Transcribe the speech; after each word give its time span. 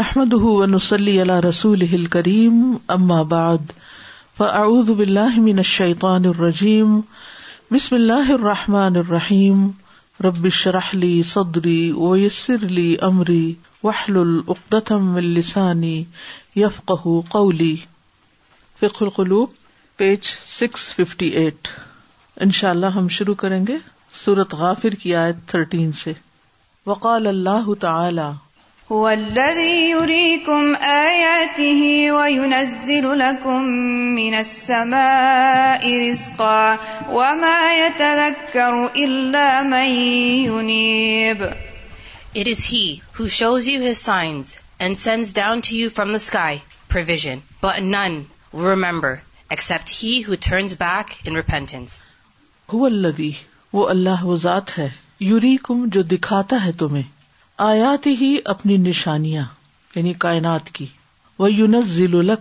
احمد 0.00 0.34
رسول 1.44 1.82
اماب 2.94 3.32
فعد 4.38 4.90
من 5.48 5.58
الشيطان 5.62 6.24
الرجیم 6.30 6.92
بسم 7.76 7.94
اللہ 7.96 8.30
الرحمٰن 8.36 8.96
الرحیم 9.02 9.66
ربی 10.28 10.50
شرحلی 10.60 11.12
سودری 11.32 11.80
ویسرلیم 11.96 13.22
السانی 14.90 15.94
یفقی 16.56 17.74
فکر 18.80 19.08
قلوب 19.16 19.50
پیج 19.98 20.20
سکس 20.58 20.88
ففٹی 20.96 21.28
ایٹ 21.42 21.68
ان 22.44 22.50
شاء 22.60 22.70
اللہ 22.70 22.98
ہم 23.00 23.08
شروع 23.20 23.34
کریں 23.46 23.60
گے 23.68 23.76
سورت 24.24 24.54
غافر 24.64 24.94
کی 25.02 25.14
آیت 25.26 25.48
تھرٹین 25.52 25.92
سے 26.04 26.12
وقال 26.92 27.26
اللہ 27.36 27.74
تعالی 27.80 28.30
science 28.90 29.82
and 44.78 44.98
sense 44.98 45.34
down 45.34 45.60
to 45.60 45.76
you 45.76 45.88
provision, 45.92 47.38
the 47.62 47.70
sky 47.70 47.70
will 47.70 48.68
remember 48.68 49.14
except 49.48 49.90
he 50.02 50.20
who 50.28 50.34
turns 50.48 50.76
back 50.80 51.14
in 51.26 51.36
repentance 51.36 52.00
ہو 52.72 52.84
اللہ 52.86 53.22
وہ 53.72 53.88
اللہ 53.88 54.24
وہ 54.32 54.36
ذات 54.48 54.78
ہے 54.78 54.88
یوری 55.30 55.56
کم 55.62 55.88
جو 55.92 56.02
دکھاتا 56.16 56.64
ہے 56.64 56.72
تمہیں 56.78 57.02
آیات 57.62 58.06
ہی 58.20 58.28
اپنی 58.50 58.76
نشانیاں 58.82 59.42
یعنی 59.94 60.12
کائنات 60.22 60.68
کی 60.74 60.84
وہ 61.38 61.50
یونس 61.52 61.86
ضلع 61.94 62.34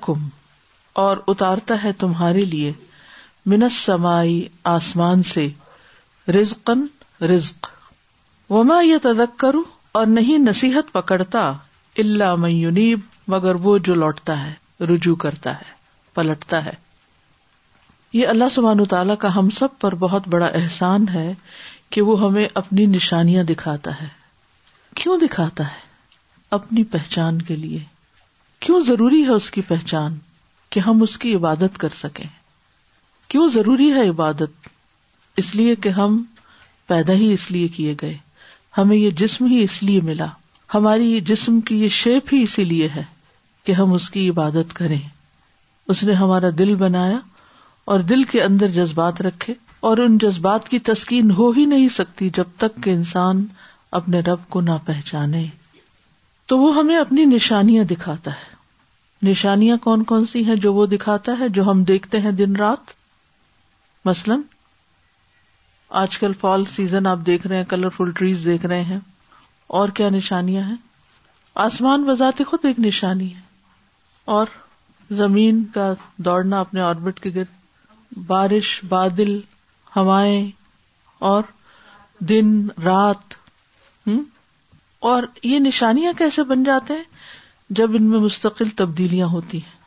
اور 1.01 1.17
اتارتا 1.33 1.75
ہے 1.83 1.91
تمہارے 2.03 2.43
لیے 2.51 2.71
منس 3.53 3.77
سمائی 3.85 4.37
آسمان 4.73 5.23
سے 5.31 5.45
رزقن 6.37 6.85
رزق 7.33 7.67
وہ 8.53 8.63
میں 8.69 8.81
یہ 8.85 8.97
تدک 9.03 9.37
کروں 9.39 9.63
اور 9.99 10.05
نہیں 10.17 10.47
نصیحت 10.49 10.91
پکڑتا 10.93 11.41
اللہ 12.05 12.47
یونیب 12.49 12.99
مگر 13.35 13.55
وہ 13.65 13.77
جو 13.89 13.95
لوٹتا 14.03 14.39
ہے 14.45 14.85
رجوع 14.93 15.15
کرتا 15.25 15.53
ہے 15.57 15.71
پلٹتا 16.15 16.63
ہے 16.65 16.73
یہ 18.19 18.27
اللہ 18.35 18.49
سبان 18.55 18.83
تعالیٰ 18.95 19.17
کا 19.25 19.35
ہم 19.35 19.49
سب 19.59 19.77
پر 19.79 19.95
بہت 20.05 20.27
بڑا 20.37 20.45
احسان 20.63 21.07
ہے 21.13 21.31
کہ 21.95 22.01
وہ 22.11 22.19
ہمیں 22.21 22.47
اپنی 22.63 22.85
نشانیاں 22.95 23.43
دکھاتا 23.53 24.01
ہے 24.01 24.07
کیوں 24.95 25.17
دکھاتا 25.19 25.63
ہے 25.73 25.87
اپنی 26.55 26.83
پہچان 26.91 27.41
کے 27.47 27.55
لیے 27.55 27.79
کیوں 28.65 28.79
ضروری 28.87 29.21
ہے 29.23 29.31
اس 29.39 29.49
کی 29.51 29.61
پہچان 29.67 30.17
کہ 30.69 30.79
ہم 30.87 31.01
اس 31.01 31.17
کی 31.17 31.33
عبادت 31.35 31.77
کر 31.79 31.89
سکیں 31.99 32.25
کیوں 33.29 33.47
ضروری 33.53 33.91
ہے 33.93 34.07
عبادت 34.09 34.67
اس 35.39 35.53
لیے 35.55 35.75
کہ 35.83 35.89
ہم 35.97 36.21
پیدا 36.87 37.13
ہی 37.13 37.31
اس 37.33 37.49
لیے 37.51 37.67
کیے 37.75 37.95
گئے 38.01 38.17
ہمیں 38.77 38.95
یہ 38.95 39.09
جسم 39.19 39.45
ہی 39.51 39.61
اس 39.63 39.81
لیے 39.83 40.01
ملا 40.03 40.25
ہماری 40.73 41.11
یہ 41.11 41.19
جسم 41.29 41.59
کی 41.67 41.81
یہ 41.83 41.87
شیپ 42.01 42.33
ہی 42.33 42.41
اسی 42.43 42.63
لیے 42.63 42.87
ہے 42.95 43.03
کہ 43.65 43.71
ہم 43.79 43.93
اس 43.93 44.09
کی 44.09 44.29
عبادت 44.29 44.73
کریں 44.75 44.99
اس 45.93 46.03
نے 46.03 46.13
ہمارا 46.13 46.49
دل 46.57 46.75
بنایا 46.75 47.17
اور 47.93 47.99
دل 48.09 48.23
کے 48.31 48.41
اندر 48.43 48.67
جذبات 48.73 49.21
رکھے 49.21 49.53
اور 49.89 49.97
ان 49.97 50.17
جذبات 50.21 50.67
کی 50.69 50.79
تسکین 50.89 51.31
ہو 51.37 51.49
ہی 51.57 51.65
نہیں 51.65 51.87
سکتی 51.97 52.29
جب 52.35 52.47
تک 52.59 52.83
کہ 52.83 52.89
انسان 52.89 53.45
اپنے 53.97 54.19
رب 54.21 54.39
کو 54.49 54.61
نہ 54.61 54.71
پہچانے 54.85 55.45
تو 56.47 56.57
وہ 56.59 56.73
ہمیں 56.75 56.97
اپنی 56.97 57.23
نشانیاں 57.25 57.83
دکھاتا 57.91 58.31
ہے 58.33 59.27
نشانیاں 59.29 59.77
کون 59.83 60.03
کون 60.11 60.25
سی 60.31 60.43
ہیں 60.45 60.55
جو 60.65 60.73
وہ 60.73 60.85
دکھاتا 60.87 61.33
ہے 61.39 61.47
جو 61.53 61.63
ہم 61.69 61.83
دیکھتے 61.83 62.19
ہیں 62.25 62.31
دن 62.41 62.55
رات 62.55 62.91
مثلاً 64.05 64.41
آج 66.01 66.17
کل 66.17 66.33
فال 66.41 66.65
سیزن 66.73 67.07
آپ 67.07 67.19
دیکھ 67.25 67.47
رہے 67.47 67.57
ہیں 67.57 67.63
کلرفل 67.69 68.11
ٹریز 68.17 68.43
دیکھ 68.45 68.65
رہے 68.65 68.81
ہیں 68.91 68.99
اور 69.79 69.89
کیا 69.99 70.09
نشانیاں 70.09 70.63
ہیں 70.67 70.75
آسمان 71.65 72.03
بذات 72.05 72.41
خود 72.47 72.65
ایک 72.65 72.79
نشانی 72.79 73.33
ہے 73.35 73.39
اور 74.35 74.45
زمین 75.21 75.63
کا 75.73 75.93
دوڑنا 76.25 76.59
اپنے 76.59 76.81
آربٹ 76.81 77.19
کے 77.19 77.29
گرد 77.35 78.17
بارش 78.27 78.79
بادل 78.89 79.39
ہوائیں 79.95 80.49
اور 81.31 81.41
دن 82.29 82.53
رات 82.85 83.33
اور 85.09 85.23
یہ 85.43 85.59
نشانیاں 85.59 86.11
کیسے 86.17 86.43
بن 86.43 86.63
جاتے 86.63 86.93
ہیں 86.93 87.03
جب 87.79 87.95
ان 87.95 88.03
میں 88.09 88.19
مستقل 88.19 88.69
تبدیلیاں 88.75 89.27
ہوتی 89.27 89.57
ہیں 89.63 89.77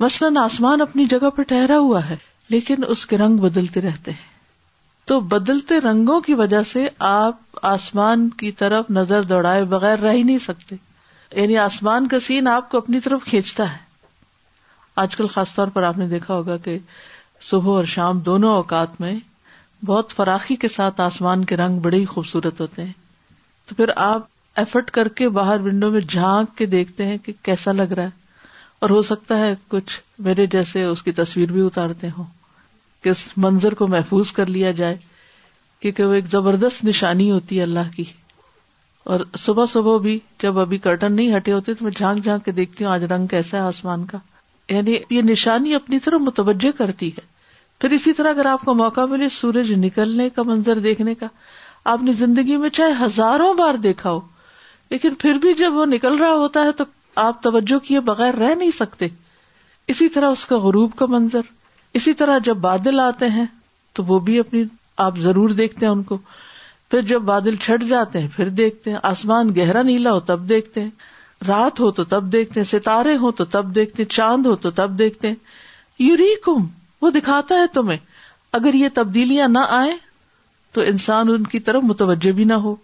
مثلاً 0.00 0.36
آسمان 0.42 0.80
اپنی 0.80 1.06
جگہ 1.10 1.30
پہ 1.36 1.42
ٹہرا 1.48 1.78
ہوا 1.78 2.08
ہے 2.08 2.16
لیکن 2.50 2.84
اس 2.88 3.04
کے 3.06 3.18
رنگ 3.18 3.36
بدلتے 3.40 3.80
رہتے 3.80 4.10
ہیں 4.10 4.26
تو 5.08 5.18
بدلتے 5.34 5.78
رنگوں 5.80 6.20
کی 6.20 6.34
وجہ 6.34 6.62
سے 6.72 6.86
آپ 7.08 7.36
آسمان 7.66 8.28
کی 8.42 8.50
طرف 8.62 8.90
نظر 8.98 9.22
دوڑائے 9.32 9.64
بغیر 9.74 9.98
رہ 9.98 10.12
ہی 10.12 10.22
نہیں 10.22 10.38
سکتے 10.44 10.76
یعنی 11.40 11.56
آسمان 11.58 12.08
کا 12.08 12.20
سین 12.26 12.48
آپ 12.48 12.70
کو 12.70 12.78
اپنی 12.78 13.00
طرف 13.04 13.24
کھینچتا 13.26 13.70
ہے 13.72 13.78
آج 15.04 15.16
کل 15.16 15.26
خاص 15.32 15.54
طور 15.54 15.68
پر 15.72 15.82
آپ 15.84 15.98
نے 15.98 16.06
دیکھا 16.08 16.34
ہوگا 16.34 16.56
کہ 16.68 16.78
صبح 17.50 17.74
اور 17.74 17.84
شام 17.94 18.18
دونوں 18.28 18.54
اوقات 18.56 19.00
میں 19.00 19.14
بہت 19.86 20.12
فراخی 20.12 20.56
کے 20.56 20.68
ساتھ 20.76 21.00
آسمان 21.00 21.44
کے 21.50 21.56
رنگ 21.56 21.78
بڑے 21.80 21.96
ہی 21.98 22.04
خوبصورت 22.14 22.60
ہوتے 22.60 22.84
ہیں 22.84 22.92
تو 23.68 23.74
پھر 23.74 23.90
آپ 24.02 24.26
ایفرٹ 24.60 24.90
کر 24.90 25.08
کے 25.16 25.28
باہر 25.38 25.60
ونڈو 25.64 25.90
میں 25.90 26.00
جھانک 26.08 26.56
کے 26.58 26.66
دیکھتے 26.74 27.06
ہیں 27.06 27.16
کہ 27.24 27.32
کیسا 27.44 27.72
لگ 27.72 27.92
رہا 27.96 28.04
ہے 28.04 28.26
اور 28.82 28.90
ہو 28.90 29.00
سکتا 29.08 29.38
ہے 29.38 29.52
کچھ 29.68 29.98
میرے 30.28 30.46
جیسے 30.54 30.84
اس 30.84 31.02
کی 31.02 31.12
تصویر 31.18 31.52
بھی 31.52 31.60
اتارتے 31.66 32.08
ہوں 32.16 32.24
منظر 33.42 33.74
کو 33.74 33.86
محفوظ 33.88 34.30
کر 34.36 34.46
لیا 34.50 34.70
جائے 34.78 34.96
کیونکہ 35.80 36.04
وہ 36.04 36.12
ایک 36.14 36.26
زبردست 36.30 36.82
نشانی 36.84 37.30
ہوتی 37.30 37.58
ہے 37.58 37.62
اللہ 37.62 37.90
کی 37.96 38.04
اور 39.14 39.20
صبح 39.38 39.66
صبح 39.72 39.96
بھی 40.06 40.18
جب 40.42 40.58
ابھی 40.58 40.78
کرٹن 40.86 41.12
نہیں 41.16 41.36
ہٹے 41.36 41.52
ہوتے 41.52 41.74
تو 41.74 41.84
میں 41.84 41.92
جھانک 41.96 42.24
جھانک 42.24 42.44
کے 42.44 42.52
دیکھتی 42.52 42.84
ہوں 42.84 42.92
آج 42.92 43.04
رنگ 43.12 43.26
کیسا 43.26 43.56
ہے 43.56 43.62
آسمان 43.66 44.04
کا 44.06 44.18
یعنی 44.72 44.96
یہ 45.10 45.22
نشانی 45.30 45.74
اپنی 45.74 45.98
طرف 46.08 46.20
متوجہ 46.20 46.76
کرتی 46.78 47.10
ہے 47.18 47.24
پھر 47.80 47.90
اسی 48.00 48.12
طرح 48.20 48.30
اگر 48.34 48.46
آپ 48.46 48.64
کو 48.64 48.74
موقع 48.82 49.04
ملے 49.10 49.28
سورج 49.38 49.72
نکلنے 49.84 50.28
کا 50.36 50.42
منظر 50.46 50.78
دیکھنے 50.88 51.14
کا 51.22 51.26
آپ 51.90 52.02
نے 52.04 52.12
زندگی 52.12 52.56
میں 52.62 52.68
چاہے 52.76 52.92
ہزاروں 53.04 53.52
بار 53.58 53.74
دیکھا 53.84 54.10
ہو 54.10 54.18
لیکن 54.90 55.14
پھر 55.22 55.34
بھی 55.44 55.52
جب 55.60 55.74
وہ 55.76 55.84
نکل 55.88 56.16
رہا 56.22 56.32
ہوتا 56.40 56.62
ہے 56.64 56.72
تو 56.80 56.84
آپ 57.22 57.42
توجہ 57.42 57.78
کیے 57.86 58.00
بغیر 58.08 58.34
رہ 58.42 58.54
نہیں 58.54 58.70
سکتے 58.78 59.06
اسی 59.94 60.08
طرح 60.16 60.30
اس 60.36 60.44
کا 60.46 60.56
غروب 60.64 60.94
کا 60.96 61.06
منظر 61.14 61.46
اسی 62.00 62.12
طرح 62.22 62.38
جب 62.48 62.56
بادل 62.66 63.00
آتے 63.00 63.28
ہیں 63.36 63.44
تو 63.98 64.04
وہ 64.08 64.18
بھی 64.26 64.38
اپنی 64.38 64.62
آپ 65.06 65.18
ضرور 65.28 65.50
دیکھتے 65.60 65.86
ہیں 65.86 65.92
ان 65.92 66.02
کو 66.10 66.18
پھر 66.90 67.00
جب 67.12 67.22
بادل 67.30 67.56
چھٹ 67.66 67.84
جاتے 67.88 68.20
ہیں 68.20 68.28
پھر 68.34 68.48
دیکھتے 68.58 68.90
ہیں 68.90 68.98
آسمان 69.12 69.50
گہرا 69.56 69.82
نیلا 69.90 70.12
ہو 70.12 70.20
تب 70.32 70.48
دیکھتے 70.48 70.80
ہیں 70.82 71.44
رات 71.48 71.80
ہو 71.80 71.90
تو 71.98 72.04
تب 72.12 72.32
دیکھتے 72.32 72.60
ہیں 72.60 72.66
ستارے 72.72 73.16
ہو 73.24 73.30
تو 73.40 73.44
تب 73.56 73.74
دیکھتے 73.74 74.02
ہیں 74.02 74.08
چاند 74.16 74.46
ہو 74.46 74.54
تو 74.66 74.70
تب 74.82 74.98
دیکھتے 74.98 75.32
یوری 76.08 76.30
کم 76.44 76.66
وہ 77.02 77.10
دکھاتا 77.18 77.54
ہے 77.60 77.66
تمہیں 77.74 77.98
اگر 78.60 78.74
یہ 78.84 78.88
تبدیلیاں 78.94 79.48
نہ 79.52 79.64
آئیں 79.82 79.94
تو 80.72 80.80
انسان 80.90 81.28
ان 81.34 81.44
کی 81.52 81.58
طرف 81.68 81.82
متوجہ 81.86 82.32
بھی 82.38 82.44
نہ 82.44 82.52
ہو 82.64 82.74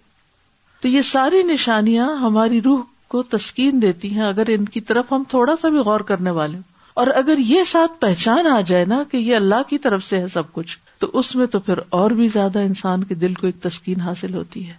تو 0.83 0.89
یہ 0.89 1.03
ساری 1.13 1.43
نشانیاں 1.53 2.09
ہماری 2.21 2.61
روح 2.63 2.81
کو 3.15 3.23
تسکین 3.37 3.83
دیتی 3.83 4.15
ہیں 4.15 4.23
اگر 4.29 4.49
ان 4.59 4.65
کی 4.77 4.81
طرف 4.91 5.13
ہم 5.13 5.23
تھوڑا 5.31 5.55
سا 5.61 5.69
بھی 5.75 5.79
غور 5.89 6.01
کرنے 6.11 6.31
والے 6.39 6.57
ہوں 6.57 6.73
اور 7.03 7.07
اگر 7.21 7.39
یہ 7.39 7.65
ساتھ 7.67 7.93
پہچان 8.01 8.47
آ 8.47 8.61
جائے 8.67 8.85
نا 8.89 9.03
کہ 9.11 9.17
یہ 9.17 9.37
اللہ 9.37 9.63
کی 9.69 9.79
طرف 9.87 10.05
سے 10.05 10.19
ہے 10.21 10.29
سب 10.33 10.53
کچھ 10.53 10.77
تو 10.99 11.07
اس 11.19 11.35
میں 11.37 11.47
تو 11.55 11.61
پھر 11.61 11.79
اور 12.01 12.11
بھی 12.21 12.29
زیادہ 12.33 12.59
انسان 12.69 13.05
کے 13.05 13.15
دل 13.25 13.35
کو 13.35 13.47
ایک 13.47 13.61
تسکین 13.63 14.01
حاصل 14.01 14.35
ہوتی 14.35 14.67
ہے 14.69 14.73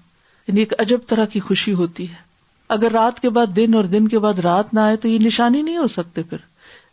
یعنی 0.47 0.59
ایک 0.59 0.73
عجب 0.81 0.99
طرح 1.07 1.25
کی 1.33 1.39
خوشی 1.49 1.73
ہوتی 1.81 2.09
ہے 2.09 2.23
اگر 2.75 2.91
رات 2.91 3.19
کے 3.19 3.29
بعد 3.29 3.55
دن 3.55 3.75
اور 3.75 3.83
دن 3.95 4.07
کے 4.07 4.19
بعد 4.19 4.39
رات 4.43 4.73
نہ 4.73 4.79
آئے 4.79 4.95
تو 4.97 5.07
یہ 5.07 5.17
نشانی 5.25 5.61
نہیں 5.61 5.77
ہو 5.77 5.87
سکتے 5.97 6.23
پھر 6.29 6.37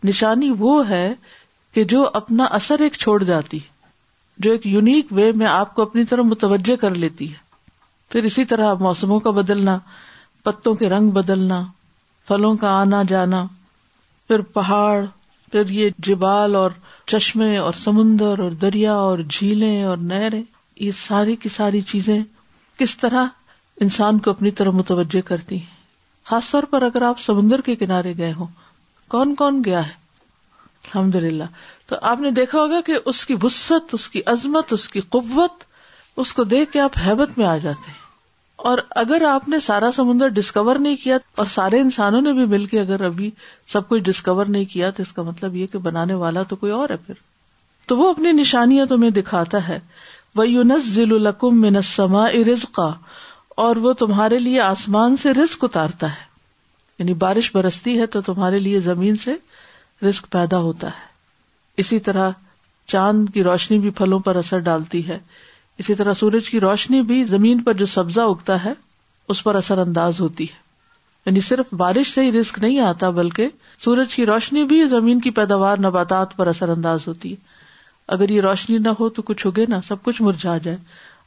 نشانی 0.08 0.50
وہ 0.58 0.88
ہے 0.88 1.12
کہ 1.74 1.84
جو 1.94 2.08
اپنا 2.14 2.44
اثر 2.60 2.80
ایک 2.86 2.96
چھوڑ 3.00 3.22
جاتی 3.22 3.58
ہے 3.62 3.70
جو 4.40 4.52
ایک 4.52 4.66
یونیک 4.66 5.06
وے 5.16 5.30
میں 5.36 5.46
آپ 5.46 5.74
کو 5.74 5.82
اپنی 5.82 6.04
طرف 6.10 6.24
متوجہ 6.24 6.76
کر 6.80 6.94
لیتی 6.94 7.30
ہے 7.32 7.36
پھر 8.12 8.24
اسی 8.24 8.44
طرح 8.44 8.72
موسموں 8.80 9.18
کا 9.20 9.30
بدلنا 9.30 9.78
پتوں 10.44 10.74
کے 10.74 10.88
رنگ 10.88 11.10
بدلنا 11.10 11.62
پھلوں 12.28 12.54
کا 12.56 12.70
آنا 12.80 13.02
جانا 13.08 13.44
پھر 14.28 14.40
پہاڑ 14.54 15.04
پھر 15.52 15.70
یہ 15.70 15.90
جبال 16.06 16.54
اور 16.56 16.70
چشمے 17.06 17.56
اور 17.58 17.72
سمندر 17.82 18.38
اور 18.42 18.50
دریا 18.60 18.94
اور 18.94 19.18
جھیلیں 19.28 19.82
اور 19.84 19.96
نہریں 20.12 20.42
یہ 20.80 20.90
ساری 20.98 21.36
کی 21.36 21.48
ساری 21.56 21.80
چیزیں 21.92 22.18
کس 22.78 22.96
طرح 22.98 23.26
انسان 23.80 24.18
کو 24.18 24.30
اپنی 24.30 24.50
طرف 24.60 24.74
متوجہ 24.74 25.20
کرتی 25.28 25.58
ہیں 25.60 25.80
خاص 26.30 26.50
طور 26.50 26.62
پر 26.70 26.82
اگر 26.82 27.02
آپ 27.02 27.20
سمندر 27.20 27.60
کے 27.66 27.74
کنارے 27.76 28.12
گئے 28.18 28.32
ہوں 28.32 28.46
کون 29.10 29.34
کون 29.34 29.60
گیا 29.64 29.86
ہے 29.86 30.00
الحمد 30.88 31.14
للہ 31.22 31.44
تو 31.92 31.96
آپ 32.08 32.20
نے 32.20 32.30
دیکھا 32.30 32.58
ہوگا 32.60 32.80
کہ 32.84 32.96
اس 33.10 33.18
کی 33.26 33.34
وسط 33.42 33.94
اس 33.94 34.08
کی 34.10 34.20
عظمت 34.32 34.72
اس 34.72 34.88
کی 34.90 35.00
قوت 35.16 35.64
اس 36.22 36.32
کو 36.34 36.44
دیکھ 36.52 36.70
کے 36.72 36.80
آپ 36.80 36.96
ہیبت 37.06 37.36
میں 37.38 37.46
آ 37.46 37.56
جاتے 37.64 37.90
ہیں 37.90 38.00
اور 38.70 38.78
اگر 39.02 39.22
آپ 39.28 39.48
نے 39.52 39.58
سارا 39.66 39.90
سمندر 39.96 40.28
ڈسکور 40.38 40.76
نہیں 40.84 40.96
کیا 41.02 41.16
اور 41.42 41.46
سارے 41.54 41.80
انسانوں 41.80 42.20
نے 42.22 42.32
بھی 42.38 42.44
مل 42.54 42.64
کے 42.70 42.80
اگر 42.80 43.04
ابھی 43.10 43.30
سب 43.72 43.88
کچھ 43.88 44.02
ڈسکور 44.08 44.44
نہیں 44.56 44.64
کیا 44.72 44.90
تو 44.96 45.02
اس 45.02 45.12
کا 45.12 45.22
مطلب 45.28 45.56
یہ 45.56 45.66
کہ 45.72 45.78
بنانے 45.90 46.14
والا 46.24 46.42
تو 46.52 46.56
کوئی 46.64 46.72
اور 46.78 46.88
ہے 46.90 46.96
پھر 47.06 47.14
تو 47.88 47.98
وہ 47.98 48.08
اپنی 48.10 48.32
نشانیاں 48.40 48.86
تمہیں 48.94 49.10
دکھاتا 49.20 49.66
ہے 49.68 49.78
وہ 50.38 50.48
یونس 50.48 50.88
ضلع 50.94 51.14
القم 51.26 51.60
منسما 51.66 52.26
رزقا 52.52 52.90
اور 53.68 53.76
وہ 53.86 53.92
تمہارے 54.06 54.38
لیے 54.48 54.60
آسمان 54.70 55.16
سے 55.22 55.32
رسک 55.42 55.64
اتارتا 55.64 56.10
ہے 56.16 56.24
یعنی 56.98 57.14
بارش 57.28 57.50
برستی 57.54 58.00
ہے 58.00 58.06
تو 58.16 58.20
تمہارے 58.34 58.58
لیے 58.68 58.80
زمین 58.92 59.16
سے 59.28 59.34
رسک 60.08 60.30
پیدا 60.32 60.58
ہوتا 60.68 60.88
ہے 60.98 61.10
اسی 61.82 61.98
طرح 62.06 62.30
چاند 62.92 63.28
کی 63.34 63.42
روشنی 63.42 63.78
بھی 63.84 63.90
پھلوں 64.00 64.18
پر 64.26 64.36
اثر 64.40 64.58
ڈالتی 64.66 65.06
ہے 65.06 65.18
اسی 65.82 65.94
طرح 66.00 66.12
سورج 66.18 66.48
کی 66.50 66.58
روشنی 66.60 67.00
بھی 67.10 67.22
زمین 67.28 67.62
پر 67.68 67.72
جو 67.80 67.86
سبزہ 67.94 68.20
اگتا 68.34 68.58
ہے 68.64 68.72
اس 69.34 69.42
پر 69.44 69.54
اثر 69.60 69.78
انداز 69.86 70.20
ہوتی 70.20 70.44
ہے 70.50 70.60
یعنی 71.26 71.40
صرف 71.48 71.72
بارش 71.80 72.12
سے 72.14 72.20
ہی 72.24 72.32
رسک 72.32 72.58
نہیں 72.64 72.78
آتا 72.88 73.08
بلکہ 73.16 73.48
سورج 73.84 74.14
کی 74.14 74.26
روشنی 74.30 74.64
بھی 74.72 74.78
زمین 74.92 75.20
کی 75.26 75.30
پیداوار 75.38 75.78
نباتات 75.86 76.36
پر 76.36 76.46
اثر 76.54 76.68
انداز 76.76 77.06
ہوتی 77.08 77.30
ہے 77.32 77.36
اگر 78.16 78.28
یہ 78.34 78.40
روشنی 78.46 78.78
نہ 78.86 78.92
ہو 79.00 79.08
تو 79.18 79.22
کچھ 79.30 79.46
اگے 79.46 79.64
نا 79.72 79.80
سب 79.88 80.02
کچھ 80.02 80.20
مرجھا 80.26 80.56
جائے 80.66 80.76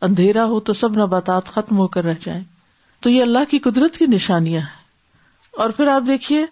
اندھیرا 0.10 0.46
ہو 0.54 0.60
تو 0.70 0.74
سب 0.84 0.96
نباتات 1.02 1.50
ختم 1.58 1.78
ہو 1.84 1.88
کر 1.98 2.04
رہ 2.12 2.16
جائیں 2.26 2.44
تو 3.02 3.10
یہ 3.10 3.22
اللہ 3.22 3.50
کی 3.50 3.60
قدرت 3.70 3.98
کی 3.98 4.06
نشانیاں 4.14 4.62
ہیں 4.70 4.84
اور 5.64 5.70
پھر 5.80 5.88
آپ 5.98 6.08
دیکھیے 6.08 6.46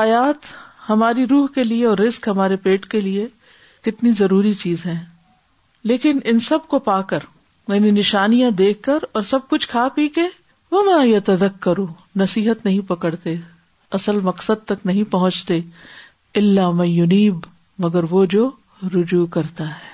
آیات 0.00 0.52
ہماری 0.88 1.26
روح 1.34 1.46
کے 1.54 1.64
لیے 1.72 1.86
اور 1.86 1.98
رسک 2.06 2.28
ہمارے 2.34 2.56
پیٹ 2.64 2.86
کے 2.94 3.00
لیے 3.08 3.26
کتنی 3.86 4.10
ضروری 4.18 4.52
چیز 4.62 4.84
ہے 4.86 4.96
لیکن 5.90 6.18
ان 6.30 6.40
سب 6.48 6.66
کو 6.68 6.78
پا 6.88 7.00
کر 7.12 7.18
میں 7.68 7.76
یعنی 7.76 7.90
نے 7.90 7.98
نشانیاں 7.98 8.50
دیکھ 8.60 8.82
کر 8.82 9.04
اور 9.18 9.22
سب 9.30 9.48
کچھ 9.48 9.68
کھا 9.68 9.86
پی 9.94 10.08
کے 10.16 10.22
وہ 10.72 10.82
میں 10.84 11.04
یہ 11.06 11.18
تدک 11.26 11.60
کروں 11.62 11.86
نصیحت 12.20 12.64
نہیں 12.64 12.80
پکڑتے 12.88 13.34
اصل 13.98 14.20
مقصد 14.30 14.64
تک 14.68 14.84
نہیں 14.86 15.10
پہنچتے 15.12 15.58
اللہ 16.40 16.70
میں 16.80 16.86
یونیب 16.86 17.46
مگر 17.84 18.04
وہ 18.10 18.24
جو 18.34 18.48
رجوع 18.94 19.26
کرتا 19.36 19.68
ہے 19.68 19.88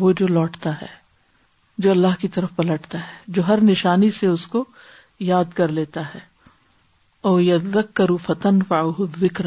وہ 0.00 0.12
جو 0.20 0.26
لوٹتا 0.26 0.80
ہے 0.80 0.86
جو 1.84 1.90
اللہ 1.90 2.20
کی 2.20 2.28
طرف 2.34 2.56
پلٹتا 2.56 2.98
ہے 2.98 3.32
جو 3.36 3.46
ہر 3.48 3.60
نشانی 3.62 4.10
سے 4.18 4.26
اس 4.26 4.46
کو 4.54 4.64
یاد 5.30 5.52
کر 5.54 5.68
لیتا 5.78 6.00
ہے 6.14 6.18
او 7.28 7.40
یدک 7.40 7.94
کرو 7.96 8.16
فتن 8.26 8.62
پاؤ 8.72 8.90
ذکر 9.20 9.46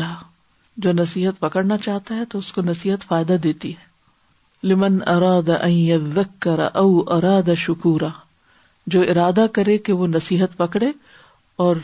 جو 0.84 0.92
نصیحت 0.98 1.40
پکڑنا 1.40 1.76
چاہتا 1.86 2.16
ہے 2.18 2.26
تو 2.32 2.40
اس 2.40 2.50
کو 2.54 2.62
نصیحت 2.66 3.02
فائدہ 3.08 3.36
دیتی 3.44 3.70
ہے 3.74 4.68
لمن 4.68 4.94
اراد 5.10 5.50
ارادر 5.62 6.60
او 6.82 7.02
اراد 7.16 7.50
شکورا 7.58 8.10
جو 8.94 9.02
ارادہ 9.14 9.44
کرے 9.54 9.76
کہ 9.86 9.92
وہ 9.94 10.08
نصیحت 10.08 10.58
پکڑے 10.58 10.88
اور 11.66 11.76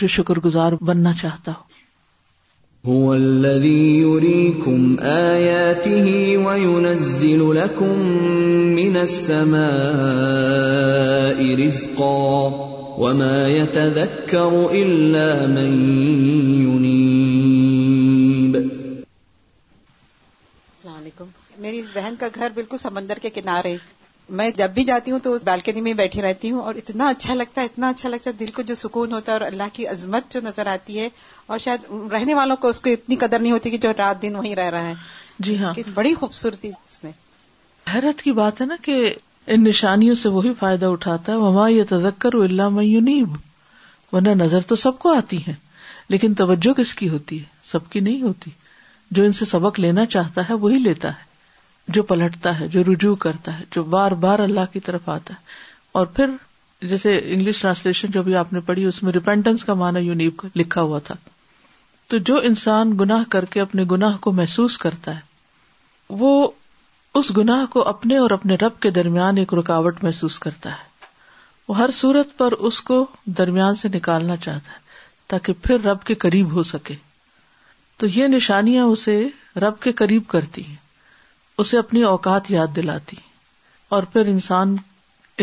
جو 0.00 0.06
شکر 0.16 0.36
گزار 0.44 0.72
بننا 0.90 1.12
چاہتا 1.22 1.50
ہو 1.52 1.62
هو 2.90 3.06
الذي 3.14 3.98
يريكم 4.00 4.96
آياته 5.34 6.36
وينزل 6.44 7.54
لكم 7.56 7.98
من 8.74 8.92
من 8.92 8.96
السماء 9.00 11.38
رزقا 11.64 12.30
وما 12.98 13.48
يتذكر 13.54 14.80
إلا 14.82 15.34
ہوتی 15.56 16.94
میری 21.60 21.82
بہن 21.94 22.14
کا 22.18 22.26
گھر 22.34 22.48
بالکل 22.54 22.78
سمندر 22.78 23.18
کے 23.22 23.30
کنارے 23.34 23.76
میں 24.38 24.50
جب 24.56 24.70
بھی 24.74 24.84
جاتی 24.84 25.10
ہوں 25.10 25.18
تو 25.22 25.36
بالکنی 25.44 25.80
میں 25.80 25.92
بیٹھی 25.94 26.22
رہتی 26.22 26.50
ہوں 26.50 26.62
اور 26.62 26.74
اتنا 26.80 27.08
اچھا 27.08 27.34
لگتا 27.34 27.60
ہے 27.60 27.66
اتنا 27.66 27.88
اچھا 27.88 28.08
لگتا 28.08 28.30
ہے 28.30 28.34
دل 28.38 28.50
کو 28.54 28.62
جو 28.70 28.74
سکون 28.74 29.12
ہوتا 29.12 29.32
ہے 29.32 29.36
اور 29.36 29.46
اللہ 29.46 29.68
کی 29.72 29.86
عظمت 29.88 30.30
جو 30.32 30.40
نظر 30.44 30.66
آتی 30.72 30.98
ہے 31.00 31.08
اور 31.54 31.58
شاید 31.66 31.84
رہنے 32.12 32.34
والوں 32.34 32.56
کو 32.64 32.68
اس 32.68 32.80
کو 32.86 32.90
اتنی 32.90 33.16
قدر 33.16 33.38
نہیں 33.38 33.52
ہوتی 33.52 33.70
کہ 33.70 33.78
جو 33.84 33.92
رات 33.98 34.22
دن 34.22 34.36
وہیں 34.36 34.54
رہ 34.56 34.70
رہا 34.70 34.88
ہے 34.88 34.92
جی 35.46 35.56
ہاں 35.58 35.72
بڑی 35.94 36.14
خوبصورتی 36.20 36.68
اس 36.84 37.02
میں 37.04 37.12
حیرت 37.94 38.22
کی 38.22 38.32
بات 38.40 38.60
ہے 38.60 38.66
نا 38.66 38.76
کہ 38.82 39.12
ان 39.54 39.62
نشانیوں 39.64 40.14
سے 40.22 40.28
وہی 40.36 40.52
فائدہ 40.58 40.86
اٹھاتا 40.92 41.32
ہے 41.32 41.36
وما 41.38 41.68
یہ 41.68 41.84
تذکر 41.88 42.34
اللہ 42.42 42.68
میں 42.78 42.86
ورنہ 44.12 44.30
نظر 44.42 44.60
تو 44.68 44.76
سب 44.76 44.98
کو 44.98 45.14
آتی 45.16 45.38
ہے 45.46 45.54
لیکن 46.08 46.34
توجہ 46.40 46.72
کس 46.80 46.94
کی 46.94 47.08
ہوتی 47.08 47.38
ہے 47.40 47.54
سب 47.70 47.88
کی 47.90 48.00
نہیں 48.00 48.22
ہوتی 48.22 48.50
جو 49.16 49.22
ان 49.24 49.32
سے 49.38 49.44
سبق 49.44 49.80
لینا 49.80 50.04
چاہتا 50.14 50.42
ہے 50.48 50.54
وہی 50.66 50.78
لیتا 50.78 51.08
ہے 51.18 51.24
جو 51.94 52.02
پلٹتا 52.02 52.58
ہے 52.60 52.66
جو 52.68 52.82
رجوع 52.84 53.14
کرتا 53.24 53.58
ہے 53.58 53.64
جو 53.74 53.82
بار 53.94 54.12
بار 54.24 54.38
اللہ 54.38 54.72
کی 54.72 54.80
طرف 54.86 55.08
آتا 55.08 55.34
ہے 55.34 55.54
اور 56.00 56.06
پھر 56.16 56.30
جیسے 56.88 57.16
انگلش 57.34 57.60
ٹرانسلیشن 57.60 58.10
جو 58.12 58.22
بھی 58.22 58.34
آپ 58.36 58.52
نے 58.52 58.60
پڑھی 58.66 58.84
اس 58.84 59.02
میں 59.02 59.12
ریپینٹنس 59.12 59.64
کا 59.64 59.74
مانا 59.82 59.98
یونیب 59.98 60.36
کا 60.36 60.48
لکھا 60.56 60.80
ہوا 60.80 60.98
تھا 61.04 61.14
تو 62.08 62.18
جو 62.30 62.36
انسان 62.44 62.96
گناہ 63.00 63.22
کر 63.30 63.44
کے 63.50 63.60
اپنے 63.60 63.84
گناہ 63.90 64.16
کو 64.20 64.32
محسوس 64.32 64.76
کرتا 64.78 65.14
ہے 65.14 65.20
وہ 66.18 66.48
اس 67.18 67.30
گناہ 67.36 67.64
کو 67.70 67.82
اپنے 67.88 68.16
اور 68.18 68.30
اپنے 68.30 68.54
رب 68.62 68.80
کے 68.80 68.90
درمیان 68.98 69.38
ایک 69.38 69.54
رکاوٹ 69.54 70.02
محسوس 70.04 70.38
کرتا 70.38 70.70
ہے 70.70 70.84
وہ 71.68 71.76
ہر 71.78 71.90
صورت 71.94 72.36
پر 72.38 72.52
اس 72.68 72.80
کو 72.90 73.04
درمیان 73.38 73.74
سے 73.74 73.88
نکالنا 73.94 74.36
چاہتا 74.44 74.72
ہے 74.72 74.84
تاکہ 75.28 75.52
پھر 75.62 75.84
رب 75.84 76.02
کے 76.06 76.14
قریب 76.24 76.52
ہو 76.56 76.62
سکے 76.62 76.94
تو 77.98 78.06
یہ 78.14 78.26
نشانیاں 78.28 78.84
اسے 78.84 79.20
رب 79.60 79.80
کے 79.82 79.92
قریب 80.00 80.26
کرتی 80.30 80.64
ہیں 80.66 80.74
اسے 81.58 81.78
اپنی 81.78 82.02
اوقات 82.04 82.50
یاد 82.50 82.74
دلاتی 82.76 83.16
اور 83.96 84.02
پھر 84.12 84.26
انسان 84.28 84.76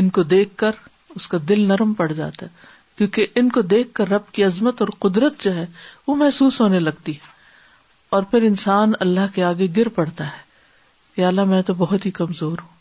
ان 0.02 0.10
کو 0.18 0.24
دیکھ 0.24 0.56
کر 0.58 0.72
اس 1.16 1.28
کا 1.28 1.38
دل 1.50 1.62
نرم 1.68 1.94
پڑ 1.94 2.12
جاتا 2.12 2.46
ہے 2.46 2.72
کیونکہ 2.98 3.28
ان 3.40 3.50
کو 3.52 3.62
دیکھ 3.74 3.94
کر 3.96 4.10
رب 4.10 4.32
کی 4.32 4.44
عظمت 4.44 4.82
اور 4.82 4.88
قدرت 5.08 5.44
جو 5.44 5.54
ہے 5.56 5.66
وہ 6.08 6.16
محسوس 6.16 6.60
ہونے 6.62 6.80
لگتی 6.80 7.14
اور 8.18 8.24
پھر 8.32 8.42
انسان 8.48 8.92
اللہ 9.06 9.34
کے 9.36 9.44
آگے 9.44 9.68
گر 9.78 9.88
پڑتا 9.96 10.26
ہے 10.28 10.42
یا 11.22 11.28
اللہ 11.28 11.44
میں 11.54 11.62
تو 11.66 11.74
بہت 11.78 12.06
ہی 12.06 12.12
کمزور 12.20 12.58
ہوں 12.62 12.72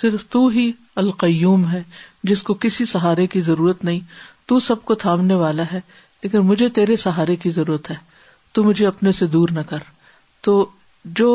صرف 0.00 0.26
تو 0.30 0.46
ہی 0.54 0.70
القیوم 1.04 1.68
ہے 1.70 1.82
جس 2.30 2.42
کو 2.42 2.54
کسی 2.60 2.84
سہارے 2.86 3.26
کی 3.34 3.40
ضرورت 3.50 3.84
نہیں 3.84 4.00
تو 4.48 4.58
سب 4.66 4.84
کو 4.84 4.94
تھامنے 5.04 5.34
والا 5.34 5.62
ہے 5.72 5.80
لیکن 6.22 6.38
مجھے 6.46 6.68
تیرے 6.78 6.96
سہارے 7.04 7.36
کی 7.44 7.50
ضرورت 7.50 7.90
ہے 7.90 7.96
تو 8.52 8.64
مجھے 8.64 8.86
اپنے 8.86 9.12
سے 9.20 9.26
دور 9.36 9.48
نہ 9.54 9.60
کر 9.68 9.78
تو 10.42 10.64
جو 11.18 11.28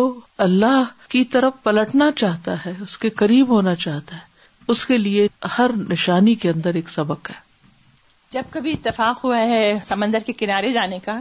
اللہ 0.45 0.81
کی 1.09 1.23
طرف 1.33 1.62
پلٹنا 1.63 2.09
چاہتا 2.15 2.56
ہے 2.65 2.71
اس 2.83 2.97
کے 2.97 3.09
قریب 3.19 3.50
ہونا 3.50 3.75
چاہتا 3.83 4.15
ہے 4.15 4.29
اس 4.71 4.85
کے 4.85 4.97
لیے 4.97 5.27
ہر 5.57 5.71
نشانی 5.89 6.33
کے 6.41 6.50
اندر 6.50 6.73
ایک 6.79 6.89
سبق 6.89 7.29
ہے 7.29 7.35
جب 8.31 8.44
کبھی 8.51 8.71
اتفاق 8.71 9.23
ہوا 9.23 9.38
ہے 9.47 9.77
سمندر 9.85 10.19
کے 10.25 10.33
کنارے 10.41 10.71
جانے 10.73 11.00
کا 11.05 11.19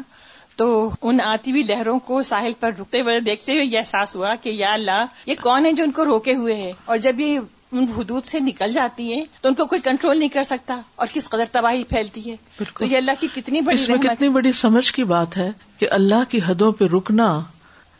تو 0.56 0.66
ان 1.02 1.20
آتی 1.24 1.50
ہوئی 1.50 1.62
لہروں 1.68 1.98
کو 2.08 2.22
ساحل 2.30 2.52
پر 2.60 2.72
رکتے 2.80 3.00
ہوئے 3.00 3.18
دیکھتے 3.30 3.52
ہوئے 3.52 3.64
یہ 3.64 3.78
احساس 3.78 4.14
ہوا 4.16 4.34
کہ 4.42 4.48
یا 4.50 4.72
اللہ 4.72 5.04
یہ 5.26 5.34
کون 5.42 5.66
ہے 5.66 5.72
جو 5.72 5.84
ان 5.84 5.90
کو 5.92 6.04
روکے 6.04 6.34
ہوئے 6.42 6.54
ہے 6.62 6.72
اور 6.84 6.96
جب 7.06 7.20
یہ 7.20 7.38
ان 7.38 7.84
حدود 7.96 8.24
سے 8.26 8.40
نکل 8.40 8.72
جاتی 8.72 9.12
ہے 9.14 9.22
تو 9.40 9.48
ان 9.48 9.54
کو 9.54 9.66
کوئی 9.72 9.80
کنٹرول 9.80 10.18
نہیں 10.18 10.28
کر 10.34 10.42
سکتا 10.42 10.80
اور 10.96 11.06
کس 11.12 11.28
قدر 11.30 11.44
تباہی 11.52 11.84
پھیلتی 11.88 12.30
ہے 12.30 12.36
تو 12.78 12.84
یہ 12.84 12.96
اللہ 12.96 13.20
کی 13.20 13.28
کتنی 13.34 13.60
بڑی 13.60 13.82
اس 13.82 13.88
میں 13.88 13.98
کتنی 14.02 14.28
بڑی 14.38 14.52
سمجھ 14.60 14.90
کی 14.92 15.04
بات 15.16 15.36
ہے 15.36 15.50
کہ 15.78 15.88
اللہ 16.00 16.30
کی 16.30 16.38
حدوں 16.48 16.72
پہ 16.80 16.84
رکنا 16.96 17.32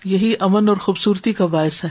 یہی 0.04 0.33
امن 0.40 0.69
اور 0.69 0.76
خوبصورتی 0.83 1.33
کا 1.38 1.47
باعث 1.54 1.85
ہے 1.85 1.88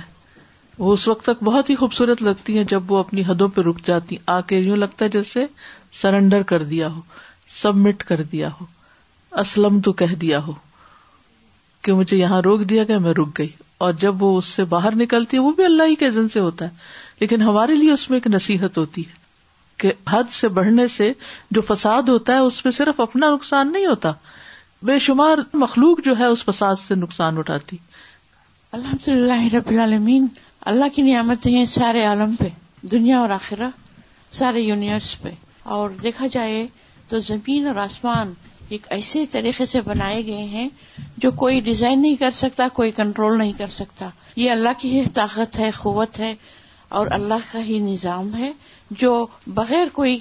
وہ 0.77 0.93
اس 0.93 1.07
وقت 1.07 1.25
تک 1.25 1.43
بہت 1.43 1.69
ہی 1.69 1.75
خوبصورت 1.75 2.21
لگتی 2.23 2.55
ہیں 2.57 2.63
جب 2.69 2.91
وہ 2.91 2.97
اپنی 2.97 3.23
حدوں 3.27 3.47
پہ 3.55 3.61
رک 3.61 3.85
جاتی 3.87 4.15
آ 4.35 4.39
کے 4.49 4.57
یوں 4.57 4.75
لگتا 4.77 5.05
ہے 5.05 5.09
جیسے 5.09 5.45
سرینڈر 6.01 6.43
کر 6.51 6.63
دیا 6.71 6.87
ہو 6.93 7.01
سبمٹ 7.61 8.03
کر 8.03 8.23
دیا 8.31 8.49
ہو 8.59 8.65
اسلم 9.41 9.79
تو 9.87 9.93
کہہ 10.01 10.15
دیا 10.21 10.39
ہو 10.47 10.53
کہ 11.81 11.93
مجھے 11.93 12.17
یہاں 12.17 12.41
روک 12.41 12.61
دیا 12.69 12.83
گیا 12.87 12.97
میں 12.99 13.13
رک 13.17 13.37
گئی 13.37 13.49
اور 13.85 13.93
جب 13.99 14.23
وہ 14.23 14.37
اس 14.37 14.45
سے 14.59 14.63
باہر 14.71 14.95
نکلتی 14.95 15.37
ہے 15.37 15.41
وہ 15.41 15.51
بھی 15.55 15.65
اللہ 15.65 15.87
ہی 15.89 15.95
کے 15.95 16.07
عزن 16.07 16.27
سے 16.29 16.39
ہوتا 16.39 16.65
ہے 16.65 17.17
لیکن 17.19 17.41
ہمارے 17.41 17.75
لیے 17.75 17.91
اس 17.91 18.09
میں 18.09 18.17
ایک 18.17 18.27
نصیحت 18.33 18.77
ہوتی 18.77 19.03
ہے 19.07 19.17
کہ 19.81 19.91
حد 20.09 20.31
سے 20.33 20.47
بڑھنے 20.57 20.87
سے 20.97 21.11
جو 21.57 21.61
فساد 21.67 22.09
ہوتا 22.09 22.33
ہے 22.33 22.37
اس 22.47 22.63
میں 22.65 22.71
صرف 22.77 22.99
اپنا 23.01 23.29
نقصان 23.33 23.71
نہیں 23.71 23.85
ہوتا 23.85 24.11
بے 24.85 24.97
شمار 25.05 25.37
مخلوق 25.53 26.03
جو 26.03 26.17
ہے 26.19 26.25
اس 26.25 26.43
فساد 26.45 26.75
سے 26.87 26.95
نقصان 26.95 27.37
اٹھاتی 27.37 27.77
الحمد 28.77 29.07
اللہ 29.09 29.45
رب 29.53 29.67
العالمین 29.69 30.25
اللہ 30.71 30.89
کی 30.95 31.01
نعمت 31.01 31.45
ہیں 31.45 31.65
سارے 31.69 32.03
عالم 32.05 32.35
پہ 32.39 32.47
دنیا 32.91 33.19
اور 33.19 33.29
آخرہ 33.35 33.69
سارے 34.39 34.59
یونیورس 34.61 35.15
پہ 35.21 35.29
اور 35.75 35.89
دیکھا 36.03 36.27
جائے 36.31 36.59
تو 37.09 37.19
زمین 37.29 37.67
اور 37.67 37.75
آسمان 37.83 38.33
ایک 38.77 38.85
ایسے 38.97 39.23
طریقے 39.31 39.65
سے 39.71 39.81
بنائے 39.85 40.25
گئے 40.25 40.43
ہیں 40.51 40.67
جو 41.25 41.31
کوئی 41.43 41.59
ڈیزائن 41.69 42.01
نہیں 42.01 42.15
کر 42.19 42.31
سکتا 42.41 42.67
کوئی 42.73 42.91
کنٹرول 42.99 43.37
نہیں 43.37 43.53
کر 43.57 43.67
سکتا 43.77 44.09
یہ 44.43 44.51
اللہ 44.57 44.79
کی 44.81 44.91
ہی 44.99 45.03
طاقت 45.13 45.59
ہے 45.59 45.69
قوت 45.77 46.19
ہے 46.19 46.33
اور 46.99 47.07
اللہ 47.19 47.51
کا 47.51 47.63
ہی 47.69 47.79
نظام 47.91 48.33
ہے 48.39 48.51
جو 49.05 49.11
بغیر 49.61 49.87
کوئی 49.93 50.17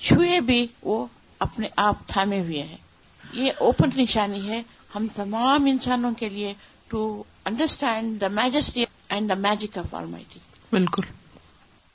چھوئے 0.00 0.40
بھی 0.50 0.66
وہ 0.90 1.04
اپنے 1.48 1.68
آپ 1.88 2.06
تھامے 2.12 2.40
ہوئے 2.40 2.62
ہیں 2.62 3.40
یہ 3.44 3.66
اوپن 3.70 4.00
نشانی 4.00 4.48
ہے 4.48 4.62
ہم 4.96 5.06
تمام 5.14 5.66
انسانوں 5.72 6.12
کے 6.18 6.28
لیے 6.36 6.52
to 6.88 7.06
understand 7.48 8.16
the 8.20 8.28
majesty 8.36 8.84
and 9.16 9.30
the 9.30 9.34
magic 9.42 9.76
of 9.78 9.92
all 9.98 10.06
my 10.06 10.38
بالکل 10.70 11.02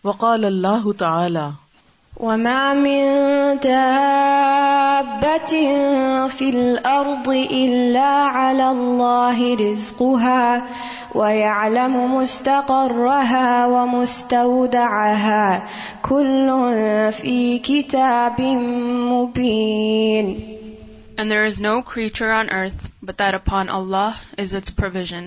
وقال 0.08 0.46
اللہ 0.46 0.86
تعالی 0.98 1.44
وما 2.28 2.56
من 2.86 3.58
دابة 3.66 5.52
في 6.36 6.48
الأرض 6.50 7.30
إلا 7.34 8.22
على 8.22 8.68
الله 8.68 9.48
رزقها 9.60 10.64
ويعلم 11.22 11.98
مستقرها 12.14 13.68
ومستودعها 13.74 15.70
كل 16.10 16.50
في 17.22 17.38
كتاب 17.70 18.42
مبين 19.12 20.34
And 21.22 21.32
there 21.32 21.46
is 21.54 21.58
no 21.70 21.74
creature 21.94 22.32
on 22.42 22.46
earth 22.64 22.80
but 23.12 23.16
that 23.24 23.34
upon 23.42 23.64
Allah 23.80 24.10
is 24.48 24.52
its 24.64 24.72
provision. 24.84 25.24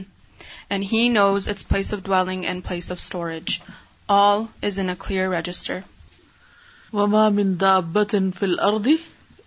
and 0.69 0.85
He 0.93 1.09
knows 1.17 1.47
its 1.55 1.65
place 1.73 1.93
of 1.97 2.03
dwelling 2.07 2.47
and 2.53 2.65
place 2.69 2.91
of 2.95 3.01
storage. 3.01 3.63
All 4.09 4.49
is 4.71 4.79
in 4.85 4.91
a 4.91 4.97
clear 5.07 5.27
register. 5.33 5.83
وما 6.93 7.29
من 7.29 7.57
دابة 7.57 8.31
في 8.39 8.45
الأرض 8.45 8.89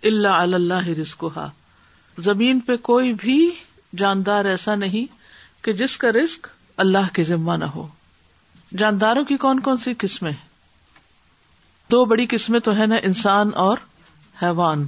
إلا 0.04 0.30
على 0.30 0.56
الله 0.56 0.94
رزقها 0.98 2.26
زمین 2.26 2.60
پہ 2.68 2.76
کوئی 2.88 3.12
بھی 3.22 3.36
جاندار 4.02 4.44
ایسا 4.54 4.74
نہیں 4.82 5.10
کہ 5.66 5.72
جس 5.82 5.96
کا 6.04 6.10
رزق 6.16 6.46
اللہ 6.86 7.10
کے 7.18 7.22
ذمہ 7.30 7.52
نہ 7.62 7.64
ہو 7.74 7.86
جانداروں 8.84 9.24
کی 9.32 9.36
کون 9.46 9.60
کون 9.68 9.76
سی 9.86 9.92
قسمیں 10.04 10.32
دو 11.94 12.04
بڑی 12.12 12.26
قسمیں 12.36 12.60
تو 12.68 12.76
ہے 12.80 12.86
نا 12.92 12.96
انسان 13.10 13.50
اور 13.66 13.76
حیوان 14.42 14.86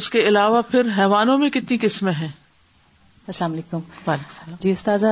اس 0.00 0.08
کے 0.16 0.20
علاوہ 0.28 0.62
پھر 0.70 0.88
حیوانوں 0.98 1.38
میں 1.44 1.50
کتنی 1.58 1.78
قسمیں 1.88 2.12
ہیں 2.24 2.28
السلام 3.32 3.52
علیکم 3.52 4.54
جی 4.60 4.70
استاذہ 4.70 5.10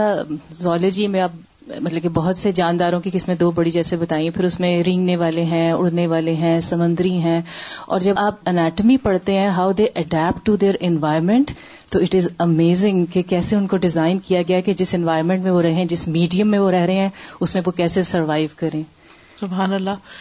زولوجی 0.62 1.06
میں 1.12 1.20
آپ 1.26 1.36
مطلب 1.68 2.02
کہ 2.02 2.08
بہت 2.16 2.38
سے 2.38 2.50
جانداروں 2.58 3.00
کی 3.00 3.10
قسمیں 3.12 3.34
دو 3.42 3.50
بڑی 3.58 3.70
جیسے 3.76 3.96
بتائیے 4.02 4.30
پھر 4.36 4.44
اس 4.44 4.58
میں 4.60 4.72
رینگنے 4.88 5.16
والے 5.22 5.44
ہیں 5.52 5.70
اڑنے 5.72 6.06
والے 6.14 6.34
ہیں 6.40 6.58
سمندری 6.66 7.12
ہیں 7.26 7.40
اور 7.94 8.00
جب 8.08 8.18
آپ 8.24 8.48
اناٹمی 8.52 8.96
پڑھتے 9.06 9.38
ہیں 9.38 9.48
how 9.60 9.72
they 9.80 9.86
adapt 10.02 10.44
to 10.46 10.56
their 10.64 10.74
environment 10.90 11.50
تو 11.92 11.98
اٹ 12.02 12.14
از 12.18 12.28
امیزنگ 12.46 13.04
کہ 13.14 13.22
کیسے 13.34 13.56
ان 13.56 13.66
کو 13.72 13.76
ڈیزائن 13.86 14.18
کیا 14.26 14.42
گیا 14.48 14.60
کہ 14.68 14.72
جس 14.82 14.94
انوائرمنٹ 15.00 15.42
میں 15.44 15.50
وہ 15.52 15.62
رہے 15.68 15.84
جس 15.96 16.06
میڈیم 16.18 16.50
میں 16.50 16.58
وہ 16.64 16.70
رہ 16.76 16.84
رہے 16.92 16.98
ہیں 17.02 17.08
اس 17.46 17.54
میں 17.54 17.62
وہ 17.66 17.72
کیسے 17.82 18.02
سروائو 18.12 18.46
کریں 18.62 18.82
سبحان 19.40 19.72
اللہ 19.80 20.12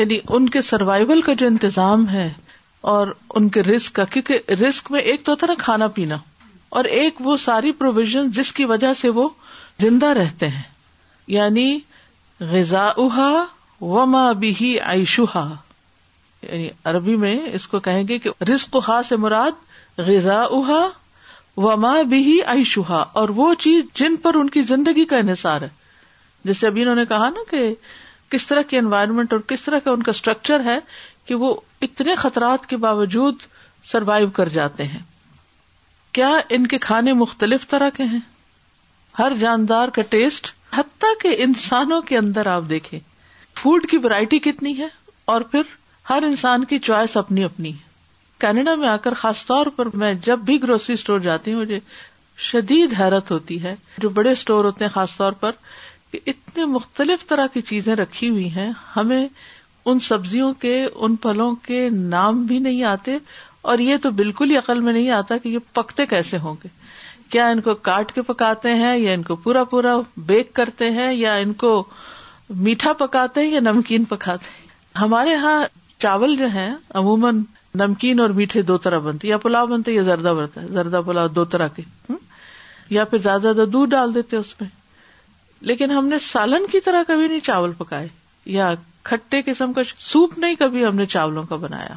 یعنی 0.00 0.18
ان 0.38 0.48
کے 0.58 0.62
سروائول 0.70 1.22
کا 1.26 1.32
جو 1.44 1.52
انتظام 1.54 2.08
ہے 2.10 2.28
اور 2.94 3.14
ان 3.38 3.48
کے 3.54 3.62
رسک 3.74 3.94
کا 3.94 4.04
کیونکہ 4.16 4.50
رسک 4.64 4.90
میں 4.92 5.00
ایک 5.12 5.24
تو 5.24 5.32
ہوتا 5.32 5.46
نا 5.46 5.62
کھانا 5.66 5.86
پینا 6.00 6.16
اور 6.76 6.84
ایک 6.98 7.20
وہ 7.24 7.36
ساری 7.44 7.72
پروویژن 7.72 8.30
جس 8.36 8.52
کی 8.52 8.64
وجہ 8.72 8.92
سے 9.00 9.08
وہ 9.18 9.28
زندہ 9.82 10.06
رہتے 10.18 10.48
ہیں 10.48 10.62
یعنی 11.36 11.78
غذا 12.50 12.86
وما 13.80 14.30
بھی 14.44 14.76
عیشوہا 14.80 15.48
یعنی 16.42 16.68
عربی 16.90 17.14
میں 17.24 17.34
اس 17.54 17.66
کو 17.68 17.78
کہیں 17.86 18.06
گے 18.08 18.18
کہ 18.24 18.30
رزق 18.50 18.76
سے 19.08 19.16
مراد 19.24 19.98
غذا 20.08 20.40
اُہا 20.56 20.86
وماں 21.66 22.02
بھی 22.12 22.40
عیشوہا 22.46 23.04
اور 23.20 23.28
وہ 23.36 23.52
چیز 23.64 23.84
جن 24.00 24.16
پر 24.22 24.34
ان 24.40 24.50
کی 24.56 24.62
زندگی 24.72 25.04
کا 25.12 25.16
انحصار 25.18 25.62
ہے 25.62 25.68
جیسے 26.44 26.66
ابھی 26.66 26.82
انہوں 26.82 26.96
نے 26.96 27.04
کہا 27.08 27.28
نا 27.36 27.42
کہ 27.50 27.72
کس 28.32 28.46
طرح 28.46 28.62
کی 28.70 28.76
انوائرمنٹ 28.78 29.32
اور 29.32 29.40
کس 29.50 29.62
طرح 29.62 29.78
کا 29.84 29.90
ان 29.90 30.02
کا 30.02 30.10
اسٹرکچر 30.14 30.64
ہے 30.64 30.78
کہ 31.26 31.34
وہ 31.44 31.54
اتنے 31.86 32.14
خطرات 32.24 32.66
کے 32.66 32.76
باوجود 32.86 33.38
سروائو 33.92 34.30
کر 34.38 34.48
جاتے 34.58 34.84
ہیں 34.86 34.98
کیا 36.14 36.28
ان 36.56 36.66
کے 36.66 36.78
کھانے 36.88 37.12
مختلف 37.22 37.66
طرح 37.68 37.90
کے 37.96 38.04
ہیں 38.12 38.20
ہر 39.18 39.34
جاندار 39.40 39.88
کا 39.98 40.02
ٹیسٹ 40.10 40.46
حتیٰ 40.76 41.12
کے 41.22 41.34
انسانوں 41.44 42.00
کے 42.10 42.16
اندر 42.18 42.46
آپ 42.46 42.62
دیکھیں 42.68 42.98
فوڈ 43.60 43.86
کی 43.90 43.96
ورائٹی 44.04 44.38
کتنی 44.38 44.76
ہے 44.78 44.86
اور 45.34 45.40
پھر 45.50 45.62
ہر 46.10 46.22
انسان 46.26 46.64
کی 46.64 46.78
چوائس 46.88 47.16
اپنی 47.16 47.44
اپنی 47.44 47.72
ہے 47.72 47.86
کینیڈا 48.40 48.74
میں 48.80 48.88
آ 48.88 48.96
کر 49.04 49.14
خاص 49.22 49.44
طور 49.46 49.66
پر 49.76 49.88
میں 50.02 50.12
جب 50.24 50.38
بھی 50.48 50.62
گروسری 50.62 50.94
اسٹور 50.94 51.18
جاتی 51.20 51.52
ہوں 51.52 51.60
مجھے 51.60 51.78
شدید 52.50 52.94
حیرت 53.00 53.30
ہوتی 53.30 53.62
ہے 53.62 53.74
جو 54.02 54.08
بڑے 54.18 54.30
اسٹور 54.32 54.64
ہوتے 54.64 54.84
ہیں 54.84 54.90
خاص 54.92 55.16
طور 55.16 55.32
پر 55.40 55.52
کہ 56.12 56.18
اتنے 56.32 56.64
مختلف 56.74 57.26
طرح 57.28 57.46
کی 57.54 57.60
چیزیں 57.70 57.94
رکھی 57.96 58.28
ہوئی 58.28 58.48
ہیں 58.50 58.70
ہمیں 58.96 59.26
ان 59.90 60.00
سبزیوں 60.08 60.52
کے 60.62 60.74
ان 60.94 61.16
پھلوں 61.24 61.54
کے 61.66 61.88
نام 61.92 62.42
بھی 62.46 62.58
نہیں 62.68 62.82
آتے 62.92 63.16
اور 63.62 63.78
یہ 63.78 63.96
تو 64.02 64.10
بالکل 64.18 64.50
ہی 64.50 64.56
عقل 64.56 64.80
میں 64.80 64.92
نہیں 64.92 65.10
آتا 65.10 65.36
کہ 65.42 65.48
یہ 65.48 65.58
پکتے 65.74 66.06
کیسے 66.06 66.38
ہوں 66.42 66.54
گے 66.64 66.68
کیا 67.30 67.46
ان 67.54 67.60
کو 67.60 67.74
کاٹ 67.88 68.12
کے 68.14 68.22
پکاتے 68.26 68.74
ہیں 68.74 68.96
یا 68.98 69.12
ان 69.12 69.22
کو 69.22 69.36
پورا 69.44 69.64
پورا 69.70 69.94
بیک 70.26 70.52
کرتے 70.54 70.90
ہیں 70.90 71.12
یا 71.14 71.34
ان 71.42 71.52
کو 71.62 71.72
میٹھا 72.68 72.92
پکاتے 73.06 73.40
ہیں 73.44 73.50
یا 73.54 73.60
نمکین 73.60 74.04
پکاتے 74.12 74.50
ہیں 74.60 74.66
ہمارے 75.00 75.30
یہاں 75.30 75.60
چاول 76.02 76.36
جو 76.36 76.46
ہے 76.54 76.68
عموماً 76.98 77.42
نمکین 77.78 78.20
اور 78.20 78.30
میٹھے 78.38 78.62
دو 78.68 78.76
طرح 78.86 78.98
بنتے 79.08 79.28
یا 79.28 79.36
پلاؤ 79.38 79.66
بنتے 79.66 79.92
یا 79.92 80.02
زردہ 80.02 80.32
بنتا 80.36 80.62
ہے 80.62 80.66
زردہ 80.72 81.00
پلاؤ 81.06 81.28
دو 81.28 81.44
طرح 81.54 81.68
کے 81.76 81.82
یا 82.90 83.04
پھر 83.04 83.18
زیادہ 83.18 83.40
زیادہ 83.42 83.64
دودھ 83.72 83.90
ڈال 83.90 84.14
دیتے 84.14 84.36
اس 84.36 84.54
میں 84.60 84.68
لیکن 85.70 85.90
ہم 85.90 86.06
نے 86.08 86.18
سالن 86.26 86.66
کی 86.72 86.80
طرح 86.84 87.02
کبھی 87.08 87.26
نہیں 87.28 87.40
چاول 87.46 87.72
پکائے 87.78 88.06
یا 88.56 88.72
کھٹے 89.08 89.40
قسم 89.46 89.72
کا 89.72 89.82
سوپ 89.98 90.38
نہیں 90.38 90.54
کبھی 90.58 90.84
ہم 90.86 90.94
نے 90.96 91.06
چاولوں 91.16 91.42
کا 91.46 91.56
بنایا 91.56 91.94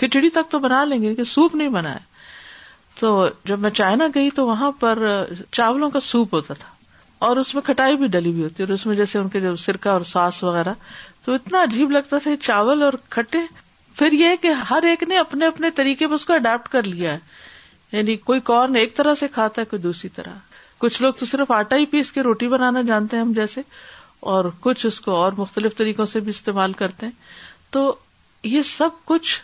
کھچڑی 0.00 0.28
تک 0.34 0.50
تو 0.50 0.58
بنا 0.58 0.82
لیں 0.84 1.00
گے 1.02 1.08
لیکن 1.08 1.24
سوپ 1.34 1.54
نہیں 1.54 1.68
بنایا 1.78 1.98
تو 3.00 3.10
جب 3.48 3.60
میں 3.60 3.70
چائنا 3.80 4.06
گئی 4.14 4.30
تو 4.36 4.46
وہاں 4.46 4.70
پر 4.80 4.98
چاولوں 5.58 5.90
کا 5.90 6.00
سوپ 6.08 6.34
ہوتا 6.34 6.54
تھا 6.60 6.68
اور 7.26 7.36
اس 7.36 7.54
میں 7.54 7.62
کٹائی 7.66 7.96
بھی 7.96 8.06
ڈلی 8.14 8.30
ہوئی 8.32 8.42
ہوتی 8.42 8.62
ہے 8.62 8.72
اس 8.72 8.84
میں 8.86 8.94
جیسے 8.96 9.18
ان 9.18 9.28
کے 9.34 9.40
جو 9.40 9.54
سرکہ 9.64 9.88
اور 9.88 10.00
ساس 10.10 10.42
وغیرہ 10.44 10.72
تو 11.24 11.34
اتنا 11.34 11.62
عجیب 11.62 11.90
لگتا 11.90 12.18
تھا 12.22 12.36
چاول 12.42 12.82
اور 12.82 12.92
کھٹے 13.16 13.38
پھر 13.96 14.12
یہ 14.12 14.36
کہ 14.42 14.52
ہر 14.70 14.82
ایک 14.90 15.02
نے 15.08 15.18
اپنے 15.18 15.46
اپنے 15.52 15.70
طریقے 15.80 16.06
پہ 16.06 16.14
اس 16.14 16.24
کو 16.26 16.32
اڈاپٹ 16.34 16.68
کر 16.72 16.82
لیا 16.82 17.12
ہے 17.12 17.18
یعنی 17.98 18.16
کوئی 18.30 18.40
کارن 18.50 18.76
ایک 18.76 18.94
طرح 18.96 19.14
سے 19.20 19.28
کھاتا 19.34 19.60
ہے 19.60 19.66
کوئی 19.70 19.82
دوسری 19.82 20.08
طرح 20.16 20.34
کچھ 20.84 21.00
لوگ 21.02 21.12
تو 21.20 21.26
صرف 21.26 21.50
آٹا 21.52 21.76
ہی 21.76 21.86
پیس 21.94 22.12
کے 22.12 22.22
روٹی 22.22 22.48
بنانا 22.48 22.82
جانتے 22.90 23.16
ہیں 23.16 23.22
ہم 23.24 23.32
جیسے 23.36 23.60
اور 24.34 24.44
کچھ 24.66 24.86
اس 24.86 25.00
کو 25.00 25.14
اور 25.16 25.32
مختلف 25.36 25.76
طریقوں 25.76 26.06
سے 26.14 26.20
بھی 26.24 26.30
استعمال 26.30 26.72
کرتے 26.82 27.06
ہیں 27.06 27.12
تو 27.72 27.82
یہ 28.52 28.62
سب 28.70 29.04
کچھ 29.10 29.38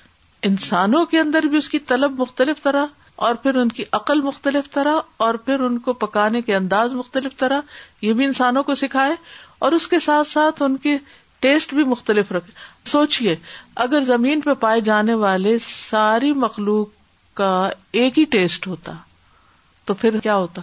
انسانوں 0.48 1.04
کے 1.10 1.18
اندر 1.18 1.42
بھی 1.50 1.56
اس 1.58 1.68
کی 1.70 1.78
طلب 1.88 2.18
مختلف 2.20 2.62
طرح 2.62 2.86
اور 3.26 3.34
پھر 3.42 3.54
ان 3.58 3.68
کی 3.72 3.84
عقل 3.98 4.20
مختلف 4.22 4.70
طرح 4.72 4.94
اور 5.26 5.34
پھر 5.44 5.60
ان 5.68 5.78
کو 5.86 5.92
پکانے 6.02 6.42
کے 6.42 6.54
انداز 6.56 6.92
مختلف 6.94 7.36
طرح 7.36 7.60
یہ 8.02 8.12
بھی 8.12 8.24
انسانوں 8.24 8.62
کو 8.62 8.74
سکھائے 8.80 9.14
اور 9.66 9.72
اس 9.72 9.86
کے 9.88 9.98
ساتھ 10.06 10.28
ساتھ 10.28 10.62
ان 10.62 10.76
کے 10.86 10.96
ٹیسٹ 11.40 11.72
بھی 11.74 11.84
مختلف 11.84 12.32
رکھے 12.32 12.52
سوچیے 12.90 13.34
اگر 13.84 14.04
زمین 14.06 14.40
پہ 14.40 14.54
پائے 14.60 14.80
جانے 14.80 15.14
والے 15.24 15.56
ساری 15.66 16.32
مخلوق 16.44 16.88
کا 17.36 17.50
ایک 18.02 18.18
ہی 18.18 18.24
ٹیسٹ 18.30 18.66
ہوتا 18.66 18.92
تو 19.86 19.94
پھر 19.94 20.18
کیا 20.20 20.34
ہوتا 20.36 20.62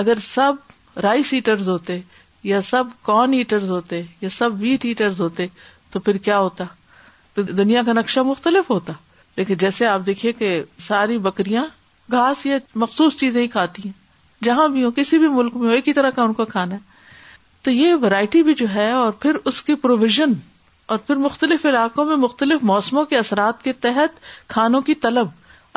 اگر 0.00 0.18
سب 0.24 0.98
رائس 1.02 1.32
ایٹرز 1.32 1.68
ہوتے 1.68 2.00
یا 2.44 2.60
سب 2.70 2.84
کارن 3.06 3.32
ایٹرز 3.34 3.70
ہوتے 3.70 4.02
یا 4.20 4.28
سب 4.36 4.60
ویٹ 4.60 4.84
ایٹرز 4.84 5.20
ہوتے 5.20 5.46
تو 5.92 6.00
پھر 6.00 6.16
کیا 6.24 6.38
ہوتا 6.38 6.64
تو 7.34 7.42
دنیا 7.58 7.82
کا 7.86 7.92
نقشہ 7.92 8.20
مختلف 8.30 8.70
ہوتا 8.70 8.92
لیکن 9.36 9.54
جیسے 9.60 9.86
آپ 9.86 10.00
دیکھیے 10.06 10.32
کہ 10.38 10.60
ساری 10.86 11.18
بکریاں 11.26 11.64
گھاس 12.12 12.44
یا 12.46 12.56
مخصوص 12.84 13.16
چیزیں 13.16 13.40
ہی 13.42 13.46
کھاتی 13.48 13.82
ہیں 13.84 13.92
جہاں 14.44 14.66
بھی 14.68 14.84
ہو 14.84 14.90
کسی 14.96 15.18
بھی 15.18 15.28
ملک 15.34 15.54
میں 15.56 15.68
ہو 15.68 15.74
ایک 15.74 15.88
ہی 15.88 15.92
طرح 15.92 16.10
کا 16.16 16.22
ان 16.22 16.32
کو 16.40 16.44
کھانا 16.44 16.74
ہے 16.74 16.90
تو 17.64 17.70
یہ 17.70 17.94
ورائٹی 18.02 18.42
بھی 18.42 18.54
جو 18.62 18.66
ہے 18.74 18.90
اور 18.92 19.12
پھر 19.20 19.36
اس 19.50 19.62
کی 19.62 19.74
پروویژن 19.84 20.32
اور 20.92 20.98
پھر 21.06 21.16
مختلف 21.26 21.64
علاقوں 21.66 22.04
میں 22.04 22.16
مختلف 22.26 22.62
موسموں 22.70 23.04
کے 23.12 23.18
اثرات 23.18 23.62
کے 23.64 23.72
تحت 23.86 24.20
کھانوں 24.50 24.80
کی 24.88 24.94
طلب 25.06 25.26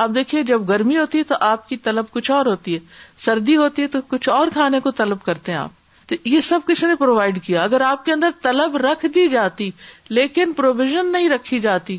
آپ 0.06 0.10
دیکھیے 0.16 0.44
جب 0.44 0.68
گرمی 0.70 0.98
ہوتی 0.98 1.18
ہے 1.18 1.24
تو 1.28 1.36
آپ 1.50 1.68
کی 1.70 1.78
طلب 1.84 2.06
کچھ 2.14 2.32
اور 2.32 2.46
ہوتی 2.46 2.74
ہے 2.76 2.80
سردی 3.26 3.56
ہوتی 3.58 3.82
ہے 3.82 3.88
تو 3.96 4.00
کچھ 4.08 4.30
اور 4.30 4.48
کھانے 4.54 4.80
کو 4.84 4.92
طلب 5.02 5.22
کرتے 5.26 5.52
ہیں 5.52 5.60
آپ 5.60 5.84
تو 6.08 6.16
یہ 6.30 6.42
سب 6.48 6.60
کسی 6.68 6.88
نے 6.88 6.96
پرووائڈ 6.96 7.42
کیا 7.44 7.64
اگر 7.64 7.82
آپ 7.82 8.04
کے 8.06 8.12
اندر 8.14 8.30
طلب 8.42 8.76
رکھ 8.86 9.06
دی 9.16 9.28
جاتی 9.30 9.70
لیکن 10.18 10.52
پروویژن 10.58 11.12
نہیں 11.12 11.30
رکھی 11.30 11.60
جاتی 11.60 11.98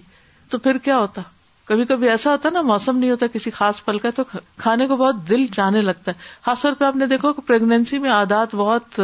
تو 0.51 0.59
پھر 0.67 0.79
کیا 0.85 0.99
ہوتا 0.99 1.23
کبھی 1.71 1.85
کبھی 1.85 2.09
ایسا 2.09 2.33
ہوتا 2.33 2.51
نا 2.55 2.61
موسم 2.63 2.99
نہیں 2.99 3.11
ہوتا 3.11 3.27
کسی 3.33 3.51
خاص 3.55 3.85
پل 3.85 3.99
کا 3.99 4.11
تو 4.17 4.23
کھانے 4.57 4.87
کو 4.89 4.97
بہت 4.97 5.17
دل 5.29 5.47
جانے 5.55 5.81
لگتا 5.81 6.13
ہے 6.13 6.17
خاص 6.45 6.63
طور 6.63 6.73
پہ 6.79 6.85
آپ 6.85 6.97
نے 6.97 7.07
دیکھو 7.15 7.33
کہ 7.39 7.43
پرگنسی 7.47 7.99
میں 7.99 8.11
عادات 8.11 8.55
بہت 8.55 9.01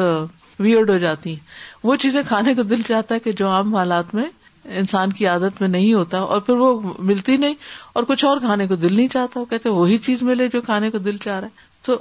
ویئرڈ 0.61 0.91
ہو 0.91 0.99
جاتی 1.05 1.31
ہیں 1.31 1.85
وہ 1.89 1.97
چیزیں 2.03 2.23
کھانے 2.29 2.55
کو 2.55 2.63
دل 2.73 2.83
چاہتا 2.89 3.15
ہے 3.15 3.21
کہ 3.21 3.33
جو 3.43 3.49
عام 3.51 3.75
حالات 3.75 4.15
میں 4.15 4.25
انسان 4.79 5.13
کی 5.13 5.27
عادت 5.27 5.61
میں 5.61 5.69
نہیں 5.69 5.93
ہوتا 5.95 6.19
اور 6.35 6.41
پھر 6.41 6.55
وہ 6.59 6.73
ملتی 6.99 7.37
نہیں 7.37 7.55
اور 7.93 8.03
کچھ 8.11 8.25
اور 8.25 8.39
کھانے 8.41 8.67
کو 8.67 8.77
دل 8.83 8.97
نہیں 8.97 9.09
چاہتا 9.13 9.41
وہ 9.41 9.45
کہتے 9.51 9.69
وہی 9.69 9.97
چیز 10.09 10.23
ملے 10.31 10.49
جو 10.53 10.61
کھانے 10.67 10.91
کو 10.91 10.99
دل 11.09 11.17
چاہ 11.25 11.41
رہا 11.41 11.49
ہے 11.57 11.71
تو 11.87 11.97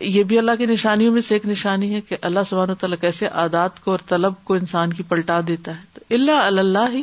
یہ 0.00 0.22
بھی 0.24 0.38
اللہ 0.38 0.56
کی 0.58 0.66
نشانیوں 0.66 1.12
میں 1.12 1.20
سے 1.22 1.34
ایک 1.34 1.46
نشانی 1.46 1.94
ہے 1.94 2.00
کہ 2.08 2.16
اللہ 2.28 2.40
سبحانہ 2.50 2.72
تعالیٰ 2.80 2.98
کیسے 3.00 3.26
عادات 3.42 3.80
کو 3.84 3.90
اور 3.90 3.98
طلب 4.08 4.34
کو 4.44 4.54
انسان 4.54 4.92
کی 4.92 5.02
پلٹا 5.08 5.40
دیتا 5.46 5.76
ہے 5.78 5.82
تو 5.94 6.14
اللہ 6.14 6.46
اللہ 6.60 6.92
ہی 6.92 7.02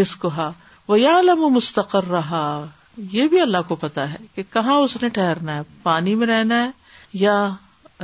رسک 0.00 0.26
ہا 0.36 0.50
وہ 0.88 0.98
یا 1.00 1.18
علم 1.18 1.42
و 1.44 1.48
مستقر 1.50 2.08
رہا 2.10 2.42
یہ 3.12 3.28
بھی 3.28 3.40
اللہ 3.40 3.62
کو 3.68 3.74
پتا 3.84 4.08
ہے 4.12 4.16
کہ 4.34 4.42
کہاں 4.52 4.76
اس 4.84 4.96
نے 5.02 5.08
ٹھہرنا 5.18 5.54
ہے 5.56 5.60
پانی 5.82 6.14
میں 6.22 6.26
رہنا 6.26 6.62
ہے 6.62 6.68
یا 7.24 7.34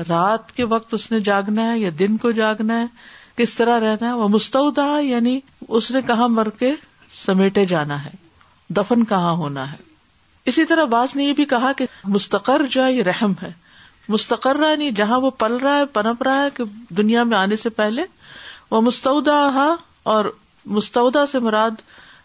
رات 0.09 0.53
کے 0.57 0.65
وقت 0.75 0.95
اس 0.95 1.11
نے 1.11 1.21
جاگنا 1.31 1.71
ہے 1.73 1.79
یا 1.79 1.91
دن 1.99 2.17
کو 2.23 2.31
جاگنا 2.41 2.81
ہے 2.81 2.87
کس 3.37 3.55
طرح 3.55 3.79
رہنا 3.81 4.09
ہے 4.09 4.13
وہ 4.15 4.29
مستعودہ 4.29 4.85
یعنی 5.03 5.39
اس 5.69 5.91
نے 5.91 6.03
کہاں 6.07 6.29
مر 6.29 6.49
کے 6.59 6.73
سمیٹے 7.25 7.65
جانا 7.67 8.05
ہے 8.05 8.11
دفن 8.77 9.05
کہاں 9.15 9.33
ہونا 9.37 9.71
ہے 9.73 9.77
اسی 10.51 10.65
طرح 10.67 10.85
باز 10.95 11.17
نے 11.17 11.25
یہ 11.25 11.33
بھی 11.37 11.45
کہا 11.55 11.73
کہ 11.77 11.85
مستقر 12.15 12.65
جو 12.71 12.85
ہے 12.85 12.93
یہ 12.93 13.03
رحم 13.03 13.33
ہے 13.43 13.51
مستقر 14.09 14.57
رہا 14.57 14.75
نہیں 14.75 14.91
جہاں 14.97 15.19
وہ 15.21 15.31
پل 15.39 15.57
رہا 15.63 15.77
ہے 15.79 15.85
پنپ 15.93 16.23
رہا 16.23 16.43
ہے 16.45 16.49
کہ 16.57 16.65
دنیا 16.97 17.23
میں 17.31 17.37
آنے 17.39 17.57
سے 17.63 17.69
پہلے 17.79 18.03
وہ 18.71 18.81
مستعودہ 18.81 19.73
اور 20.13 20.25
مستعودا 20.77 21.25
سے 21.33 21.39
مراد 21.39 21.81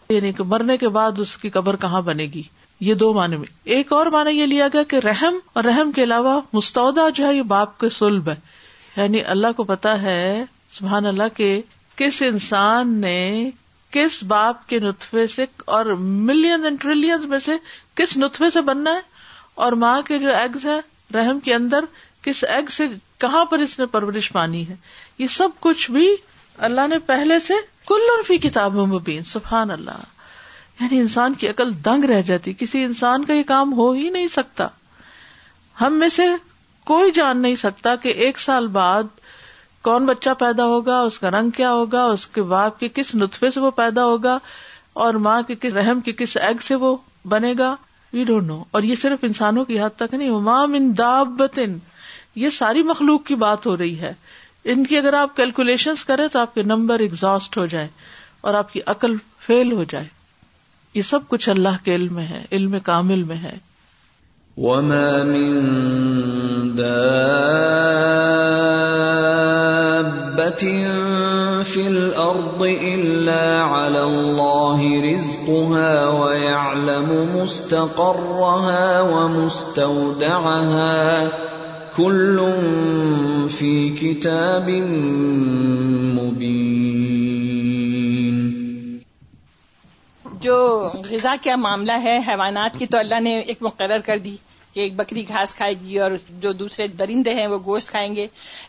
یعنی 0.08 0.32
کہ 0.32 0.44
مرنے 0.52 0.76
کے 0.78 0.88
بعد 0.96 1.18
اس 1.24 1.36
کی 1.36 1.50
قبر 1.50 1.76
کہاں 1.84 2.00
بنے 2.10 2.24
گی 2.34 2.42
یہ 2.86 2.94
دو 3.02 3.12
معنی 3.14 3.36
میں 3.36 3.46
ایک 3.74 3.92
اور 3.92 4.06
معنی 4.12 4.30
یہ 4.38 4.46
لیا 4.46 4.66
گیا 4.72 4.82
کہ 4.88 4.96
رحم 5.04 5.34
اور 5.54 5.64
رحم 5.64 5.92
کے 5.96 6.02
علاوہ 6.04 6.40
مستعودہ 6.52 7.06
جو 7.14 7.26
ہے 7.26 7.34
یہ 7.34 7.42
باپ 7.52 7.78
کے 7.80 7.88
سلب 7.98 8.28
ہے 8.28 8.34
یعنی 8.96 9.22
اللہ 9.34 9.52
کو 9.56 9.64
پتا 9.64 10.00
ہے 10.02 10.44
سبحان 10.78 11.06
اللہ 11.06 11.36
کے 11.36 11.60
کس 11.96 12.22
انسان 12.26 12.96
نے 13.00 13.16
کس 13.96 14.22
باپ 14.28 14.66
کے 14.68 14.78
نتفے 14.80 15.26
سے 15.34 15.44
اور 15.76 15.86
ملین 16.28 16.64
اینڈ 16.64 16.80
ٹریلین 16.82 17.28
میں 17.28 17.38
سے 17.46 17.52
کس 18.00 18.16
نتفے 18.16 18.50
سے 18.50 18.60
بننا 18.70 18.94
ہے 18.94 19.00
اور 19.64 19.72
ماں 19.84 20.00
کے 20.06 20.18
جو 20.18 20.34
ایگز 20.34 20.66
ہیں 20.66 20.80
رحم 21.14 21.40
کے 21.44 21.54
اندر 21.54 21.84
کس 22.22 22.42
ایگ 22.48 22.70
سے 22.70 22.86
کہاں 23.20 23.44
پر 23.50 23.58
اس 23.64 23.78
نے 23.78 23.86
پرورش 23.94 24.30
پانی 24.32 24.68
ہے 24.68 24.74
یہ 25.18 25.26
سب 25.36 25.60
کچھ 25.60 25.90
بھی 25.90 26.08
اللہ 26.68 26.86
نے 26.88 26.98
پہلے 27.06 27.38
سے 27.46 27.54
کل 27.88 28.08
فی 28.26 28.36
کتاب 28.48 28.74
میں 28.76 28.86
سبحان 28.98 29.22
سفان 29.32 29.70
اللہ 29.70 30.02
یعنی 30.80 30.98
انسان 31.00 31.34
کی 31.40 31.48
عقل 31.48 31.70
دنگ 31.84 32.04
رہ 32.10 32.22
جاتی 32.26 32.52
کسی 32.58 32.82
انسان 32.84 33.24
کا 33.24 33.34
یہ 33.34 33.42
کام 33.46 33.72
ہو 33.78 33.90
ہی 33.92 34.08
نہیں 34.10 34.28
سکتا 34.36 34.66
ہم 35.80 35.98
میں 35.98 36.08
سے 36.16 36.22
کوئی 36.90 37.12
جان 37.18 37.42
نہیں 37.42 37.54
سکتا 37.56 37.94
کہ 38.02 38.08
ایک 38.24 38.38
سال 38.40 38.66
بعد 38.78 39.12
کون 39.88 40.06
بچہ 40.06 40.30
پیدا 40.38 40.64
ہوگا 40.66 40.98
اس 41.10 41.18
کا 41.18 41.30
رنگ 41.30 41.50
کیا 41.56 41.70
ہوگا 41.72 42.04
اس 42.16 42.26
کے 42.34 42.42
باپ 42.54 42.78
کے 42.80 42.88
کس 42.94 43.14
نطفے 43.14 43.50
سے 43.54 43.60
وہ 43.60 43.70
پیدا 43.82 44.04
ہوگا 44.04 44.38
اور 45.04 45.14
ماں 45.26 45.40
کے 45.48 45.54
کس 45.64 45.72
رحم 45.74 46.00
کے 46.08 46.12
کس 46.22 46.36
ایگ 46.36 46.60
سے 46.66 46.74
وہ 46.84 46.96
بنے 47.34 47.52
گا 47.58 47.74
وی 48.14 48.24
ڈونٹ 48.28 48.46
نو 48.46 48.62
اور 48.76 48.82
یہ 48.88 48.94
صرف 49.02 49.24
انسانوں 49.26 49.64
کی 49.64 49.80
حد 49.80 49.96
تک 49.98 50.14
نہیں 50.14 50.30
امام 50.36 50.72
ان 50.78 50.92
دابتن 50.98 51.76
یہ 52.42 52.50
ساری 52.58 52.82
مخلوق 52.90 53.24
کی 53.26 53.34
بات 53.44 53.66
ہو 53.66 53.76
رہی 53.76 53.98
ہے 54.00 54.12
ان 54.72 54.84
کی 54.86 54.96
اگر 54.98 55.12
آپ 55.20 55.36
کیلکولیشن 55.36 55.94
کریں 56.06 56.26
تو 56.32 56.38
آپ 56.38 56.54
کے 56.54 56.62
نمبر 56.72 57.00
اگزاسٹ 57.06 57.56
ہو 57.56 57.64
جائے 57.74 57.88
اور 58.50 58.54
آپ 58.60 58.72
کی 58.72 58.80
عقل 58.94 59.16
فیل 59.46 59.72
ہو 59.78 59.84
جائے 59.94 60.06
یہ 60.94 61.02
سب 61.08 61.28
کچھ 61.28 61.48
اللہ 61.48 61.76
کے 61.84 61.94
علم 61.94 62.14
میں 62.14 62.26
ہے 62.26 62.44
علم 62.52 62.78
کامل 62.88 63.22
میں 63.32 63.36
ہے 63.44 63.58
وما 64.62 65.10
من 65.26 65.54
دابت 66.78 67.48
مبين 75.46 76.20
جو 90.40 90.88
غذا 91.08 91.34
کا 91.42 91.56
معاملہ 91.62 91.92
ہے 92.02 92.18
حیوانات 92.28 92.78
کی 92.78 92.86
تو 92.86 92.98
اللہ 92.98 93.20
نے 93.20 93.38
ایک 93.38 93.62
مقرر 93.62 93.98
کر 94.06 94.18
دی 94.28 94.36
کہ 94.74 94.80
ایک 94.80 94.94
بکری 94.96 95.22
گھاس 95.28 95.54
کھائے 95.56 95.74
گی 95.82 95.98
اور 96.04 96.10
جو 96.40 96.52
دوسرے 96.58 96.86
درندے 96.98 97.32
ہیں 97.38 97.46
وہ 97.46 97.58
گوشت 97.64 97.90
کھائیں 97.90 98.14
گے 98.14 98.26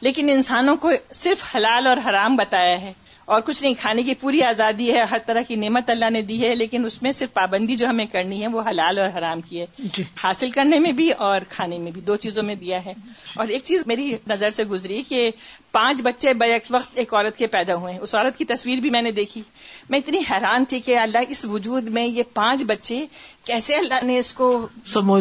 لیکن 0.08 0.30
انسانوں 0.30 0.76
کو 0.86 0.90
صرف 1.22 1.44
حلال 1.56 1.88
اور 1.88 1.98
حرام 2.10 2.36
بتایا 2.42 2.82
ہے 2.82 2.92
اور 3.26 3.42
کچھ 3.46 3.62
نہیں 3.64 3.74
کھانے 3.80 4.04
کی 4.04 4.14
پوری 4.22 4.42
آزادی 4.44 4.92
ہے 4.94 5.04
ہر 5.12 5.18
طرح 5.26 5.42
کی 5.48 5.56
نعمت 5.56 5.90
اللہ 5.90 6.10
نے 6.12 6.22
دی 6.30 6.40
ہے 6.42 6.54
لیکن 6.56 6.86
اس 6.86 7.02
میں 7.04 7.12
صرف 7.20 7.34
پابندی 7.34 7.76
جو 7.82 7.88
ہمیں 7.88 8.06
کرنی 8.12 8.42
ہے 8.42 8.48
وہ 8.56 8.62
حلال 8.70 9.00
اور 9.00 9.10
حرام 9.18 9.42
کی 9.50 9.60
ہے 9.62 9.66
جی۔ 9.98 10.04
حاصل 10.24 10.50
کرنے 10.58 10.80
میں 10.86 10.92
بھی 10.98 11.10
اور 11.28 11.42
کھانے 11.50 11.78
میں 11.84 11.92
بھی 11.92 12.02
دو 12.10 12.16
چیزوں 12.26 12.44
میں 12.44 12.56
دیا 12.66 12.84
ہے 12.86 12.94
اور 13.36 13.48
ایک 13.48 13.64
چیز 13.70 13.84
میری 13.88 14.12
نظر 14.28 14.50
سے 14.60 14.64
گزری 14.74 15.02
کہ 15.10 15.30
پانچ 15.72 16.02
بچے 16.06 16.34
بیک 16.42 16.66
وقت 16.72 17.00
ایک 17.00 17.14
عورت 17.14 17.38
کے 17.38 17.48
پیدا 17.56 17.76
ہوئے 17.84 17.98
اس 17.98 18.16
عورت 18.16 18.38
کی 18.38 18.46
تصویر 18.46 18.80
بھی 18.82 18.90
میں 18.96 19.02
نے 19.02 19.12
دیکھی 19.22 19.42
میں 19.90 20.00
اتنی 20.00 20.20
حیران 20.32 20.66
تھی 20.74 20.80
کہ 20.90 20.98
اللہ 20.98 21.32
اس 21.36 21.46
وجود 21.56 21.88
میں 21.98 22.06
یہ 22.06 22.24
پانچ 22.34 22.64
بچے 22.74 23.06
کیسے 23.46 23.76
اللہ 23.76 24.04
نے 24.06 24.18
اس 24.20 24.34
کو 24.34 24.56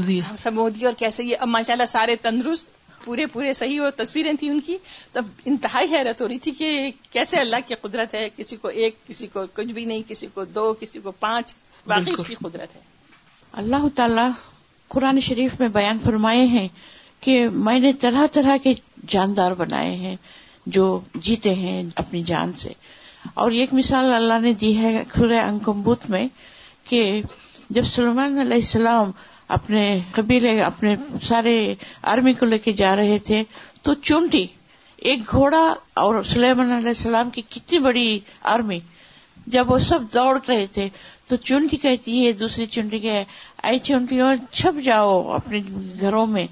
دی 0.06 0.20
اور 0.20 0.92
کیسے 0.98 1.24
یہ 1.24 1.44
ماشاء 1.56 1.72
اللہ 1.72 1.84
سارے 1.96 2.16
تندرست 2.26 2.80
پورے 3.04 3.26
پورے 3.32 3.52
صحیح 3.54 3.80
اور 3.82 3.90
تصویریں 3.96 4.32
تھیں 4.40 4.50
ان 4.50 4.60
کی 4.66 4.76
تب 5.12 5.26
انتہائی 5.52 5.94
حیرت 5.94 6.20
ہو 6.22 6.28
رہی 6.28 6.38
تھی 6.46 6.50
کہ 6.58 6.68
کیسے 7.12 7.38
اللہ 7.40 7.64
کی 7.66 7.74
قدرت 7.80 8.14
ہے 8.14 8.28
کسی 8.36 8.56
کو 8.62 8.68
ایک 8.82 8.96
کسی 9.08 9.26
کو 9.32 9.44
کچھ 9.54 9.72
بھی 9.78 9.84
نہیں 9.84 10.02
کسی 10.08 10.26
کو 10.34 10.44
دو 10.58 10.72
کسی 10.80 11.00
کو 11.06 11.12
پانچ 11.26 11.54
باقی 11.92 12.12
اس 12.18 12.26
کی 12.28 12.34
قدرت 12.42 12.74
ہے 12.76 12.80
اللہ 13.62 13.88
تعالی 13.94 14.26
قرآن 14.96 15.20
شریف 15.28 15.60
میں 15.60 15.68
بیان 15.78 15.98
فرمائے 16.04 16.44
ہیں 16.54 16.66
کہ 17.26 17.34
میں 17.68 17.78
نے 17.80 17.92
طرح 18.00 18.26
طرح 18.32 18.56
کے 18.62 18.72
جاندار 19.14 19.52
بنائے 19.58 19.94
ہیں 20.04 20.16
جو 20.76 20.84
جیتے 21.26 21.54
ہیں 21.54 21.82
اپنی 22.02 22.22
جان 22.32 22.52
سے 22.58 22.72
اور 23.42 23.50
ایک 23.62 23.74
مثال 23.74 24.12
اللہ 24.12 24.38
نے 24.42 24.52
دی 24.60 24.76
ہے 24.78 25.02
کھلے 25.12 25.38
انکمبوت 25.40 26.08
میں 26.10 26.26
کہ 26.88 27.00
جب 27.76 27.84
سلمان 27.92 28.38
علیہ 28.40 28.62
السلام 28.64 29.10
اپنے 29.56 29.80
قبیلے 30.12 30.50
اپنے 30.62 30.94
سارے 31.28 31.52
آرمی 32.10 32.32
کو 32.38 32.46
لے 32.46 32.58
کے 32.66 32.72
جا 32.80 32.94
رہے 32.96 33.18
تھے 33.24 33.42
تو 33.86 33.94
چونٹی 34.10 34.46
ایک 35.10 35.26
گھوڑا 35.32 35.64
اور 36.04 36.22
سلیمان 36.28 36.70
علیہ 36.72 36.94
السلام 36.98 37.30
کی 37.30 37.42
کتنی 37.50 37.78
بڑی 37.86 38.06
آرمی 38.52 38.78
جب 39.56 39.70
وہ 39.72 39.78
سب 39.88 40.02
دوڑ 40.14 40.38
رہے 40.48 40.66
تھے 40.74 40.88
تو 41.28 41.36
چونٹی 41.48 41.76
کہتی 41.82 42.26
ہے 42.26 42.30
دوسری 42.42 42.66
چونٹی 42.76 42.98
کہ 42.98 43.22
آئی 43.70 43.78
چھپ 43.88 44.80
جاؤ 44.84 45.12
اپنے 45.36 45.60
گھروں 46.00 46.26
میں 46.36 46.46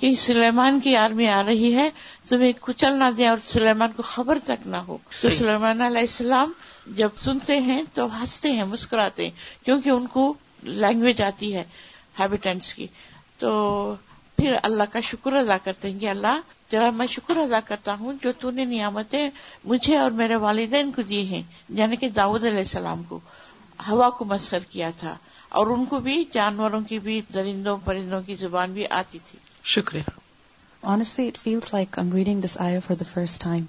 کہ 0.00 0.14
سلیمان 0.26 0.80
کی 0.84 0.94
آرمی 1.04 1.28
آ 1.38 1.42
رہی 1.46 1.74
ہے 1.76 1.88
تمہیں 2.28 2.52
کچل 2.66 2.98
نہ 2.98 3.10
دے 3.16 3.26
اور 3.28 3.38
سلیمان 3.48 3.92
کو 3.96 4.02
خبر 4.12 4.38
تک 4.46 4.66
نہ 4.74 4.82
ہو 4.88 4.98
تو 5.20 5.30
سلیمان 5.38 5.80
علیہ 5.88 6.08
السلام 6.10 6.52
جب 7.00 7.18
سنتے 7.24 7.58
ہیں 7.70 7.82
تو 7.94 8.06
ہنستے 8.20 8.50
ہیں 8.60 8.64
مسکراتے 8.74 9.24
ہیں 9.24 9.64
کیونکہ 9.64 9.90
ان 9.96 10.06
کو 10.18 10.32
لینگویج 10.84 11.22
آتی 11.28 11.54
ہے 11.54 11.64
ہیبیٹینٹس 12.18 12.74
کی 12.74 12.86
تو 13.38 13.52
پھر 14.36 14.54
اللہ 14.62 14.92
کا 14.92 15.00
شکر 15.04 15.32
ادا 15.36 15.56
کرتے 15.64 15.90
ہیں 15.90 15.98
کہ 16.00 16.08
اللہ 16.10 16.40
ذرا 16.72 16.88
میں 16.96 17.06
شکر 17.10 17.36
ادا 17.36 17.58
کرتا 17.64 17.94
ہوں 18.00 18.12
جو 18.22 18.30
تو 18.40 18.50
نے 18.56 18.64
نعمتیں 18.64 19.28
مجھے 19.72 19.96
اور 19.98 20.10
میرے 20.20 20.36
والدین 20.44 20.92
کو 20.92 21.02
دی 21.08 21.24
ہیں 21.32 21.42
یعنی 21.80 21.96
کہ 22.04 22.08
داؤد 22.18 22.44
علیہ 22.44 22.58
السلام 22.58 23.02
کو 23.08 23.18
ہوا 23.88 24.08
کو 24.18 24.24
مسخر 24.30 24.64
کیا 24.70 24.90
تھا 24.98 25.14
اور 25.60 25.66
ان 25.74 25.84
کو 25.84 25.98
بھی 26.06 26.22
جانوروں 26.32 26.80
کی 26.88 26.98
بھی 27.06 27.20
درندوں 27.34 27.76
پرندوں 27.84 28.20
کی 28.26 28.34
زبان 28.44 28.72
بھی 28.78 28.86
آتی 29.02 29.18
تھی 29.30 29.38
شکریہ 29.76 30.20
Honestly, 30.92 31.24
it 31.30 31.36
feels 31.38 31.66
like 31.72 31.96
I'm 32.00 32.08
reading 32.18 32.40
this 32.44 32.54
ayah 32.62 32.80
for 32.88 32.96
the 33.02 33.06
first 33.10 33.36
time. 33.42 33.66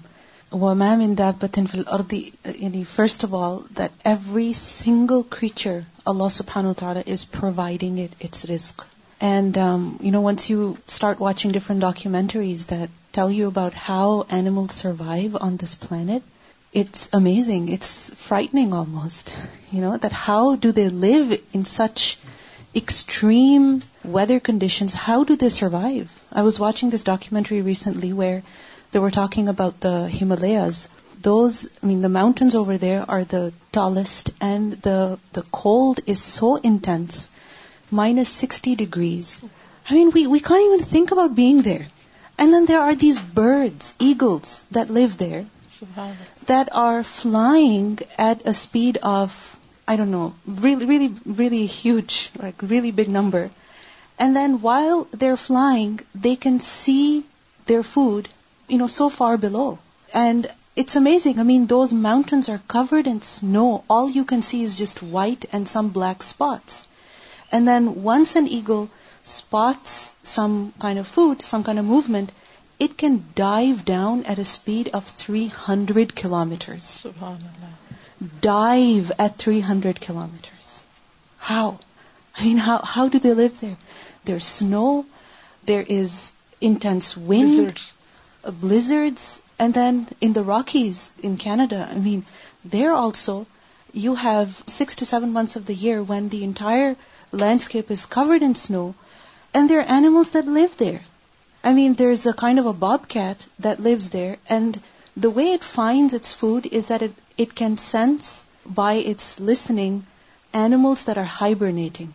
وَمَا 0.62 0.94
مِن 1.02 1.12
دَابَّةٍ 1.18 1.66
فِي 1.72 1.78
الْأَرْضِ 1.80 2.14
يعني 2.44 2.58
یعنی، 2.62 2.82
first 2.94 3.26
of 3.26 3.34
all, 3.40 3.58
that 3.80 3.92
every 4.14 4.48
single 4.60 5.22
creature 5.36 5.76
اللہ 6.10 6.28
سب 6.30 6.50
risk 7.08 7.32
different 11.52 11.80
documentaries 11.80 12.66
that 12.70 12.90
tell 13.14 13.34
you 13.34 13.46
about 13.48 13.74
how 13.88 14.20
animals 14.38 17.08
amazing 17.20 17.70
it's 17.72 17.90
frightening 18.26 18.74
how 20.28 20.54
do 20.62 20.70
they 20.76 20.88
live 21.06 21.24
in 21.52 21.64
such 21.76 22.00
extreme 22.82 23.76
weather 24.14 24.38
conditions 24.44 24.94
how 25.06 25.22
do 25.28 25.34
they 25.40 25.48
survive 25.58 26.02
I 26.36 26.44
was 26.44 26.60
watching 26.60 26.90
this 26.94 27.04
documentary 27.06 27.62
recently 27.62 28.12
where 28.12 28.38
the 28.94 28.98
were 28.98 29.10
talking 29.14 29.48
about 29.48 29.86
his 30.44 30.86
the 31.24 32.10
mountains 32.10 32.54
over 32.54 32.78
there 32.78 33.04
are 33.08 33.24
the 33.24 33.52
tallest, 33.72 34.30
and 34.40 34.72
the 34.72 35.44
cold 35.50 36.00
is 36.06 36.22
so 36.22 36.56
intense, 36.56 37.30
minus 37.90 38.28
60 38.28 38.76
degrees. 38.76 39.42
We 39.90 40.40
can't 40.40 40.72
even 40.72 40.84
think 40.84 41.12
about 41.12 41.34
being 41.34 41.62
there. 41.62 41.86
And 42.36 42.52
then 42.52 42.66
there 42.66 42.80
are 42.80 42.94
these 42.94 43.18
birds, 43.18 43.94
eagles, 43.98 44.64
that 44.72 44.90
live 44.90 45.18
there, 45.18 45.46
that 46.46 46.68
are 46.72 47.02
flying 47.02 47.98
at 48.18 48.46
a 48.46 48.52
speed 48.52 48.98
of, 49.02 49.56
really, 49.88 50.86
really, 50.86 51.14
really 51.26 51.66
huge, 51.66 52.30
like 52.40 52.60
really 52.62 52.90
big 52.90 53.08
number. 53.08 53.50
And 54.18 54.34
then 54.34 54.62
while 54.62 55.08
they're 55.12 55.36
flying, 55.36 56.00
they 56.14 56.36
can 56.36 56.60
see 56.60 57.24
their 57.66 57.82
food, 57.82 58.28
so 58.76 59.08
far 59.08 59.36
below. 59.38 59.78
And 60.12 60.48
it's 60.82 60.96
amazing. 60.96 61.38
I 61.40 61.44
mean, 61.48 61.66
those 61.66 61.92
mountains 61.92 62.48
are 62.48 62.60
covered 62.66 63.06
in 63.06 63.22
snow. 63.22 63.84
All 63.88 64.10
you 64.10 64.24
can 64.32 64.42
see 64.48 64.62
is 64.62 64.76
just 64.76 65.02
white 65.16 65.44
and 65.52 65.68
some 65.68 65.90
black 65.98 66.24
spots. 66.28 66.86
And 67.52 67.68
then 67.68 68.02
once 68.08 68.34
an 68.34 68.48
eagle 68.48 68.88
spots 69.22 69.92
some 70.30 70.56
kind 70.84 70.98
of 71.02 71.06
food, 71.06 71.44
some 71.50 71.64
kind 71.68 71.78
of 71.82 71.84
movement, 71.84 72.32
it 72.86 72.98
can 72.98 73.22
dive 73.36 73.84
down 73.84 74.24
at 74.24 74.44
a 74.44 74.50
speed 74.56 74.90
of 75.00 75.12
300 75.22 76.16
kilometers. 76.22 76.90
Subhanallah. 77.06 77.72
Dive 78.50 79.12
at 79.26 79.46
300 79.46 80.00
kilometers. 80.00 80.80
How? 81.38 81.78
I 82.36 82.44
mean, 82.44 82.62
how 82.96 83.08
do 83.08 83.20
they 83.20 83.34
live 83.42 83.60
there? 83.60 83.76
There's 84.24 84.44
snow. 84.44 85.06
There 85.66 85.86
is 86.02 86.32
intense 86.60 87.16
wind. 87.16 87.82
Blizzards. 88.66 89.32
And 89.58 89.72
then 89.72 90.08
in 90.20 90.32
the 90.32 90.42
Rockies, 90.42 91.10
in 91.22 91.36
Canada, 91.36 91.88
I 91.88 91.98
mean, 91.98 92.24
there 92.64 92.92
also 92.92 93.46
you 93.92 94.16
have 94.16 94.62
6 94.66 94.96
to 94.96 95.06
7 95.06 95.32
months 95.32 95.56
of 95.56 95.66
the 95.66 95.74
year 95.74 96.02
when 96.02 96.28
the 96.28 96.42
entire 96.44 96.96
landscape 97.30 97.90
is 97.90 98.06
covered 98.06 98.42
in 98.42 98.54
snow, 98.54 98.94
and 99.52 99.70
there 99.70 99.78
are 99.78 99.94
animals 100.00 100.32
that 100.32 100.48
live 100.48 100.76
there. 100.76 101.02
I 101.62 101.74
mean, 101.74 101.94
there's 101.94 102.26
a 102.26 102.32
kind 102.32 102.58
of 102.58 102.66
a 102.66 102.72
bobcat 102.72 103.44
that 103.60 103.80
lives 103.80 104.10
there, 104.10 104.36
and 104.48 104.80
the 105.16 105.30
way 105.30 105.52
it 105.52 105.62
finds 105.62 106.12
its 106.12 106.32
food 106.32 106.66
is 106.66 106.86
that 106.86 107.08
it 107.38 107.54
can 107.54 107.78
sense 107.78 108.44
by 108.66 108.94
its 108.94 109.38
listening 109.38 110.04
animals 110.52 111.04
that 111.04 111.16
are 111.16 111.32
hibernating. 111.38 112.12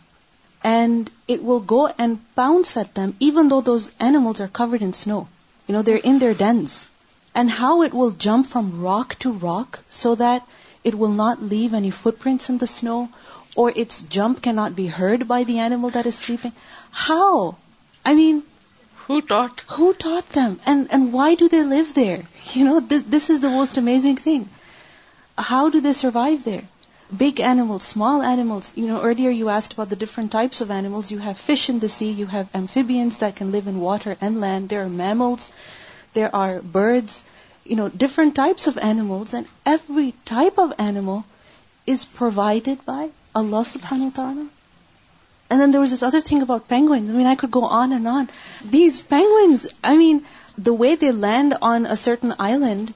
And 0.61 1.09
it 1.25 1.41
will 1.41 1.61
go 1.61 1.87
and 1.87 2.19
pounce 2.35 2.75
at 2.75 2.93
them 2.93 3.15
even 3.21 3.47
though 3.47 3.61
those 3.61 3.89
animals 3.97 4.41
are 4.41 4.49
covered 4.49 4.81
in 4.81 4.91
snow. 4.91 5.27
You 5.67 5.73
know, 5.73 5.83
they're 5.83 6.07
in 6.11 6.19
their 6.19 6.33
dens 6.33 6.85
and 7.39 7.55
how 7.55 7.71
it 7.87 7.97
will 7.97 8.15
jump 8.25 8.47
from 8.53 8.71
rock 8.85 9.15
to 9.25 9.31
rock 9.47 9.79
so 9.97 10.13
that 10.21 10.55
it 10.89 10.97
will 11.01 11.15
not 11.19 11.43
leave 11.53 11.77
any 11.77 11.91
footprints 11.99 12.49
in 12.53 12.57
the 12.63 12.71
snow, 12.73 12.99
or 13.55 13.67
its 13.83 14.01
jump 14.15 14.41
cannot 14.47 14.75
be 14.79 14.87
heard 14.99 15.27
by 15.33 15.39
the 15.49 15.59
animal 15.67 15.93
that 15.95 16.09
is 16.11 16.19
sleeping. 16.19 16.53
How? 17.07 17.55
I 18.11 18.13
mean, 18.19 18.41
who 19.09 19.21
taught 19.29 20.35
them? 20.39 20.59
And 20.65 21.13
why 21.13 21.29
do 21.43 21.49
they 21.55 21.63
live 21.75 21.93
there? 22.01 22.19
This 23.15 23.29
is 23.35 23.39
the 23.45 23.55
most 23.55 23.83
amazing 23.85 24.21
thing. 24.27 24.49
How 25.53 25.63
do 25.73 25.81
they 25.87 25.95
survive 26.03 26.45
there? 26.49 26.65
Big 27.21 27.39
animals, 27.49 27.89
small 27.95 28.23
animals. 28.31 28.71
Earlier 29.11 29.29
you 29.37 29.49
asked 29.55 29.77
about 29.77 29.91
the 29.93 30.01
different 30.05 30.33
types 30.39 30.63
of 30.63 30.71
animals. 30.79 31.13
You 31.15 31.19
have 31.27 31.45
fish 31.45 31.69
in 31.73 31.79
the 31.85 31.91
sea. 31.97 32.09
You 32.23 32.27
have 32.33 32.55
amphibians 32.59 33.19
that 33.23 33.35
can 33.41 33.53
live 33.53 33.71
in 33.73 33.85
water 33.85 34.15
and 34.27 34.41
land. 34.43 34.73
There 34.75 34.89
are 34.89 34.95
mammals 35.03 35.53
there 36.19 36.31
are 36.37 36.61
birds, 36.77 37.23
different 38.03 38.37
types 38.39 38.67
of 38.71 38.77
animals, 38.91 39.33
and 39.39 39.51
every 39.73 40.07
type 40.31 40.57
of 40.63 40.71
animal 40.89 41.19
is 41.93 42.03
provided 42.17 42.85
by 42.85 43.03
Allah 43.41 43.61
subhanahu 43.71 44.07
wa 44.09 44.15
ta'ala. 44.19 44.47
And 45.49 45.63
then 45.63 45.75
there 45.75 45.83
was 45.83 45.93
this 45.95 46.05
other 46.07 46.21
thing 46.29 46.41
about 46.47 46.67
penguins. 46.73 47.15
I 47.33 47.39
could 47.43 47.53
go 47.57 47.63
on 47.81 47.95
and 47.97 48.07
on. 48.13 48.29
These 48.77 49.01
penguins, 49.13 49.67
the 50.69 50.75
way 50.81 50.91
they 51.03 51.11
land 51.27 51.57
on 51.71 51.85
a 51.97 51.97
certain 52.05 52.33
island, 52.47 52.93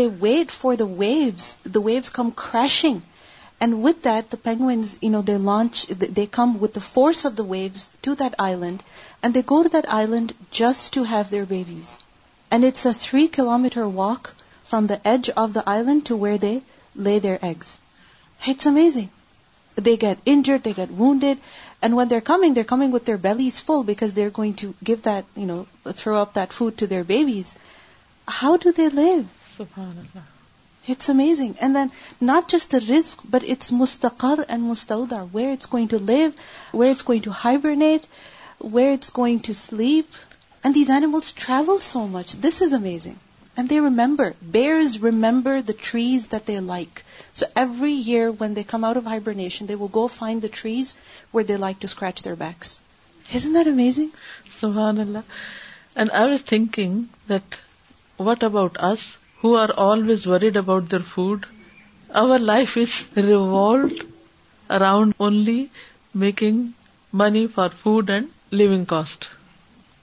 they 0.00 0.08
wait 0.28 0.56
for 0.60 0.76
the 0.82 0.90
waves. 1.04 1.50
The 1.76 1.84
waves 1.90 2.14
come 2.18 2.32
crashing. 2.46 3.02
And 3.58 3.80
with 3.86 4.02
that, 4.04 4.28
the 4.32 4.40
penguins, 4.48 4.90
they 6.18 6.26
come 6.40 6.58
with 6.66 6.74
the 6.78 6.86
force 6.94 7.24
of 7.30 7.36
the 7.40 7.48
waves 7.56 7.90
to 8.08 8.14
that 8.24 8.38
island. 8.48 8.84
And 9.22 9.32
they 9.32 9.44
go 9.54 9.62
to 9.62 9.74
that 9.76 9.94
island 10.00 10.36
just 10.60 10.92
to 10.98 11.06
have 11.14 11.32
their 11.36 11.48
babies. 11.58 11.92
And 12.50 12.64
it's 12.64 12.86
a 12.86 12.90
3-kilometer 12.90 13.88
walk 13.88 14.34
from 14.64 14.86
the 14.86 15.00
edge 15.06 15.30
of 15.30 15.52
the 15.52 15.68
island 15.68 16.06
to 16.06 16.16
where 16.16 16.38
they 16.38 16.62
lay 16.94 17.18
their 17.18 17.38
eggs. 17.44 17.78
It's 18.44 18.66
amazing. 18.66 19.10
They 19.74 19.96
get 19.96 20.18
injured, 20.24 20.62
they 20.62 20.72
get 20.72 20.90
wounded, 20.90 21.38
and 21.82 21.94
when 21.94 22.08
they're 22.08 22.64
coming 22.74 22.90
with 22.92 23.04
their 23.04 23.18
bellies 23.18 23.58
full 23.60 23.82
because 23.82 24.14
they're 24.14 24.30
going 24.30 24.54
to 24.60 24.74
give 24.82 25.02
that, 25.02 25.24
throw 25.92 26.22
up 26.22 26.34
that 26.34 26.52
food 26.52 26.78
to 26.78 26.86
their 26.86 27.04
babies. 27.04 27.54
How 28.28 28.56
do 28.56 28.72
they 28.72 28.88
live? 28.88 29.26
SubhanAllah. 29.58 30.24
It's 30.88 31.08
amazing. 31.08 31.56
And 31.60 31.74
then 31.74 31.90
not 32.20 32.48
just 32.48 32.70
the 32.70 32.78
rizq, 32.78 33.22
but 33.28 33.42
it's 33.42 33.72
mustaqar 33.72 34.44
and 34.48 34.62
mustawda, 34.70 35.28
where 35.28 35.50
it's 35.50 35.66
going 35.66 35.88
to 35.88 35.98
live, 35.98 36.36
where 36.70 36.92
it's 36.92 37.02
going 37.02 37.22
to 37.22 37.32
hibernate, 37.32 38.06
where 38.58 38.92
it's 38.92 39.10
going 39.10 39.40
to 39.50 39.54
sleep, 39.54 40.08
and 40.66 40.74
these 40.76 40.88
animals 40.94 41.26
travel 41.38 41.76
so 41.86 42.00
much. 42.12 42.32
This 42.44 42.56
is 42.64 42.72
amazing. 42.76 43.18
And 43.56 43.68
they 43.72 43.76
remember. 43.78 44.24
Bears 44.42 44.94
remember 45.00 45.52
the 45.62 45.76
trees 45.88 46.26
that 46.32 46.48
they 46.50 46.56
like. 46.70 47.02
So 47.32 47.46
every 47.54 47.92
year 48.06 48.32
when 48.32 48.54
they 48.54 48.64
come 48.72 48.86
out 48.88 48.98
of 49.00 49.04
hibernation, 49.04 49.68
they 49.68 49.76
will 49.82 49.92
go 49.96 50.08
find 50.08 50.42
the 50.42 50.50
trees 50.56 50.90
where 51.30 51.44
they 51.44 51.56
like 51.56 51.78
to 51.84 51.90
scratch 51.92 52.22
their 52.24 52.34
backs. 52.34 52.80
Isn't 53.32 53.58
that 53.58 53.68
amazing? 53.68 54.10
SubhanAllah. 54.56 55.22
And 55.94 56.10
I 56.10 56.24
was 56.32 56.42
thinking 56.42 56.98
that 57.28 57.60
what 58.16 58.42
about 58.42 58.82
us 58.90 59.06
who 59.44 59.54
are 59.54 59.70
always 59.70 60.26
worried 60.26 60.56
about 60.56 60.88
their 60.88 61.06
food? 61.14 61.46
Our 62.24 62.40
life 62.40 62.76
is 62.76 62.98
revolved 63.14 64.02
around 64.68 65.14
only 65.30 65.70
making 66.12 66.60
money 67.12 67.46
for 67.46 67.68
food 67.68 68.14
and 68.18 68.36
living 68.50 68.84
cost. 68.96 69.24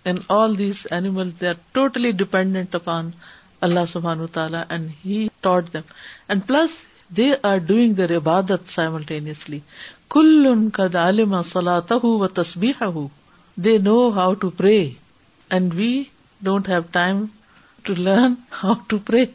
And 0.05 0.19
all 0.37 0.57
these 0.57 0.85
animal 0.91 1.29
they 1.41 1.47
are 1.47 1.53
totally 1.73 2.11
dependent 2.21 2.75
upon 2.75 3.09
Allah 3.67 3.85
سبحان 3.91 4.19
و 4.19 4.27
تعالیٰ 4.37 4.61
and 4.69 4.89
he 5.05 5.27
taught 5.41 5.73
them 5.73 5.85
and 6.29 6.41
plus 6.47 6.69
they 7.17 7.29
are 7.49 7.57
doing 7.67 7.93
their 7.99 8.15
عبادت 8.15 8.71
simultaneously 8.73 9.59
کل 10.15 10.45
ان 10.49 10.69
کا 10.77 10.87
دالما 10.93 11.41
سلا 11.51 11.77
ہوں 12.03 12.19
و 12.19 12.27
تصبیح 12.41 12.83
ہو 12.95 13.07
they 13.65 13.77
know 13.87 13.97
how 14.15 14.33
to 14.41 14.49
pray 14.57 14.77
and 15.57 15.73
we 15.75 15.91
don't 16.47 16.69
have 16.69 16.81
time 16.97 17.25
to 17.85 17.93
learn 17.97 18.33
how 18.63 18.73
to 18.87 18.97
pray 19.07 19.25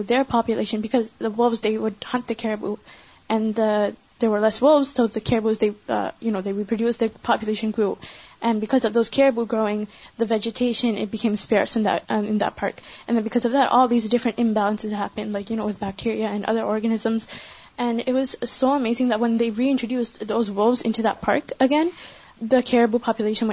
they 0.09 0.19
would 1.79 1.95
hunt 2.15 2.33
the 3.57 3.87
اینڈیوز 4.31 7.05
and 8.47 8.63
because 8.63 8.85
of 8.87 8.93
those 8.95 9.11
کھیئر 9.11 9.31
بک 9.35 9.51
گروئنگ 9.53 9.85
دا 10.21 10.25
ویجنٹ 10.31 10.99
beams 11.11 11.47
fair 11.49 11.65
in 11.77 12.39
درک 12.41 12.63
and 12.63 13.23
because 13.23 13.47
all 13.69 13.89
these 13.91 14.09
different 14.11 14.39
animals 14.41 14.83
no 15.51 15.69
bacteria 15.81 16.31
and 16.31 16.45
other 16.49 16.65
organisms 16.75 17.27
and 17.85 18.01
it 18.07 18.15
was 18.15 18.37
so 18.53 18.73
amazing 18.73 19.11
the 19.11 19.17
one 19.21 19.39
they 19.41 19.51
we 19.57 19.69
introduced 19.71 20.51
wolves 20.57 20.83
in 20.85 20.93
freak 21.27 21.53
again 21.69 21.89
there 22.53 22.87
back 22.91 23.11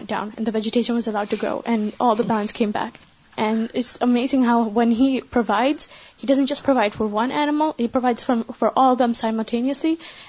down 0.10 0.30
vegetation 0.48 0.94
was 0.96 1.08
allowed 1.10 1.24
to 1.30 1.38
grow 1.44 1.60
and 1.66 1.90
all 2.00 2.18
the 2.24 2.28
plants 2.30 2.54
came 2.60 2.66
back 2.80 3.04
and 3.44 3.72
it's 3.78 3.96
amazing 4.02 4.44
how 4.46 4.62
one 4.76 4.92
heads 5.00 6.40
just 6.50 6.64
provide 6.66 6.94
for 6.98 7.08
one 7.14 7.32
animal 7.40 8.14
for 8.60 8.70
all 8.84 8.96
them 9.00 9.14
simultaneous 9.22 9.86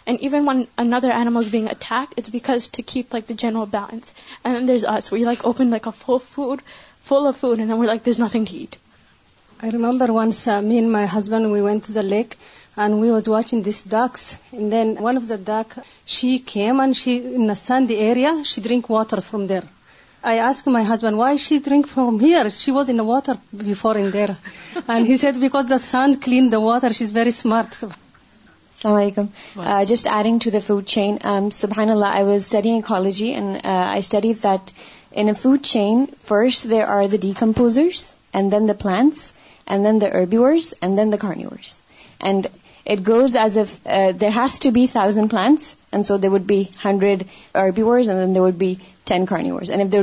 I 0.06 0.18
remember 9.72 10.10
one 10.14 10.30
man 10.62 10.90
my 10.92 11.06
husband 11.16 11.96
like 12.06 12.34
and 12.78 12.94
we 13.02 13.10
was 13.10 13.28
watching 13.28 13.62
this 13.68 13.82
docs 13.90 14.34
then 14.72 14.94
one 15.00 15.16
of 15.16 15.28
the 15.28 15.36
dog 15.44 15.78
she 16.16 16.36
came 16.46 16.80
and 16.80 16.96
she 16.96 17.18
in 17.34 17.54
sun 17.64 17.86
area 17.98 18.34
she 18.52 18.60
drink 18.64 18.90
water 18.90 19.20
from 19.30 19.46
there 19.52 19.74
ز 20.26 20.62
شیمزلام 21.40 22.14
welcome 28.94 29.26
just 29.88 30.08
آرگ 30.12 30.38
to 30.44 30.50
the 30.52 30.58
food 30.66 30.84
chain 30.86 31.16
I 31.22 32.24
وازیلوجی 32.24 33.28
and 33.34 33.56
I 33.66 33.98
studies 33.98 34.44
the 35.14 35.30
food 35.42 35.60
chain 35.72 36.04
first 36.28 36.68
there 36.70 36.84
are 36.96 37.06
the 37.12 37.16
decomposers 37.28 38.10
and 38.32 38.52
then 38.52 38.68
the 38.68 38.74
plants 38.82 39.30
and 39.66 39.84
then 39.86 40.00
the 40.00 40.06
herbivores 40.20 40.74
and 40.80 40.98
then 40.98 41.12
the 41.12 41.16
carnivores 41.28 41.78
and 42.20 42.46
it 42.92 43.06
goes 43.08 43.36
as 43.44 43.58
a 43.58 44.10
there 44.20 44.30
has 44.36 44.58
to 44.60 44.70
be 44.80 44.86
thousand 44.92 45.30
plants 45.30 45.74
and 45.92 46.06
so 46.06 46.16
they 46.24 46.28
would 46.34 46.46
be 46.52 46.62
hundred 46.84 47.22
herbivores 47.62 48.08
they 48.36 48.40
would 48.40 48.54
be 48.64 48.74
لدینا 49.10 49.94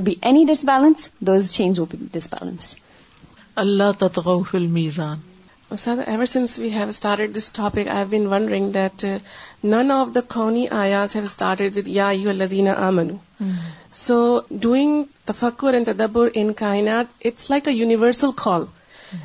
آمنو 12.77 13.45
so 13.93 14.15
doing 14.51 15.03
فکور 15.35 15.73
and 15.73 15.87
تدبر 15.87 16.27
ان 16.33 16.53
کائنات 16.53 17.25
universal 17.67 18.31
call 18.35 18.65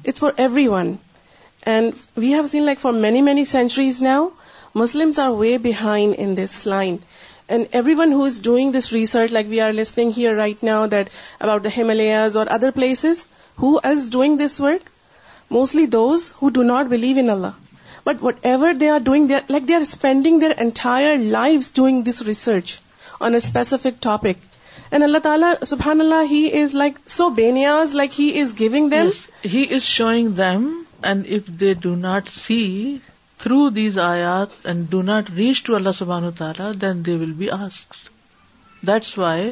it's 0.04 0.20
for 0.20 0.30
everyone 0.68 0.94
and 1.66 1.92
we 2.16 2.32
have 2.34 2.44
seen 2.46 2.62
like 2.64 2.80
for 2.80 2.92
many 3.06 3.20
many 3.22 3.44
centuries 3.52 4.00
now 4.02 4.28
Muslims 4.74 5.18
are 5.18 5.30
way 5.38 5.56
behind 5.62 6.36
this 6.38 6.66
line 6.66 6.96
and 7.56 7.66
everyone 7.98 8.12
who 8.12 8.24
is 8.26 8.40
doing 8.42 8.72
this 8.72 8.92
research 8.92 9.32
like 9.32 9.46
we 9.48 9.60
are 9.60 9.72
listening 9.72 10.10
here 10.16 10.34
right 10.36 10.64
now 10.64 10.86
that 10.94 11.08
about 11.44 11.62
the 11.64 11.68
Himalayas 11.76 12.36
or 12.36 12.46
other 12.56 12.70
places 12.74 13.26
is 13.90 14.08
doing 14.12 14.36
this 14.38 14.60
work 14.60 14.88
mostly 15.52 15.86
those 15.94 16.32
ہ 16.42 16.48
do 16.54 16.62
not 16.62 16.86
believe 16.86 17.18
in 17.18 17.30
Allah 17.30 17.64
but 18.06 18.22
whatever 18.52 18.72
they 18.80 18.88
are 18.90 18.98
doing 19.04 19.30
like 19.48 19.66
they 19.68 19.74
are 19.74 19.80
spending 19.80 20.40
their 20.40 20.52
entire 20.64 21.16
life 21.36 21.72
doing 21.76 22.02
this 22.10 22.22
research 22.26 22.76
on 23.20 23.32
a 23.34 23.40
specific 23.46 24.02
topic 24.08 24.46
and 24.90 25.04
Allah 25.04 25.18
تعالیٰ 25.22 25.52
سبحان 25.72 26.00
اللہ 26.00 26.30
he 26.30 26.46
is 26.60 26.74
like 26.74 26.98
so 27.16 27.28
بینیاز 27.40 27.94
like 28.02 28.20
he 28.20 28.30
is 28.40 28.54
giving 28.58 28.88
them 28.90 29.08
he 29.52 29.64
is 29.74 29.82
showing 29.96 30.28
them 30.42 30.70
and 31.08 31.26
if 31.36 31.50
they 31.60 31.72
do 31.80 31.94
not 32.06 32.28
see 32.36 32.62
through 33.42 33.68
these 33.70 33.98
آیات 34.02 34.66
and 34.66 34.86
do 34.90 35.00
not 35.08 35.28
reach 35.36 35.62
to 35.64 35.74
Allah 35.76 35.88
سبحان 35.98 36.30
تعالیٰ 36.38 36.70
then 36.80 37.04
they 37.06 37.14
will 37.16 37.32
be 37.42 37.50
as 37.56 37.74
that's 38.86 39.16
why 39.18 39.50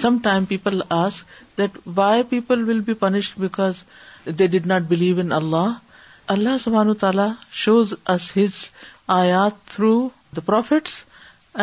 some 0.00 0.16
time 0.22 0.44
people 0.52 0.80
ask 0.96 1.58
that 1.58 1.78
why 1.96 2.22
people 2.30 2.64
will 2.68 2.80
be 2.88 2.94
punished 3.04 3.38
because 3.40 3.82
they 4.38 4.46
did 4.54 4.66
not 4.72 4.82
believe 4.94 5.20
in 5.20 5.32
Allah 5.32 5.76
Allah 6.36 6.58
سبحان 6.64 6.92
تعالیٰ 7.00 7.28
shows 7.64 7.92
us 8.14 8.30
his 8.36 8.54
آیات 9.20 9.64
through 9.74 9.92
the 10.36 10.40
prophets 10.46 10.92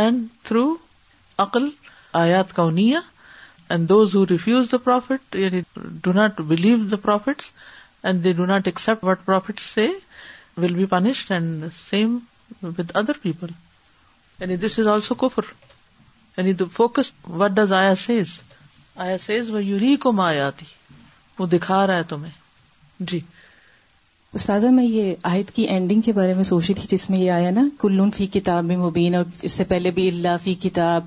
and 0.03 0.25
through 0.47 0.63
عقل 1.45 1.69
آیات 2.23 2.55
کا 2.55 2.69
نیا 2.79 2.99
and 3.69 3.89
those 3.89 4.15
who 4.15 4.25
refuse 4.29 4.71
the 4.71 4.77
prophet 4.83 5.35
یعنی 5.43 5.61
do 6.03 6.11
not 6.21 6.41
believe 6.53 6.77
the 6.91 6.97
prophets 7.01 7.51
and 8.03 8.23
they 8.23 8.33
do 8.39 8.45
not 8.45 8.67
accept 8.67 9.03
what 9.07 9.25
prophets 9.25 9.61
say 9.75 9.87
will 10.61 10.73
be 10.73 10.85
and 11.35 11.63
same 11.77 12.17
with 12.77 12.91
other 12.99 13.17
people 13.21 13.47
یعنی 14.39 14.55
this 14.57 14.77
is 14.79 14.87
also 14.87 15.15
کفر 15.27 15.51
the 16.59 16.65
focus 16.73 17.11
what 17.41 17.51
does 17.55 17.71
آیا 17.79 17.95
says 18.05 18.37
آیا 19.05 19.17
says 19.25 19.49
وہ 19.51 19.63
یوری 19.63 19.95
کو 20.05 20.11
مایا 20.21 20.47
آتی 20.47 20.65
وہ 21.39 21.45
دکھا 21.53 21.85
رہا 21.87 21.95
ہے 21.95 22.03
تمہیں 22.09 22.31
جی 23.11 23.19
استاذہ 24.35 24.67
میں 24.77 24.83
یہ 24.83 25.13
آیت 25.27 25.51
کی 25.55 25.63
اینڈنگ 25.73 26.01
کے 26.05 26.11
بارے 26.13 26.33
میں 26.35 26.43
سوچ 26.43 26.63
رہی 26.65 26.73
تھی 26.75 26.87
جس 26.95 27.09
میں 27.09 27.17
یہ 27.19 27.31
آیا 27.31 27.49
نا 27.51 27.61
کلون 27.81 28.09
فی 28.15 28.25
کتاب 28.33 28.65
میں 28.65 28.75
مبین 28.77 29.13
اور 29.15 29.25
اس 29.49 29.51
سے 29.51 29.63
پہلے 29.67 29.91
بھی 29.99 30.07
اللہ 30.09 30.35
فی 30.43 30.53
کتاب 30.63 31.03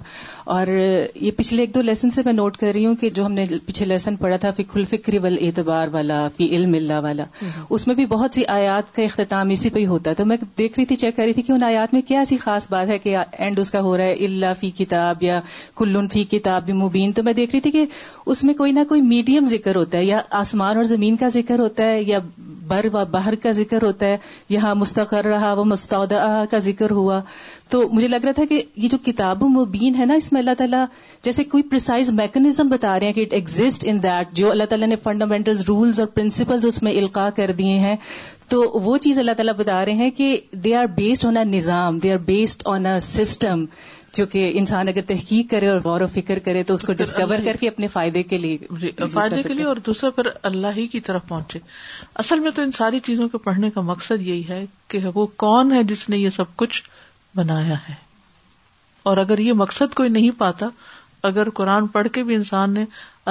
اور 0.55 0.67
یہ 0.69 1.31
پچھلے 1.37 1.63
ایک 1.63 1.75
دو 1.75 1.81
لیسن 1.83 2.11
سے 2.11 2.23
میں 2.25 2.33
نوٹ 2.33 2.57
کر 2.57 2.71
رہی 2.75 2.85
ہوں 2.87 2.95
کہ 3.01 3.09
جو 3.19 3.27
ہم 3.27 3.33
نے 3.33 3.45
پچھلے 3.67 3.87
لیسن 3.89 4.17
پڑھا 4.23 4.37
تھا 4.45 4.51
کھل 4.71 4.85
فکری 4.91 5.19
وال 5.25 5.37
اعتبار 5.47 5.89
والا 5.93 6.27
فی 6.37 6.49
علم 6.57 6.75
اللہ 6.75 7.01
والا 7.03 7.25
اس 7.69 7.87
میں 7.87 7.95
بھی 7.95 8.07
بہت 8.15 8.35
سی 8.35 8.45
آیات 8.55 8.95
کا 8.97 9.03
اختتام 9.03 9.51
اسی 9.57 9.71
پہ 9.71 9.79
ہی 9.81 9.87
ہوتا 9.87 10.11
ہے 10.11 10.15
تو 10.15 10.25
میں 10.31 10.37
دیکھ 10.59 10.79
رہی 10.79 10.87
تھی 10.93 10.97
چیک 11.05 11.17
کر 11.17 11.23
رہی 11.25 11.33
تھی 11.33 11.43
کہ 11.49 11.53
ان 11.53 11.63
آیات 11.69 11.95
میں 11.95 12.03
کیا 12.09 12.19
ایسی 12.19 12.37
خاص 12.47 12.67
بات 12.71 12.89
ہے 12.89 12.99
کہ 12.99 13.17
اینڈ 13.33 13.59
اس 13.61 13.71
کا 13.71 13.81
ہو 13.89 13.97
رہا 13.97 14.05
ہے 14.05 14.13
اللہ 14.27 14.59
فی 14.61 14.71
کتاب 14.79 15.23
یا 15.25 15.41
کلون 15.79 16.09
فی 16.13 16.25
کتاب 16.31 16.65
بھی 16.67 16.73
مبین 16.85 17.13
تو 17.13 17.23
میں 17.23 17.33
دیکھ 17.43 17.53
رہی 17.55 17.61
تھی 17.61 17.71
کہ 17.77 17.85
اس 18.27 18.45
میں 18.45 18.55
کوئی 18.55 18.73
نہ 18.73 18.81
کوئی 18.89 19.01
میڈیم 19.15 19.47
ذکر 19.57 19.77
ہوتا 19.77 19.99
ہے 19.99 20.05
یا 20.05 20.21
آسمان 20.43 20.77
اور 20.77 20.85
زمین 20.95 21.17
کا 21.25 21.29
ذکر 21.39 21.59
ہوتا 21.61 21.91
ہے 21.91 22.03
یا 22.07 22.19
بر 22.69 22.87
و 22.93 23.05
بر 23.11 23.17
باہر 23.19 23.35
کا 23.43 23.51
ذکر 23.59 23.83
ہوتا 23.83 24.07
ہے 24.07 24.17
یہاں 24.55 24.75
مستقر 24.81 25.25
رہا 25.33 25.53
وہ 25.61 25.65
مستعودہ 25.75 26.25
کا 26.51 26.59
ذکر 26.67 26.91
ہوا 26.99 27.21
تو 27.71 27.81
مجھے 27.93 28.09
لگ 28.09 28.25
رہا 28.25 28.33
تھا 28.41 28.45
کہ 28.53 28.61
یہ 28.83 28.89
جو 28.95 28.99
کتاب 29.07 29.43
مبین 29.55 29.95
ہے 30.01 30.05
نا 30.11 30.15
اس 30.23 30.31
میں 30.33 30.41
اللہ 30.41 30.55
تعالیٰ 30.59 30.85
جیسے 31.29 31.45
کوئی 31.55 31.63
پرسائز 31.73 32.11
میکنزم 32.21 32.69
بتا 32.69 32.99
رہے 32.99 33.07
ہیں 33.07 33.13
کہ 33.21 33.25
اٹ 33.29 33.33
ایگزٹ 33.41 33.85
ان 33.93 34.03
دیٹ 34.03 34.35
جو 34.41 34.51
اللہ 34.51 34.71
تعالیٰ 34.75 34.89
نے 34.89 34.97
فنڈامینٹل 35.09 35.63
رولز 35.69 36.01
اور 36.01 36.09
پرنسپلز 36.19 36.67
اس 36.71 36.83
میں 36.87 36.93
القاع 37.03 37.29
کر 37.41 37.53
دیے 37.63 37.79
ہیں 37.87 37.97
تو 38.55 38.63
وہ 38.85 38.97
چیز 39.07 39.19
اللہ 39.19 39.37
تعالیٰ 39.41 39.55
بتا 39.65 39.85
رہے 39.85 40.05
ہیں 40.05 40.11
کہ 40.21 40.37
they 40.67 40.75
are 40.83 40.87
based 40.97 41.27
on 41.31 41.37
a 41.37 41.45
نظام 41.57 41.99
they 42.07 42.13
are 42.13 42.19
based 42.33 42.63
on 42.75 42.87
a 42.93 42.99
system 43.11 43.65
جو 44.17 44.25
کہ 44.33 44.51
انسان 44.59 44.89
اگر 44.89 45.01
تحقیق 45.07 45.51
کرے 45.51 45.69
اور 45.69 45.79
غور 45.85 46.01
و 46.01 46.07
فکر 46.13 46.39
کرے 46.45 46.63
تو 46.69 46.75
اس 46.75 46.83
کو 46.87 46.93
ڈسکور 46.99 47.37
کر 47.45 47.57
کے 47.61 47.69
اپنے 47.69 47.89
فائدے 47.93 48.23
کے 48.31 48.39
لیے 48.39 49.07
فائدے 49.13 49.43
کے 49.43 49.55
لیے 49.55 49.65
اور 49.67 49.77
دوسرے 49.87 50.11
پر 50.17 50.27
اللہ 50.51 50.77
ہی 50.77 50.87
کی 50.93 51.01
طرف 51.09 51.27
پہنچے 51.29 51.59
اصل 52.23 52.39
میں 52.47 52.51
تو 52.55 52.63
ان 52.63 52.73
ساری 52.73 53.01
چیزوں 53.07 53.29
کے 53.29 53.39
پڑھنے 53.45 53.71
کا 53.71 53.81
مقصد 53.91 54.23
یہی 54.27 54.43
ہے 54.49 54.65
کہ 54.89 55.01
وہ 55.15 55.27
کون 55.45 55.73
ہے 55.77 55.83
جس 55.93 56.09
نے 56.09 56.19
یہ 56.19 56.31
سب 56.37 56.57
کچھ 56.63 56.83
بنایا 57.37 57.75
ہے 57.89 57.95
اور 59.09 59.17
اگر 59.17 59.39
یہ 59.39 59.53
مقصد 59.63 59.95
کوئی 59.95 60.09
نہیں 60.11 60.31
پاتا 60.39 60.69
اگر 61.29 61.51
قرآن 61.61 61.87
پڑھ 61.97 62.09
کے 62.13 62.23
بھی 62.25 62.35
انسان 62.35 62.73
نے 62.75 62.85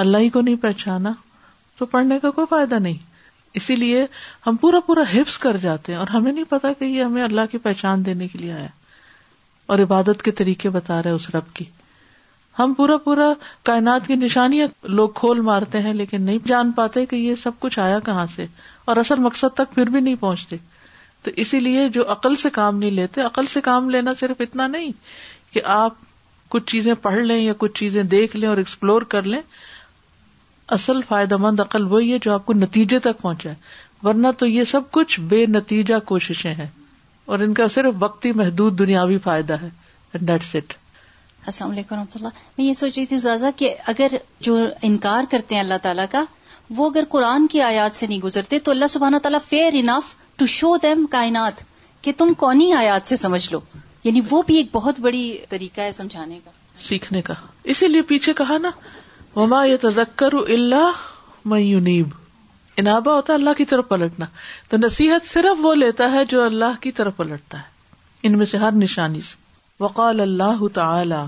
اللہ 0.04 0.18
ہی 0.18 0.28
کو 0.30 0.40
نہیں 0.40 0.56
پہچانا 0.62 1.12
تو 1.78 1.86
پڑھنے 1.86 2.18
کا 2.22 2.30
کوئی 2.38 2.46
فائدہ 2.50 2.74
نہیں 2.78 3.06
اسی 3.58 3.74
لیے 3.76 4.04
ہم 4.46 4.56
پورا 4.60 4.80
پورا 4.86 5.02
حفظ 5.12 5.36
کر 5.38 5.56
جاتے 5.62 5.92
ہیں 5.92 5.98
اور 5.98 6.06
ہمیں 6.14 6.32
نہیں 6.32 6.44
پتا 6.48 6.72
کہ 6.78 6.84
یہ 6.84 7.02
ہمیں 7.02 7.22
اللہ 7.22 7.46
کی 7.50 7.58
پہچان 7.66 8.04
دینے 8.06 8.28
کے 8.28 8.38
لیے 8.38 8.52
آیا 8.52 8.66
اور 9.72 9.78
عبادت 9.78 10.22
کے 10.24 10.30
طریقے 10.40 10.68
بتا 10.76 11.02
رہے 11.02 11.10
اس 11.12 11.28
رب 11.34 11.52
کی 11.54 11.64
ہم 12.58 12.72
پورا 12.76 12.96
پورا 13.04 13.32
کائنات 13.64 14.06
کی 14.06 14.14
نشانیاں 14.16 14.66
لوگ 15.00 15.08
کھول 15.14 15.40
مارتے 15.48 15.80
ہیں 15.82 15.92
لیکن 15.94 16.22
نہیں 16.26 16.38
جان 16.48 16.70
پاتے 16.78 17.04
کہ 17.06 17.16
یہ 17.16 17.34
سب 17.42 17.58
کچھ 17.60 17.78
آیا 17.78 17.98
کہاں 18.06 18.24
سے 18.34 18.46
اور 18.92 18.96
اصل 19.02 19.18
مقصد 19.26 19.54
تک 19.56 19.74
پھر 19.74 19.88
بھی 19.96 20.00
نہیں 20.06 20.14
پہنچتے 20.20 20.56
تو 21.22 21.30
اسی 21.44 21.60
لیے 21.60 21.88
جو 21.98 22.10
عقل 22.12 22.34
سے 22.42 22.50
کام 22.60 22.78
نہیں 22.78 22.90
لیتے 23.00 23.20
عقل 23.20 23.46
سے 23.54 23.60
کام 23.68 23.90
لینا 23.90 24.14
صرف 24.20 24.40
اتنا 24.40 24.66
نہیں 24.76 24.90
کہ 25.52 25.60
آپ 25.76 25.92
کچھ 26.56 26.64
چیزیں 26.72 26.92
پڑھ 27.02 27.18
لیں 27.20 27.38
یا 27.38 27.52
کچھ 27.58 27.72
چیزیں 27.78 28.02
دیکھ 28.16 28.36
لیں 28.36 28.48
اور 28.48 28.56
ایکسپلور 28.64 29.02
کر 29.16 29.22
لیں 29.34 29.40
اصل 30.78 31.02
فائدہ 31.08 31.36
مند 31.46 31.60
عقل 31.60 31.86
وہی 31.92 32.12
ہے 32.12 32.18
جو 32.22 32.32
آپ 32.34 32.46
کو 32.46 32.52
نتیجے 32.64 32.98
تک 33.10 33.20
پہنچا 33.22 33.50
ہے 33.50 33.54
ورنہ 34.06 34.28
تو 34.38 34.46
یہ 34.46 34.64
سب 34.72 34.90
کچھ 34.98 35.20
بے 35.30 35.44
نتیجہ 35.46 35.98
کوششیں 36.06 36.52
ہیں 36.54 36.66
اور 37.34 37.38
ان 37.44 37.54
کا 37.54 37.66
صرف 37.72 37.94
وقتی 38.00 38.30
محدود 38.40 38.78
دنیاوی 38.78 39.16
فائدہ 39.24 39.56
ہے 39.62 39.68
السلام 40.18 41.70
علیکم 41.70 41.94
رحمۃ 41.94 42.14
اللہ 42.16 42.38
میں 42.58 42.64
یہ 42.66 42.72
سوچ 42.78 42.96
رہی 42.96 43.04
تھی 43.06 43.16
زازا 43.24 43.48
کہ 43.56 43.74
اگر 43.92 44.14
جو 44.48 44.56
انکار 44.88 45.24
کرتے 45.30 45.54
ہیں 45.54 45.62
اللہ 45.62 45.80
تعالیٰ 45.82 46.04
کا 46.10 46.22
وہ 46.78 46.88
اگر 46.90 47.04
قرآن 47.14 47.46
کی 47.54 47.60
آیات 47.62 47.96
سے 47.96 48.06
نہیں 48.06 48.18
گزرتے 48.20 48.58
تو 48.66 48.70
اللہ 48.76 48.86
سبحانہ 48.94 49.16
تعالیٰ 49.26 49.38
fair 49.48 49.74
enough 49.82 50.14
to 50.40 50.46
show 50.54 50.74
them 50.82 51.04
کائنات 51.14 51.62
کہ 52.02 52.12
تم 52.18 52.32
کونی 52.44 52.72
آیات 52.78 53.08
سے 53.08 53.16
سمجھ 53.26 53.46
لو 53.52 53.60
یعنی 54.04 54.20
وہ 54.30 54.42
بھی 54.46 54.56
ایک 54.56 54.68
بہت 54.78 55.00
بڑی 55.08 55.22
طریقہ 55.48 55.80
ہے 55.80 55.92
سمجھانے 56.00 56.38
کا 56.44 56.50
سیکھنے 56.88 57.22
کا 57.28 57.34
اسی 57.74 57.88
لیے 57.88 58.02
پیچھے 58.14 58.34
کہا 58.40 58.56
نا 58.66 58.70
وما 59.36 59.62
اللہ 59.96 61.04
میں 61.52 61.60
یونیب 61.60 62.16
انابا 62.80 63.12
ہوتا 63.14 63.32
ہے 63.32 63.38
اللہ 63.38 63.56
کی 63.58 63.64
طرف 63.70 63.86
پلٹنا 63.88 64.26
تو 64.72 64.76
نصیحت 64.80 65.24
صرف 65.28 65.64
وہ 65.66 65.74
لیتا 65.74 66.10
ہے 66.10 66.24
جو 66.32 66.42
اللہ 66.44 66.76
کی 66.80 66.92
طرف 66.98 67.16
پلٹتا 67.16 67.58
ہے 67.58 68.26
ان 68.28 68.38
میں 68.38 68.46
سے 68.50 68.58
ہر 68.64 68.72
نشانی 68.82 69.20
سے 69.30 69.38
وقال 69.84 70.20
اللہ 70.28 70.66
تعالی 70.78 71.22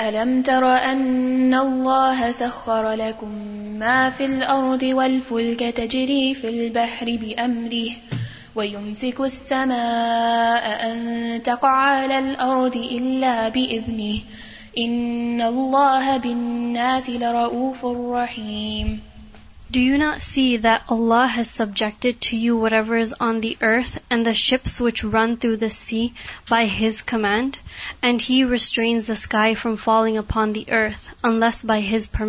ألم 0.00 0.32
تر 0.46 0.64
أن 0.64 1.54
الله 1.60 2.26
سخر 2.40 2.84
لكم 2.98 3.78
ما 3.78 4.10
في 4.18 4.24
الأرض 4.32 4.84
والفلك 4.98 5.74
تجري 5.78 6.34
في 6.42 6.48
البحر 6.50 7.10
بأمره 7.22 8.20
ويمسك 8.58 9.20
السماء 9.30 10.68
أن 10.92 11.42
تقع 11.50 11.72
على 11.80 12.18
الأرض 12.18 12.76
إلا 12.84 13.34
بإذنه 13.58 14.86
إن 14.86 15.42
الله 15.50 16.16
بالناس 16.16 17.10
لرؤوف 17.26 17.84
رحيم 18.14 18.98
do 19.76 19.80
you 19.80 19.96
not 19.98 20.06
see 20.22 20.42
that 20.64 20.92
Allah 20.92 21.24
has 21.36 21.48
subjected 21.54 22.26
you 22.34 22.58
viewers 22.58 23.12
on 23.26 23.34
the 23.42 23.52
earth 23.66 23.94
and 24.10 24.20
the 24.26 24.32
ships 24.42 24.72
one 25.12 25.28
to 25.40 25.50
the 25.60 25.68
sea 25.78 26.00
by 26.50 26.64
his 26.78 26.96
command 27.12 27.52
and 28.08 28.16
he 28.28 28.38
sky 28.54 29.54
from 29.62 29.74
falling 29.82 30.16
up 30.16 30.32
on 30.38 30.48
the 30.54 30.62
earth 30.76 31.02
by 31.66 31.80
his 31.94 32.02
per 32.12 32.24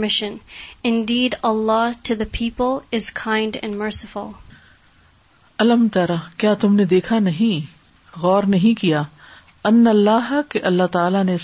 indeed 1.14 1.32
Allah 1.52 1.86
to 2.08 2.12
the 2.20 2.26
people 2.40 2.68
is 2.98 3.04
kind 3.24 3.54
and 3.62 3.72
merciful 3.82 5.82
تارا 5.94 6.16
کیا 6.38 6.54
تم 6.62 6.72
نے 6.82 6.86
دیکھا 6.96 7.18
نہیں 7.30 7.58
غور 8.24 8.44
نہیں 8.56 8.74
کیا 8.82 9.02
اللہ 9.72 10.88
تعالیٰ 10.92 11.24
نے 11.24 11.36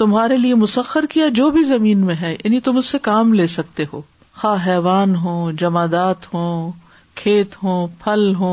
تمہارے 0.00 0.36
لیے 0.36 0.54
مسخر 0.58 1.04
کیا 1.12 1.26
جو 1.34 1.50
بھی 1.54 1.62
زمین 1.70 2.04
میں 2.06 2.14
ہے 2.20 2.32
یعنی 2.32 2.58
تم 2.68 2.76
اس 2.80 2.86
سے 2.94 2.98
کام 3.08 3.32
لے 3.40 3.46
سکتے 3.54 3.84
ہو 3.92 4.00
خواہ 4.40 4.66
حیوان 4.66 5.14
ہو 5.24 5.34
جمادات 5.60 6.32
ہوں 6.34 6.62
ہو 6.62 6.70
کھیت 7.22 7.54
ہو 7.62 7.74
پھل 8.04 8.32
ہو 8.38 8.52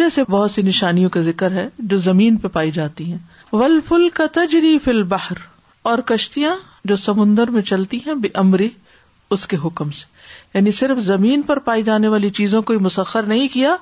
جیسے 0.00 0.22
بہت 0.30 0.50
سی 0.50 0.62
نشانیوں 0.68 1.10
کا 1.16 1.20
ذکر 1.28 1.52
ہے 1.58 1.68
جو 1.92 1.96
زمین 2.08 2.36
پہ 2.38 2.48
پائی 2.56 2.70
جاتی 2.78 3.10
ول 3.52 3.60
ولفل 3.62 4.08
کا 4.14 4.26
تجری 4.32 4.76
فل 4.84 5.02
باہر 5.12 5.44
اور 5.92 5.98
کشتیاں 6.10 6.56
جو 6.90 6.96
سمندر 7.04 7.50
میں 7.58 7.62
چلتی 7.72 7.98
ہیں 8.06 8.14
بے 8.24 8.28
امری 8.44 8.68
اس 9.34 9.46
کے 9.52 9.56
حکم 9.64 9.90
سے 10.00 10.58
یعنی 10.58 10.70
صرف 10.80 10.98
زمین 11.12 11.42
پر 11.52 11.58
پائی 11.70 11.82
جانے 11.92 12.08
والی 12.16 12.30
چیزوں 12.40 12.62
کو 12.70 12.78
مسخر 12.90 13.26
نہیں 13.34 13.46
کیا 13.52 13.76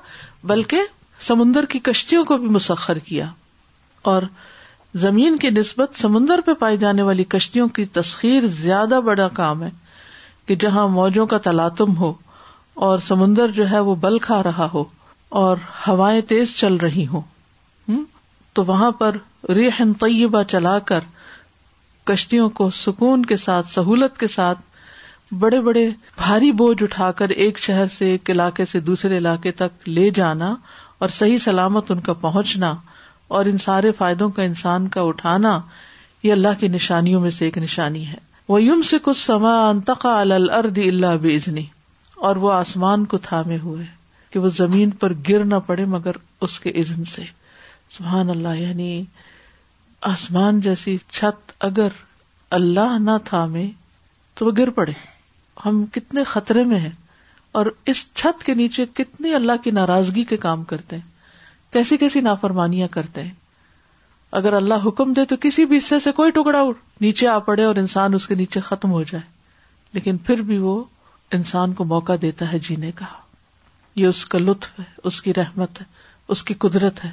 بلکہ 0.53 0.83
سمندر 1.29 1.64
کی 1.75 1.79
کشتیوں 1.90 2.25
کو 2.33 2.38
بھی 2.44 2.49
مسخر 2.61 2.99
کیا 3.11 3.27
اور 4.14 4.23
زمین 4.94 5.37
کی 5.38 5.48
نسبت 5.59 5.94
سمندر 6.01 6.40
پہ 6.44 6.53
پائی 6.61 6.77
جانے 6.79 7.03
والی 7.03 7.24
کشتیوں 7.33 7.66
کی 7.79 7.85
تسخیر 7.94 8.46
زیادہ 8.61 9.01
بڑا 9.05 9.27
کام 9.38 9.62
ہے 9.62 9.68
کہ 10.46 10.55
جہاں 10.61 10.87
موجوں 10.88 11.27
کا 11.33 11.38
تلاتم 11.44 11.96
ہو 11.96 12.12
اور 12.87 12.98
سمندر 13.07 13.51
جو 13.57 13.68
ہے 13.70 13.79
وہ 13.88 13.94
بل 14.01 14.18
کھا 14.27 14.42
رہا 14.42 14.68
ہو 14.74 14.85
اور 15.40 15.57
ہوائیں 15.87 16.20
تیز 16.29 16.57
چل 16.59 16.74
رہی 16.83 17.07
ہوں 17.12 17.98
تو 18.55 18.64
وہاں 18.66 18.90
پر 19.01 19.16
ریحن 19.55 19.92
طیبہ 20.01 20.42
چلا 20.51 20.79
کر 20.88 21.01
کشتیوں 22.11 22.48
کو 22.61 22.68
سکون 22.74 23.24
کے 23.27 23.37
ساتھ 23.37 23.68
سہولت 23.70 24.18
کے 24.18 24.27
ساتھ 24.37 24.62
بڑے 25.38 25.61
بڑے 25.61 25.88
بھاری 26.16 26.51
بوجھ 26.62 26.83
اٹھا 26.83 27.11
کر 27.16 27.29
ایک 27.44 27.59
شہر 27.59 27.87
سے 27.98 28.07
ایک 28.11 28.31
علاقے 28.31 28.64
سے 28.70 28.81
دوسرے 28.81 29.18
علاقے 29.18 29.51
تک 29.62 29.88
لے 29.88 30.09
جانا 30.14 30.55
اور 30.98 31.09
صحیح 31.16 31.38
سلامت 31.38 31.90
ان 31.90 32.01
کا 32.09 32.12
پہنچنا 32.22 32.74
اور 33.37 33.45
ان 33.47 33.59
سارے 33.59 33.91
فائدوں 33.97 34.29
کا 34.37 34.43
انسان 34.43 34.88
کا 34.97 35.01
اٹھانا 35.09 35.59
یہ 36.23 36.33
اللہ 36.33 36.59
کی 36.61 36.69
نشانیوں 36.69 37.21
میں 37.21 37.31
سے 37.31 37.45
ایک 37.45 37.59
نشانی 37.59 38.07
ہے 38.07 38.17
وہ 38.49 38.62
یم 38.62 38.83
سے 38.91 38.97
کچھ 39.03 39.17
سما 39.25 39.53
انتقا 39.69 40.21
الرد 40.21 40.79
اللہ 40.87 41.17
بزنی 41.23 41.35
ازنی 41.37 41.64
اور 42.29 42.37
وہ 42.45 42.53
آسمان 42.53 43.05
کو 43.14 43.19
تھامے 43.27 43.57
ہوئے 43.64 43.85
کہ 44.31 44.38
وہ 44.45 44.49
زمین 44.59 44.91
پر 45.03 45.12
گر 45.29 45.45
نہ 45.51 45.55
پڑے 45.67 45.85
مگر 45.97 46.12
اس 46.47 46.59
کے 46.61 46.71
عزن 46.81 47.05
سے 47.14 47.23
سبحان 47.97 48.31
اللہ 48.31 48.57
یعنی 48.59 48.91
آسمان 50.12 50.61
جیسی 50.61 50.97
چھت 51.11 51.53
اگر 51.69 51.88
اللہ 52.59 52.97
نہ 53.03 53.17
تھامے 53.25 53.69
تو 54.35 54.47
وہ 54.47 54.51
گر 54.59 54.71
پڑے 54.81 54.93
ہم 55.67 55.85
کتنے 55.93 56.25
خطرے 56.33 56.64
میں 56.64 56.79
ہیں 56.79 56.91
اور 57.59 57.67
اس 57.93 58.05
چھت 58.14 58.45
کے 58.47 58.55
نیچے 58.55 58.85
کتنے 58.95 59.35
اللہ 59.35 59.62
کی 59.64 59.71
ناراضگی 59.81 60.25
کے 60.33 60.37
کام 60.47 60.64
کرتے 60.73 60.97
ہیں 60.97 61.08
کیسی 61.73 61.97
کیسی 61.97 62.21
نافرمانیاں 62.21 62.89
کرتے 62.93 63.23
ہیں 63.23 63.33
اگر 64.39 64.53
اللہ 64.53 64.85
حکم 64.87 65.13
دے 65.13 65.25
تو 65.29 65.37
کسی 65.41 65.65
بھی 65.67 65.79
حصے 65.79 65.99
سے 66.05 66.13
کوئی 66.13 66.31
ٹکڑا 66.39 66.59
اڑ 66.61 66.73
نیچے 67.01 67.29
آ 67.29 67.39
پڑے 67.47 67.65
اور 67.65 67.77
انسان 67.83 68.15
اس 68.15 68.27
کے 68.27 68.35
نیچے 68.35 68.61
ختم 68.69 68.91
ہو 68.93 69.03
جائے 69.13 69.23
لیکن 69.93 70.17
پھر 70.27 70.43
بھی 70.49 70.59
وہ 70.59 70.83
انسان 71.37 71.73
کو 71.81 71.85
موقع 71.85 72.13
دیتا 72.23 72.51
ہے 72.53 72.59
جینے 72.69 72.91
کا 72.97 73.07
یہ 74.01 74.07
اس 74.07 74.25
کا 74.33 74.39
لطف 74.39 74.79
ہے 74.79 74.85
اس 75.11 75.21
کی 75.23 75.35
رحمت 75.35 75.81
ہے 75.81 75.85
اس 76.35 76.43
کی 76.49 76.55
قدرت 76.65 77.05
ہے 77.05 77.11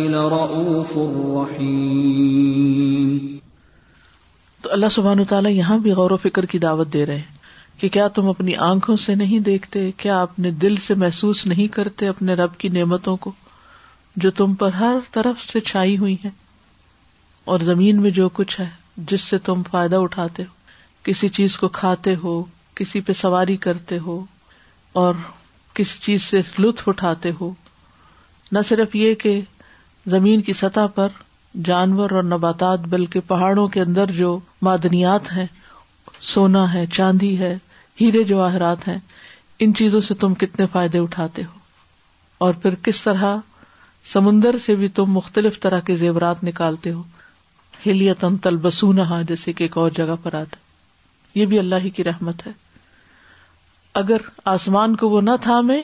تو 4.62 4.70
اللہ 4.72 4.88
سبحانہ 4.96 5.20
وتعالی 5.20 5.50
یہاں 5.56 5.76
بھی 5.86 5.92
غور 6.00 6.10
و 6.10 6.16
فکر 6.24 6.46
کی 6.54 6.58
دعوت 6.64 6.92
دے 6.92 7.04
رہے 7.10 7.16
ہیں 7.18 7.80
کہ 7.80 7.88
کیا 7.96 8.08
تم 8.18 8.28
اپنی 8.28 8.56
آنکھوں 8.70 8.96
سے 9.04 9.14
نہیں 9.22 9.38
دیکھتے 9.48 9.90
کیا 10.04 10.20
اپنے 10.22 10.50
دل 10.66 10.76
سے 10.86 10.94
محسوس 11.04 11.44
نہیں 11.52 11.68
کرتے 11.74 12.08
اپنے 12.08 12.34
رب 12.42 12.56
کی 12.64 12.68
نعمتوں 12.78 13.16
کو 13.26 13.30
جو 14.24 14.30
تم 14.40 14.54
پر 14.62 14.72
ہر 14.80 14.98
طرف 15.12 15.44
سے 15.52 15.60
چھائی 15.70 15.96
ہوئی 15.98 16.16
ہیں 16.24 16.30
اور 17.54 17.60
زمین 17.70 18.02
میں 18.02 18.10
جو 18.18 18.28
کچھ 18.40 18.58
ہے 18.60 18.68
جس 19.10 19.20
سے 19.32 19.38
تم 19.48 19.62
فائدہ 19.70 19.96
اٹھاتے 20.08 20.42
ہو 20.48 21.08
کسی 21.10 21.28
چیز 21.40 21.56
کو 21.64 21.68
کھاتے 21.80 22.14
ہو 22.24 22.42
کسی 22.80 23.00
پہ 23.08 23.12
سواری 23.22 23.56
کرتے 23.68 23.98
ہو 24.06 24.22
اور 25.04 25.14
کسی 25.74 25.98
چیز 26.00 26.22
سے 26.22 26.40
لطف 26.58 26.88
اٹھاتے 26.88 27.30
ہو 27.40 27.52
نہ 28.52 28.58
صرف 28.68 28.94
یہ 28.96 29.14
کہ 29.22 29.40
زمین 30.14 30.40
کی 30.48 30.52
سطح 30.52 30.86
پر 30.94 31.22
جانور 31.64 32.10
اور 32.18 32.22
نباتات 32.22 32.86
بلکہ 32.90 33.20
پہاڑوں 33.26 33.66
کے 33.76 33.80
اندر 33.80 34.10
جو 34.18 34.38
معدنیات 34.68 35.32
ہیں 35.32 35.46
سونا 36.32 36.72
ہے 36.72 36.84
چاندی 36.92 37.38
ہے 37.38 37.54
ہیرے 38.00 38.22
جواہرات 38.30 38.86
ہیں 38.88 38.98
ان 39.64 39.74
چیزوں 39.80 40.00
سے 40.08 40.14
تم 40.20 40.34
کتنے 40.42 40.66
فائدے 40.72 40.98
اٹھاتے 40.98 41.42
ہو 41.44 41.58
اور 42.44 42.54
پھر 42.62 42.74
کس 42.84 43.02
طرح 43.02 43.36
سمندر 44.12 44.58
سے 44.64 44.74
بھی 44.76 44.88
تم 44.98 45.12
مختلف 45.14 45.60
طرح 45.60 45.80
کے 45.86 45.96
زیورات 45.96 46.42
نکالتے 46.44 46.92
ہو 46.92 47.02
ہلیتن 47.86 48.26
انتل 48.26 48.56
جیسے 49.28 49.52
کہ 49.52 49.64
ایک 49.64 49.78
اور 49.78 49.90
جگہ 49.96 50.14
پر 50.22 50.34
آتا 50.40 50.62
یہ 51.38 51.46
بھی 51.46 51.58
اللہ 51.58 51.82
ہی 51.84 51.90
کی 51.98 52.04
رحمت 52.04 52.46
ہے 52.46 52.52
اگر 54.00 54.22
آسمان 54.52 54.94
کو 55.00 55.08
وہ 55.10 55.20
نہ 55.20 55.30
تھامے 55.42 55.80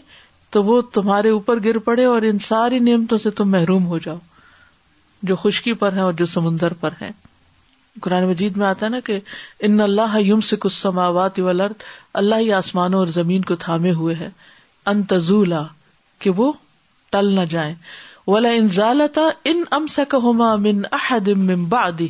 تو 0.53 0.62
وہ 0.64 0.81
تمہارے 0.92 1.31
اوپر 1.31 1.59
گر 1.64 1.79
پڑے 1.88 2.05
اور 2.12 2.23
ان 2.31 2.38
ساری 2.46 2.79
نعمتوں 2.87 3.18
سے 3.25 3.31
تم 3.40 3.51
محروم 3.51 3.87
ہو 3.87 3.99
جاؤ 4.07 4.16
جو 5.31 5.37
خشکی 5.42 5.73
پر 5.83 5.92
ہے 5.96 6.01
اور 6.01 6.12
جو 6.20 6.27
سمندر 6.35 6.73
پر 6.81 6.92
ہے 7.01 7.11
قرآن 8.03 8.25
مجید 8.29 8.57
میں 8.57 8.66
آتا 8.66 8.87
ہے 8.87 8.90
نا 8.90 9.01
کہ 9.07 9.18
ان 9.68 9.81
اللہ 9.81 10.16
یوم 10.20 10.40
سے 10.49 10.57
کچھ 10.61 10.73
سماوات 10.73 11.38
اللہ 11.49 12.38
ہی 12.40 12.53
آسمانوں 12.59 12.99
اور 12.99 13.07
زمین 13.18 13.42
کو 13.51 13.55
تھامے 13.64 13.92
ہوئے 14.01 14.14
ہے 14.20 14.29
انتظولا 14.92 15.62
کہ 16.25 16.31
وہ 16.37 16.53
ٹل 17.12 17.33
نہ 17.38 17.44
جائیں 17.51 17.75
ولا 18.27 18.49
انالتا 18.61 19.29
ان 19.51 19.62
ام 19.77 19.87
سک 19.99 20.14
ہوما 20.23 20.55
من 20.66 21.64
بعد 21.68 22.03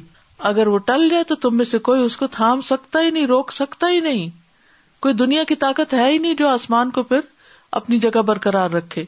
اگر 0.52 0.66
وہ 0.66 0.78
ٹل 0.86 1.08
جائے 1.10 1.24
تو 1.28 1.34
تم 1.44 1.56
میں 1.56 1.64
سے 1.64 1.78
کوئی 1.90 2.02
اس 2.04 2.16
کو 2.16 2.26
تھام 2.40 2.60
سکتا 2.74 3.00
ہی 3.02 3.10
نہیں 3.10 3.26
روک 3.26 3.52
سکتا 3.52 3.88
ہی 3.90 4.00
نہیں 4.08 4.28
کوئی 5.04 5.14
دنیا 5.16 5.42
کی 5.48 5.54
طاقت 5.56 5.92
ہے 5.94 6.08
ہی 6.12 6.16
نہیں 6.18 6.34
جو 6.38 6.48
آسمان 6.48 6.90
کو 6.96 7.02
پھر 7.10 7.20
اپنی 7.78 7.98
جگہ 7.98 8.22
برقرار 8.30 8.70
رکھے 8.70 9.04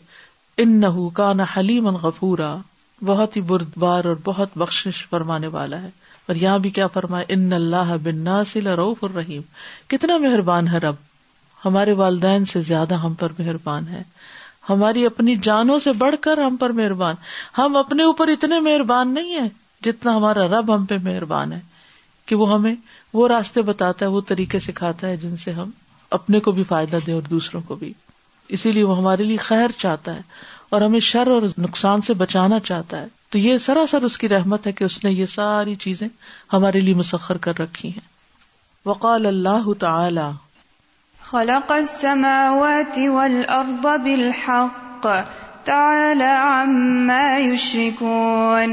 ان 0.63 0.79
نہ 0.81 0.87
ہو 0.99 1.09
غفورا 2.03 2.55
بہت 3.07 3.37
ہی 3.37 3.43
اور 3.49 4.05
بہت 4.25 4.57
بخش 4.59 5.07
فرمانے 5.11 5.47
والا 5.57 5.81
ہے 5.83 5.89
اور 6.29 6.37
یہاں 6.37 6.59
بھی 6.65 6.71
کیا 6.79 6.87
فرمائے 6.95 7.25
ان 7.35 7.53
اللہ 7.53 7.97
بن 8.03 8.19
ناسل 8.25 8.67
رحیم 8.79 9.43
کتنا 9.89 10.17
مہربان 10.25 10.69
ہے 10.69 10.79
رب 10.87 10.95
ہمارے 11.65 11.93
والدین 12.03 12.45
سے 12.53 12.61
زیادہ 12.69 12.95
ہم 13.03 13.15
پر 13.25 13.33
مہربان 13.39 13.89
ہے 13.89 14.03
ہماری 14.69 15.05
اپنی 15.07 15.35
جانوں 15.43 15.79
سے 15.89 15.93
بڑھ 16.01 16.15
کر 16.21 16.39
ہم 16.39 16.57
پر 16.57 16.71
مہربان 16.81 17.15
ہم 17.59 17.77
اپنے 17.77 18.03
اوپر 18.05 18.29
اتنے 18.37 18.61
مہربان 18.71 19.15
نہیں 19.15 19.35
ہے 19.43 19.49
جتنا 19.85 20.17
ہمارا 20.17 20.47
رب 20.59 20.75
ہم 20.75 20.85
پہ 20.87 20.97
مہربان 21.05 21.53
ہے 21.53 21.61
کہ 22.27 22.37
وہ 22.37 22.53
ہمیں 22.53 22.75
وہ 23.13 23.27
راستے 23.29 23.63
بتاتا 23.63 24.05
ہے 24.05 24.11
وہ 24.11 24.21
طریقے 24.27 24.59
سکھاتا 24.67 25.09
ہے 25.09 25.17
جن 25.23 25.37
سے 25.37 25.53
ہم 25.53 25.71
اپنے 26.17 26.41
کو 26.47 26.53
بھی 26.57 26.65
فائدہ 26.69 26.97
دے 27.07 27.13
اور 27.13 27.23
دوسروں 27.31 27.61
کو 27.69 27.75
بھی 27.83 27.93
اسی 28.57 28.73
لیے 28.77 28.85
وہ 28.85 28.97
ہمارے 28.99 29.25
لیے 29.31 29.37
خیر 29.51 29.77
چاہتا 29.83 30.15
ہے 30.17 30.23
اور 30.77 30.81
ہمیں 30.81 30.99
شر 31.11 31.29
اور 31.37 31.43
نقصان 31.59 32.03
سے 32.07 32.15
بچانا 32.23 32.59
چاہتا 32.69 33.01
ہے 33.01 33.07
تو 33.35 33.39
یہ 33.39 33.59
سراسر 33.67 34.03
اس 34.09 34.17
کی 34.23 34.29
رحمت 34.29 34.67
ہے 34.67 34.73
کہ 34.79 34.85
اس 34.85 35.03
نے 35.05 35.11
یہ 35.11 35.27
ساری 35.35 35.75
چیزیں 35.85 36.09
ہمارے 36.53 36.81
لیے 36.87 36.95
مسخر 37.03 37.37
کر 37.47 37.59
رکھی 37.61 37.89
ہیں 37.97 38.07
وقال 38.89 39.27
اللہ 39.33 39.73
تعالی 39.85 40.29
خلق 41.35 41.73
السماوات 41.73 42.99
بالحق 43.19 45.07
عما 45.75 47.25
يشركون 47.39 48.73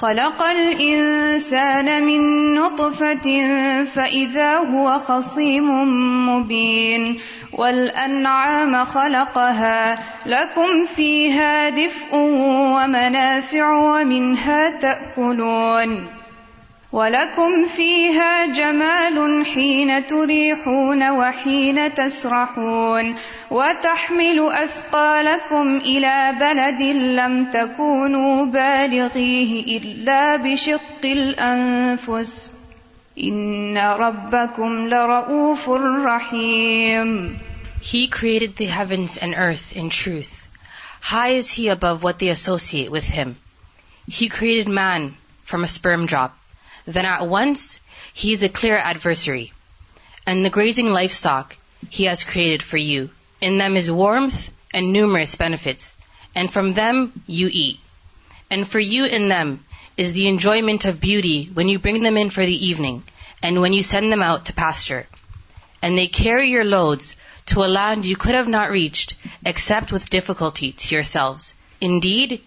خلق 0.00 0.42
الانسان 0.42 2.04
من 2.04 2.54
نطفة 2.54 3.28
فإذا 3.84 4.54
هو 4.56 4.98
خصيم 4.98 5.68
مبين 6.28 7.20
والأنعام 7.52 8.84
خلقها 8.84 9.98
لكم 10.26 10.86
فيها 10.86 11.68
دفء 11.68 12.12
ومنافع 12.16 13.70
ومنها 13.76 14.70
تأكلون 14.70 16.15
وَلَكُمْ 16.92 17.66
فِيهَا 17.68 18.46
جَمَالٌ 18.54 19.46
حِينَ 19.46 20.06
تُرِيحُونَ 20.06 21.10
وَحِينَ 21.10 21.94
تَسْرَحُونَ 21.94 23.14
وَتَحْمِلُ 23.50 24.38
أَثْقَالَكُمْ 24.52 25.76
إِلَى 25.76 26.34
بَلَدٍ 26.40 26.82
لَمْ 27.18 27.34
تَكُونُوا 27.52 28.46
بَالِغِيهِ 28.46 29.78
إِلَّا 29.78 30.36
بِشِقِّ 30.36 31.02
الْأَنفُسِ 31.04 32.50
إِنَّ 33.20 33.78
رَبَّكُمْ 33.78 34.88
لَرَؤُوفٌ 34.88 35.64
رَحِيمٌ 36.04 37.38
He 37.82 38.06
created 38.06 38.54
the 38.56 38.66
heavens 38.66 39.18
and 39.18 39.34
earth 39.36 39.76
in 39.76 39.90
truth. 39.90 40.46
High 41.00 41.34
is 41.42 41.50
He 41.50 41.66
above 41.68 42.04
what 42.04 42.20
they 42.20 42.28
associate 42.28 42.92
with 42.92 43.08
Him. 43.08 43.36
He 44.06 44.28
created 44.28 44.68
man 44.68 45.14
from 45.44 45.64
a 45.64 45.68
sperm 45.68 46.06
drop. 46.06 46.35
Then 46.86 47.04
at 47.04 47.26
once 47.26 47.80
he 48.14 48.32
is 48.32 48.42
a 48.42 48.48
clear 48.48 48.76
adversary. 48.76 49.52
And 50.26 50.44
the 50.44 50.50
grazing 50.50 50.92
livestock 50.92 51.56
he 51.90 52.04
has 52.04 52.24
created 52.24 52.62
for 52.62 52.76
you. 52.76 53.10
In 53.40 53.58
them 53.58 53.76
is 53.76 53.90
warmth 53.90 54.50
and 54.72 54.92
numerous 54.92 55.34
benefits, 55.34 55.94
and 56.34 56.50
from 56.50 56.72
them 56.72 57.12
you 57.26 57.48
eat. 57.52 57.78
And 58.50 58.66
for 58.66 58.78
you 58.78 59.04
in 59.04 59.28
them 59.28 59.64
is 59.96 60.12
the 60.12 60.28
enjoyment 60.28 60.84
of 60.84 61.00
beauty 61.00 61.50
when 61.52 61.68
you 61.68 61.78
bring 61.78 62.02
them 62.02 62.16
in 62.16 62.30
for 62.30 62.44
the 62.44 62.66
evening, 62.68 63.02
and 63.42 63.60
when 63.60 63.72
you 63.72 63.82
send 63.82 64.12
them 64.12 64.22
out 64.22 64.46
to 64.46 64.52
pasture. 64.52 65.06
And 65.82 65.98
they 65.98 66.06
carry 66.06 66.50
your 66.50 66.64
loads 66.64 67.16
to 67.46 67.64
a 67.64 67.72
land 67.78 68.06
you 68.06 68.16
could 68.16 68.34
have 68.34 68.48
not 68.48 68.70
reached, 68.70 69.14
except 69.44 69.92
with 69.92 70.10
difficulty 70.10 70.72
to 70.72 70.94
yourselves. 70.94 71.54
Indeed, 71.80 72.40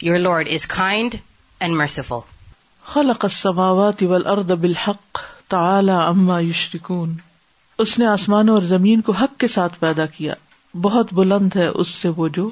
your 0.00 0.18
Lord 0.18 0.48
is 0.48 0.64
kind 0.66 1.20
and 1.60 1.76
merciful. 1.76 2.24
خلق 2.90 3.22
خلقسماوا 3.22 4.42
دلحق 4.62 5.20
تالا 5.52 5.94
اما 6.08 6.38
یشرکون 6.42 7.14
اس 7.84 7.98
نے 7.98 8.06
آسمان 8.06 8.48
اور 8.48 8.62
زمین 8.72 9.00
کو 9.08 9.12
حق 9.20 9.36
کے 9.40 9.46
ساتھ 9.54 9.78
پیدا 9.80 10.04
کیا 10.16 10.34
بہت 10.82 11.12
بلند 11.14 11.56
ہے 11.56 11.66
اس 11.68 11.88
سے 12.02 12.08
وہ 12.16 12.28
جو 12.36 12.48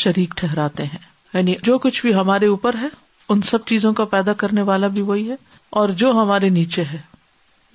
شریک 0.00 0.32
ٹھہراتے 0.36 0.84
ہیں 0.92 0.98
یعنی 1.34 1.54
جو 1.66 1.78
کچھ 1.84 2.00
بھی 2.06 2.14
ہمارے 2.14 2.46
اوپر 2.54 2.74
ہے 2.80 2.88
ان 3.34 3.42
سب 3.50 3.64
چیزوں 3.66 3.92
کا 4.00 4.04
پیدا 4.14 4.32
کرنے 4.42 4.62
والا 4.72 4.86
بھی 4.96 5.02
وہی 5.12 5.30
ہے 5.30 5.34
اور 5.80 5.88
جو 6.02 6.10
ہمارے 6.20 6.48
نیچے 6.58 6.84
ہے 6.92 6.98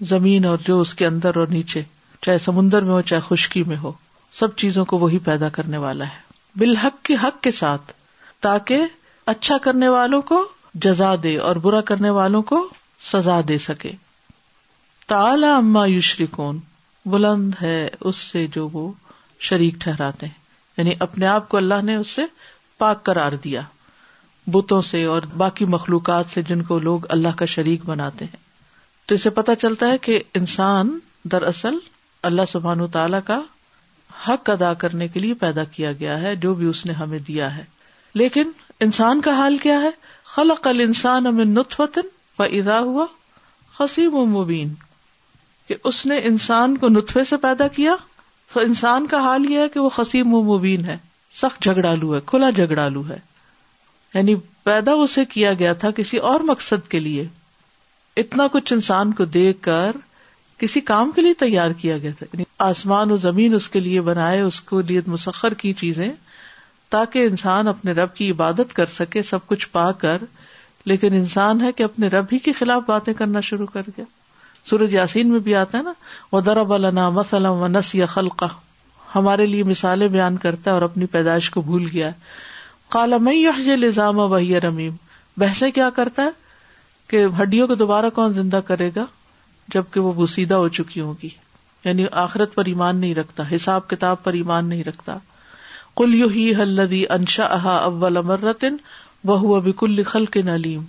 زمین 0.09 0.45
اور 0.45 0.57
جو 0.67 0.79
اس 0.81 0.93
کے 1.01 1.05
اندر 1.05 1.35
اور 1.37 1.47
نیچے 1.57 1.81
چاہے 2.21 2.37
سمندر 2.45 2.81
میں 2.89 2.93
ہو 2.93 3.01
چاہے 3.11 3.21
خشکی 3.29 3.63
میں 3.67 3.77
ہو 3.83 3.91
سب 4.39 4.55
چیزوں 4.63 4.85
کو 4.91 4.97
وہی 4.97 5.19
پیدا 5.29 5.49
کرنے 5.57 5.77
والا 5.85 6.05
ہے 6.05 6.59
بالحق 6.59 7.01
کے 7.05 7.15
حق 7.23 7.41
کے 7.43 7.51
ساتھ 7.59 7.91
تاکہ 8.47 8.85
اچھا 9.35 9.57
کرنے 9.63 9.87
والوں 9.97 10.21
کو 10.33 10.45
جزا 10.85 11.13
دے 11.23 11.37
اور 11.47 11.55
برا 11.65 11.81
کرنے 11.89 12.09
والوں 12.09 12.41
کو 12.51 12.67
سزا 13.11 13.39
دے 13.47 13.57
سکے 13.67 13.91
تالا 15.07 15.55
اما 15.57 15.85
یو 15.85 16.01
شری 16.09 16.25
کون 16.31 16.59
بلند 17.11 17.53
ہے 17.61 17.87
اس 17.99 18.15
سے 18.15 18.45
جو 18.55 18.67
وہ 18.73 18.91
شریک 19.49 19.75
ٹھہراتے 19.81 20.25
ہیں 20.25 20.41
یعنی 20.77 20.93
اپنے 21.05 21.25
آپ 21.27 21.47
کو 21.49 21.57
اللہ 21.57 21.81
نے 21.83 21.95
اس 21.95 22.09
سے 22.15 22.21
پاک 22.77 23.03
کرار 23.05 23.31
دیا 23.43 23.61
بتوں 24.53 24.81
سے 24.81 25.03
اور 25.05 25.21
باقی 25.37 25.65
مخلوقات 25.73 26.29
سے 26.29 26.41
جن 26.47 26.61
کو 26.69 26.77
لوگ 26.79 27.05
اللہ 27.11 27.35
کا 27.37 27.45
شریک 27.55 27.85
بناتے 27.89 28.25
ہیں 28.25 28.41
تو 29.07 29.15
اسے 29.15 29.29
پتا 29.39 29.55
چلتا 29.55 29.91
ہے 29.91 29.97
کہ 30.07 30.19
انسان 30.35 30.97
دراصل 31.31 31.75
اللہ 32.29 32.49
سبحان 32.51 32.81
و 32.81 32.87
تعالی 32.95 33.17
کا 33.25 33.39
حق 34.27 34.49
ادا 34.49 34.73
کرنے 34.81 35.07
کے 35.07 35.19
لیے 35.19 35.33
پیدا 35.43 35.63
کیا 35.75 35.91
گیا 35.99 36.19
ہے 36.21 36.35
جو 36.43 36.53
بھی 36.55 36.65
اس 36.69 36.85
نے 36.85 36.93
ہمیں 36.93 37.19
دیا 37.27 37.55
ہے 37.57 37.63
لیکن 38.21 38.51
انسان 38.87 39.21
کا 39.21 39.31
حال 39.37 39.57
کیا 39.63 39.81
ہے 39.81 39.89
خلقل 40.35 40.79
انسان 40.81 41.27
ہمیں 41.27 41.45
نتوتن 41.45 42.07
و 42.39 42.43
ادا 42.43 42.79
ہوا 42.89 43.05
خسیم 43.77 44.15
و 44.15 44.25
مبین 44.25 44.73
انسان 46.15 46.77
کو 46.77 46.87
نطفے 46.89 47.23
سے 47.33 47.37
پیدا 47.41 47.67
کیا 47.75 47.95
تو 48.53 48.59
انسان 48.59 49.05
کا 49.07 49.17
حال 49.25 49.45
یہ 49.51 49.59
ہے 49.59 49.67
کہ 49.73 49.79
وہ 49.79 49.89
خسیم 49.97 50.33
و 50.35 50.41
مبین 50.55 50.85
ہے 50.85 50.97
سخت 51.41 51.61
جھگڑالو 51.63 52.13
ہے 52.15 52.19
کھلا 52.31 52.49
جھگڑالو 52.49 53.03
ہے 53.09 53.17
یعنی 54.13 54.35
پیدا 54.63 54.91
اسے 55.03 55.25
کیا 55.35 55.53
گیا 55.59 55.73
تھا 55.83 55.91
کسی 56.01 56.17
اور 56.31 56.39
مقصد 56.49 56.87
کے 56.91 56.99
لیے 56.99 57.25
اتنا 58.23 58.47
کچھ 58.53 58.73
انسان 58.73 59.13
کو 59.19 59.25
دیکھ 59.37 59.61
کر 59.63 59.95
کسی 60.61 60.81
کام 60.91 61.11
کے 61.15 61.21
لیے 61.21 61.33
تیار 61.39 61.71
کیا 61.81 61.97
گیا 62.01 62.11
تھا 62.17 62.25
یعنی 62.33 62.43
آسمان 62.71 63.11
و 63.11 63.17
زمین 63.27 63.53
اس 63.55 63.69
کے 63.69 63.79
لیے 63.79 64.01
بنائے 64.11 64.41
اس 64.41 64.59
کو 64.71 64.81
لیے 64.89 65.01
مسخر 65.07 65.53
کی 65.63 65.73
چیزیں 65.83 66.09
تاکہ 66.93 67.25
انسان 67.27 67.67
اپنے 67.67 67.91
رب 67.97 68.13
کی 68.15 68.29
عبادت 68.31 68.73
کر 68.79 68.85
سکے 68.95 69.21
سب 69.29 69.45
کچھ 69.51 69.67
پا 69.77 69.91
کر 70.01 70.23
لیکن 70.91 71.13
انسان 71.19 71.61
ہے 71.61 71.71
کہ 71.77 71.83
اپنے 71.83 72.07
رب 72.15 72.25
ہی 72.31 72.39
کے 72.47 72.51
خلاف 72.59 72.81
باتیں 72.87 73.13
کرنا 73.21 73.39
شروع 73.49 73.65
کر 73.73 73.87
گیا 73.97 74.05
سورج 74.69 74.93
یاسین 74.95 75.29
میں 75.31 75.39
بھی 75.47 75.55
آتا 75.61 75.77
ہے 75.77 75.83
نا 75.83 75.93
وہ 76.31 76.41
درب 76.49 76.73
علام 76.73 77.15
و 77.51 77.67
نس 77.67 77.93
یا 77.95 78.05
خلقہ 78.17 78.45
ہمارے 79.15 79.45
لیے 79.45 79.63
مثالیں 79.71 80.07
بیان 80.07 80.37
کرتا 80.45 80.69
ہے 80.71 80.73
اور 80.73 80.81
اپنی 80.89 81.05
پیدائش 81.15 81.49
کو 81.57 81.61
بھول 81.71 81.85
گیا 81.93 82.09
کالا 82.97 83.17
میں 83.29 83.75
لزام 83.81 84.15
بحیہ 84.29 84.59
رمیم 84.69 84.93
بحثیں 85.43 85.69
کیا 85.81 85.89
کرتا 85.95 86.23
ہے 86.23 86.29
کہ 87.09 87.25
ہڈیوں 87.41 87.67
کو 87.67 87.75
دوبارہ 87.85 88.09
کون 88.21 88.33
زندہ 88.39 88.59
کرے 88.67 88.89
گا 88.95 89.05
جبکہ 89.73 89.99
وہ 89.99 90.13
بسیدہ 90.21 90.55
ہو 90.63 90.67
چکی 90.79 91.01
ہوگی 91.07 91.29
یعنی 91.85 92.05
آخرت 92.29 92.55
پر 92.55 92.65
ایمان 92.73 92.97
نہیں 93.01 93.15
رکھتا 93.23 93.51
حساب 93.55 93.87
کتاب 93.89 94.23
پر 94.23 94.33
ایمان 94.43 94.69
نہیں 94.69 94.83
رکھتا 94.93 95.17
کل 95.99 96.13
یو 96.19 96.27
ہی 96.35 96.43
حلدی 96.55 97.03
انشا 97.17 97.45
اول 97.77 98.17
امر 98.17 98.45
وہ 99.29 99.59
کل 99.79 100.03
کے 100.35 100.41
نالیم 100.49 100.81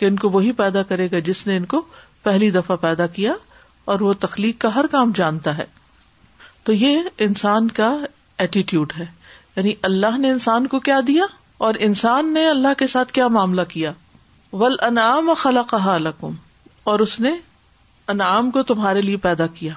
کہ 0.00 0.04
ان 0.06 0.16
کو 0.22 0.28
وہی 0.36 0.52
پیدا 0.60 0.82
کرے 0.92 1.08
گا 1.12 1.18
جس 1.28 1.46
نے 1.46 1.56
ان 1.56 1.64
کو 1.72 1.80
پہلی 2.22 2.50
دفعہ 2.50 2.76
پیدا 2.84 3.06
کیا 3.18 3.32
اور 3.92 4.00
وہ 4.06 4.12
تخلیق 4.20 4.60
کا 4.60 4.74
ہر 4.74 4.86
کام 4.90 5.10
جانتا 5.16 5.56
ہے 5.58 5.64
تو 6.68 6.72
یہ 6.72 7.02
انسان 7.26 7.68
کا 7.80 7.92
ایٹیٹیوڈ 8.44 8.92
ہے 8.98 9.04
یعنی 9.56 9.72
اللہ 9.88 10.18
نے 10.18 10.30
انسان 10.30 10.66
کو 10.74 10.80
کیا 10.88 10.98
دیا 11.06 11.24
اور 11.68 11.74
انسان 11.88 12.32
نے 12.34 12.46
اللہ 12.48 12.74
کے 12.78 12.86
ساتھ 12.94 13.12
کیا 13.12 13.28
معاملہ 13.36 13.62
کیا 13.68 13.92
ول 14.60 14.76
انعام 14.86 15.32
خلا 15.38 15.62
خلاقہ 15.72 16.26
اور 16.92 16.98
اس 17.06 17.18
نے 17.20 17.32
انعام 18.14 18.50
کو 18.50 18.62
تمہارے 18.72 19.00
لیے 19.00 19.16
پیدا 19.28 19.46
کیا 19.60 19.72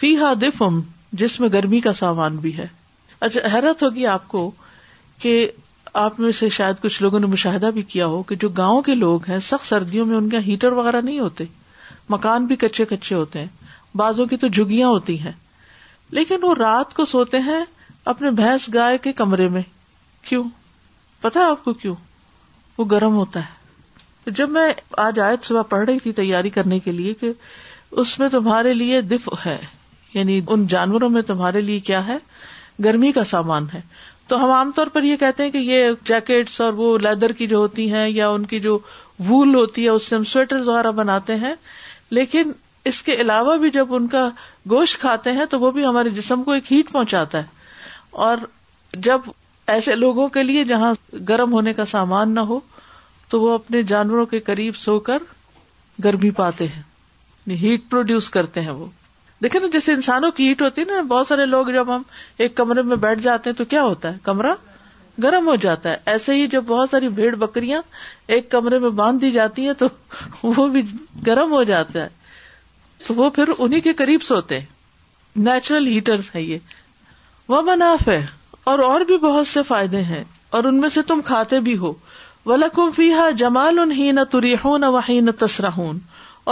فی 0.00 0.16
ہا 0.18 0.32
دفم 0.42 0.80
جس 1.24 1.38
میں 1.40 1.48
گرمی 1.52 1.80
کا 1.80 1.92
سامان 2.02 2.36
بھی 2.46 2.56
ہے 2.58 2.66
اچھا 3.24 3.40
حیرت 3.54 3.82
ہوگی 3.82 4.06
آپ 4.06 4.26
کو 4.28 4.50
کہ 5.20 5.46
آپ 6.00 6.18
میں 6.20 6.30
سے 6.38 6.48
شاید 6.56 6.80
کچھ 6.82 7.02
لوگوں 7.02 7.18
نے 7.20 7.26
مشاہدہ 7.26 7.66
بھی 7.74 7.82
کیا 7.92 8.06
ہو 8.12 8.22
کہ 8.30 8.36
جو 8.40 8.48
گاؤں 8.56 8.82
کے 8.88 8.94
لوگ 8.94 9.28
ہیں 9.28 9.38
سخت 9.42 9.66
سردیوں 9.66 10.06
میں 10.06 10.16
ان 10.16 10.28
کے 10.30 10.38
ہیٹر 10.46 10.72
وغیرہ 10.72 11.00
نہیں 11.04 11.18
ہوتے 11.18 11.44
مکان 12.10 12.46
بھی 12.46 12.56
کچے 12.60 12.84
کچے 12.90 13.14
ہوتے 13.14 13.38
ہیں 13.38 13.96
بازوں 13.98 14.26
کی 14.26 14.36
تو 14.36 14.48
جھگیاں 14.48 14.88
ہوتی 14.88 15.18
ہیں 15.20 15.32
لیکن 16.18 16.44
وہ 16.44 16.54
رات 16.58 16.92
کو 16.94 17.04
سوتے 17.12 17.38
ہیں 17.46 17.62
اپنے 18.12 18.30
بھینس 18.30 18.68
گائے 18.74 18.98
کے 19.02 19.12
کمرے 19.20 19.48
میں 19.54 19.62
کیوں 20.28 20.42
پتا 21.20 21.46
آپ 21.50 21.64
کو 21.64 21.72
کیوں 21.82 21.94
وہ 22.78 22.84
گرم 22.90 23.14
ہوتا 23.16 23.40
ہے 23.44 24.30
جب 24.36 24.50
میں 24.50 24.68
آج 25.06 25.20
آیت 25.20 25.44
صبح 25.44 25.62
پڑھ 25.68 25.84
رہی 25.88 25.98
تھی 26.02 26.12
تیاری 26.12 26.50
کرنے 26.50 26.78
کے 26.84 26.92
لیے 26.92 27.14
کہ 27.20 27.30
اس 28.02 28.18
میں 28.18 28.28
تمہارے 28.28 28.74
لیے 28.74 29.00
دف 29.00 29.28
ہے 29.46 29.56
یعنی 30.14 30.40
ان 30.46 30.66
جانوروں 30.70 31.08
میں 31.10 31.22
تمہارے 31.26 31.60
لیے 31.60 31.80
کیا 31.90 32.06
ہے 32.06 32.16
گرمی 32.84 33.12
کا 33.12 33.24
سامان 33.24 33.66
ہے 33.74 33.80
تو 34.28 34.44
ہم 34.44 34.50
عام 34.50 34.70
طور 34.76 34.86
پر 34.92 35.02
یہ 35.02 35.16
کہتے 35.16 35.42
ہیں 35.42 35.50
کہ 35.50 35.58
یہ 35.58 35.90
جیکٹس 36.06 36.60
اور 36.60 36.72
وہ 36.82 36.96
لیدر 37.02 37.32
کی 37.40 37.46
جو 37.46 37.56
ہوتی 37.58 37.92
ہیں 37.92 38.08
یا 38.08 38.28
ان 38.28 38.44
کی 38.46 38.60
جو 38.60 38.78
وول 39.28 39.54
ہوتی 39.54 39.84
ہے 39.84 39.88
اس 39.88 40.06
سے 40.08 40.16
ہم 40.16 40.24
سویٹر 40.32 40.60
وغیرہ 40.68 40.90
بناتے 41.00 41.34
ہیں 41.44 41.54
لیکن 42.18 42.50
اس 42.90 43.02
کے 43.02 43.14
علاوہ 43.20 43.56
بھی 43.62 43.70
جب 43.74 43.94
ان 43.94 44.06
کا 44.08 44.28
گوشت 44.70 45.00
کھاتے 45.00 45.32
ہیں 45.38 45.44
تو 45.50 45.60
وہ 45.60 45.70
بھی 45.78 45.84
ہمارے 45.84 46.10
جسم 46.18 46.42
کو 46.44 46.52
ایک 46.52 46.72
ہیٹ 46.72 46.90
پہنچاتا 46.92 47.38
ہے 47.42 47.46
اور 48.26 48.38
جب 49.08 49.20
ایسے 49.76 49.94
لوگوں 49.94 50.28
کے 50.36 50.42
لیے 50.42 50.64
جہاں 50.64 50.92
گرم 51.28 51.52
ہونے 51.52 51.72
کا 51.74 51.84
سامان 51.90 52.34
نہ 52.34 52.40
ہو 52.50 52.58
تو 53.30 53.40
وہ 53.40 53.54
اپنے 53.54 53.82
جانوروں 53.92 54.26
کے 54.34 54.40
قریب 54.50 54.76
سو 54.76 54.98
کر 55.08 55.22
گرمی 56.04 56.30
پاتے 56.42 56.66
ہیں 56.74 56.82
ہیٹ 57.50 57.62
یعنی 57.62 57.76
پروڈیوس 57.90 58.28
کرتے 58.30 58.60
ہیں 58.60 58.70
وہ 58.70 58.86
دیکھے 59.42 59.58
نا 59.60 59.66
جیسے 59.72 59.92
انسانوں 59.92 60.30
کی 60.36 60.46
ہیٹ 60.48 60.62
ہوتی 60.62 60.80
ہے 60.82 60.86
نا 60.96 61.00
بہت 61.08 61.26
سارے 61.26 61.46
لوگ 61.46 61.66
جب 61.72 61.94
ہم 61.94 62.02
ایک 62.44 62.54
کمرے 62.56 62.82
میں 62.82 62.96
بیٹھ 62.96 63.20
جاتے 63.22 63.50
ہیں 63.50 63.56
تو 63.56 63.64
کیا 63.72 63.82
ہوتا 63.82 64.12
ہے 64.12 64.18
کمرہ 64.24 64.54
گرم 65.22 65.46
ہو 65.48 65.54
جاتا 65.56 65.90
ہے 65.90 65.96
ایسے 66.12 66.34
ہی 66.34 66.46
جب 66.52 66.64
بہت 66.66 66.90
ساری 66.90 67.08
بھیڑ 67.18 67.34
بکریاں 67.42 67.80
ایک 68.36 68.50
کمرے 68.50 68.78
میں 68.78 68.88
باندھ 69.00 69.20
دی 69.22 69.30
جاتی 69.32 69.66
ہیں 69.66 69.72
تو 69.78 69.86
وہ 70.42 70.66
بھی 70.68 70.82
گرم 71.26 71.52
ہو 71.52 71.62
جاتا 71.70 72.02
ہے 72.02 72.08
تو 73.06 73.14
وہ 73.14 73.28
پھر 73.36 73.50
انہیں 73.58 73.80
کے 73.80 73.92
قریب 74.00 74.22
سوتے 74.22 74.58
نیچرل 75.46 75.86
ہیٹر 75.86 76.20
ہے 76.34 76.42
یہ 76.42 76.58
وہ 77.48 77.60
مناف 77.62 78.08
ہے 78.08 78.24
اور 78.70 78.78
اور 78.84 79.00
بھی 79.10 79.18
بہت 79.26 79.46
سے 79.48 79.62
فائدے 79.68 80.02
ہیں 80.02 80.22
اور 80.58 80.64
ان 80.64 80.80
میں 80.80 80.88
سے 80.94 81.02
تم 81.08 81.20
کھاتے 81.24 81.60
بھی 81.66 81.76
ہو 81.78 81.92
ولکم 82.46 82.60
لکم 82.82 82.90
فی 82.96 83.12
ہا 83.12 83.28
جمال 83.38 83.78
ہی 83.96 84.10
نہ 84.12 84.20
ہوں 84.64 84.78
نہ 84.78 84.86
وہی 84.96 85.20
نہ 85.28 85.66
ہوں 85.76 85.98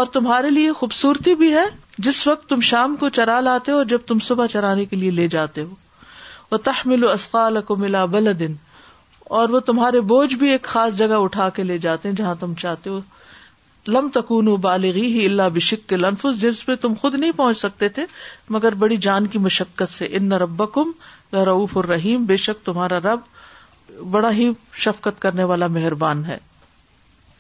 اور 0.01 0.07
تمہارے 0.13 0.51
لیے 0.51 0.73
خوبصورتی 0.79 1.35
بھی 1.43 1.53
ہے 1.55 1.65
جس 2.07 2.27
وقت 2.27 2.49
تم 2.51 2.61
شام 2.69 2.95
کو 3.01 3.09
چرا 3.17 3.39
لاتے 3.41 3.73
ہو 3.73 3.83
جب 3.91 3.99
تم 4.07 4.19
صبح 4.29 4.47
چرانے 4.53 4.85
کے 4.85 4.97
لیے 4.97 5.11
لے 5.11 5.27
جاتے 5.33 5.63
ہو 5.63 5.75
وہ 6.51 6.57
تحمل 6.65 7.09
اسقال 7.09 7.61
کو 7.67 7.77
ملا 7.77 8.05
بل 8.15 8.39
دن 8.39 8.55
اور 9.41 9.49
وہ 9.49 9.61
تمہارے 9.67 10.01
بوجھ 10.11 10.35
بھی 10.37 10.51
ایک 10.53 10.63
خاص 10.73 10.97
جگہ 10.97 11.19
اٹھا 11.27 11.49
کے 11.59 11.63
لے 11.65 11.77
جاتے 11.85 12.09
ہیں 12.09 12.17
جہاں 12.17 12.35
تم 12.41 12.55
چاہتے 12.61 12.91
ہو 12.91 13.01
لم 13.89 14.09
تکون 14.13 14.47
بالغی 14.65 15.05
ہی 15.15 15.25
اللہ 15.27 15.49
بشک 15.55 15.89
کے 15.89 15.97
لنفظ 15.97 16.41
جس 16.41 16.65
پہ 16.67 16.75
تم 16.81 16.93
خود 17.01 17.15
نہیں 17.15 17.33
پہنچ 17.37 17.59
سکتے 17.59 17.89
تھے 17.99 18.05
مگر 18.51 18.75
بڑی 18.85 18.97
جان 19.07 19.27
کی 19.33 19.39
مشقت 19.47 19.91
سے 19.93 20.07
ان 20.17 20.25
نہ 20.29 20.35
رب 20.43 20.63
کم 20.73 20.91
نہ 21.33 21.39
الرحیم 21.39 22.25
بے 22.27 22.37
شک 22.47 22.65
تمہارا 22.67 22.99
رب 23.05 24.01
بڑا 24.11 24.31
ہی 24.33 24.51
شفقت 24.85 25.21
کرنے 25.23 25.45
والا 25.51 25.67
مہربان 25.79 26.25
ہے 26.25 26.37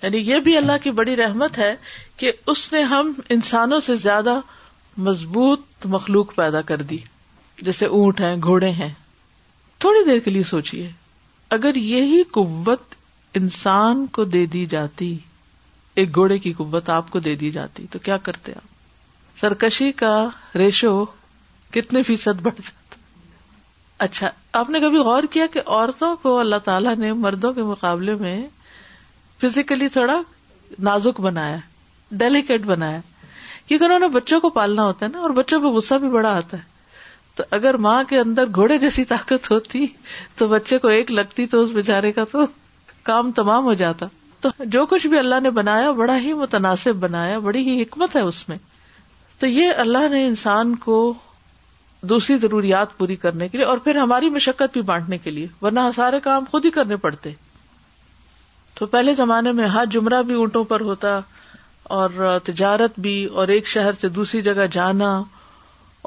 یعنی 0.03 0.19
یہ 0.19 0.41
بھی 0.47 0.57
اللہ 0.57 0.83
کی 0.83 0.91
بڑی 1.01 1.17
رحمت 1.17 1.57
ہے 1.59 1.75
کہ 2.17 2.33
اس 2.53 2.73
نے 2.73 2.83
ہم 2.91 3.13
انسانوں 3.37 3.79
سے 3.87 3.97
زیادہ 4.03 4.39
مضبوط 5.07 5.87
مخلوق 5.95 6.35
پیدا 6.35 6.61
کر 6.71 6.83
دی 6.91 6.99
جیسے 7.63 7.87
اونٹ 7.97 8.21
ہیں 8.21 8.35
گھوڑے 8.43 8.71
ہیں 8.81 8.89
تھوڑی 9.85 10.05
دیر 10.09 10.19
کے 10.25 10.31
لیے 10.31 10.43
سوچیے 10.51 10.91
اگر 11.57 11.75
یہی 11.77 12.23
قوت 12.33 12.95
انسان 13.41 14.07
کو 14.17 14.25
دے 14.35 14.45
دی 14.53 14.65
جاتی 14.71 15.17
ایک 16.03 16.15
گھوڑے 16.15 16.39
کی 16.45 16.53
قوت 16.59 16.89
آپ 16.91 17.11
کو 17.11 17.19
دے 17.27 17.35
دی 17.37 17.51
جاتی 17.51 17.87
تو 17.91 17.99
کیا 18.05 18.17
کرتے 18.29 18.53
آپ 18.57 19.39
سرکشی 19.41 19.91
کا 20.03 20.15
ریشو 20.59 21.05
کتنے 21.75 22.03
فیصد 22.07 22.41
بڑھ 22.43 22.61
جاتا 22.61 22.83
اچھا 24.05 24.29
آپ 24.61 24.71
نے 24.71 24.81
کبھی 24.81 24.99
غور 25.09 25.23
کیا 25.31 25.47
کہ 25.53 25.61
عورتوں 25.67 26.15
کو 26.23 26.39
اللہ 26.39 26.57
تعالیٰ 26.65 26.95
نے 26.97 27.13
مردوں 27.27 27.53
کے 27.55 27.63
مقابلے 27.63 28.15
میں 28.21 28.37
فزیکلی 29.43 29.89
تھوڑا 29.99 30.21
نازک 30.89 31.21
بنایا 31.21 31.57
ڈیلیکیٹ 32.19 32.63
بنایا 32.67 33.01
کیونکہ 33.67 33.85
انہوں 33.85 33.99
نے 33.99 34.07
بچوں 34.15 34.41
کو 34.41 34.51
پالنا 34.59 34.83
ہوتا 34.87 35.07
ہے 35.07 35.11
نا 35.11 35.19
اور 35.27 35.31
بچوں 35.39 35.61
پہ 35.61 35.67
غصہ 35.77 35.95
بھی 36.03 36.09
بڑا 36.11 36.37
آتا 36.37 36.57
ہے 36.57 36.73
تو 37.37 37.45
اگر 37.59 37.77
ماں 37.85 38.03
کے 38.09 38.19
اندر 38.19 38.49
گھوڑے 38.55 38.79
جیسی 38.79 39.05
طاقت 39.13 39.51
ہوتی 39.51 39.87
تو 40.39 40.47
بچے 40.49 40.79
کو 40.79 40.89
ایک 40.97 41.11
لگتی 41.13 41.47
تو 41.55 41.63
اس 41.63 41.71
بےچارے 41.79 42.13
کا 42.19 42.25
تو 42.33 42.45
کام 43.11 43.33
تمام 43.39 43.65
ہو 43.65 43.75
جاتا 43.81 44.07
تو 44.41 44.49
جو 44.77 44.85
کچھ 44.87 45.07
بھی 45.07 45.19
اللہ 45.19 45.41
نے 45.43 45.51
بنایا 45.59 45.91
بڑا 46.03 46.17
ہی 46.19 46.33
متناسب 46.43 46.97
بنایا 47.07 47.39
بڑی 47.49 47.67
ہی 47.69 47.81
حکمت 47.83 48.17
ہے 48.17 48.21
اس 48.33 48.49
میں 48.49 48.57
تو 49.39 49.47
یہ 49.47 49.73
اللہ 49.85 50.09
نے 50.11 50.27
انسان 50.27 50.75
کو 50.85 50.97
دوسری 52.11 52.37
ضروریات 52.39 52.97
پوری 52.99 53.17
کرنے 53.17 53.49
کے 53.49 53.59
لیے 53.59 53.67
اور 53.67 53.79
پھر 53.85 53.97
ہماری 53.97 54.29
مشقت 54.31 54.73
بھی 54.73 54.81
بانٹنے 54.91 55.19
کے 55.19 55.31
لیے 55.31 55.47
ورنہ 55.63 55.81
سارے 55.97 56.21
کام 56.25 56.45
خود 56.51 56.65
ہی 56.65 56.71
کرنے 56.71 56.97
پڑتے 57.07 57.33
تو 58.79 58.87
پہلے 58.95 59.15
زمانے 59.15 59.53
میں 59.59 59.67
ہر 59.77 59.85
جمرہ 59.93 60.23
بھی 60.29 60.35
اونٹوں 60.35 60.65
پر 60.73 60.81
ہوتا 60.91 61.19
اور 61.99 62.39
تجارت 62.45 62.99
بھی 63.01 63.23
اور 63.41 63.49
ایک 63.55 63.67
شہر 63.69 63.93
سے 64.01 64.09
دوسری 64.09 64.41
جگہ 64.43 64.67
جانا 64.73 65.09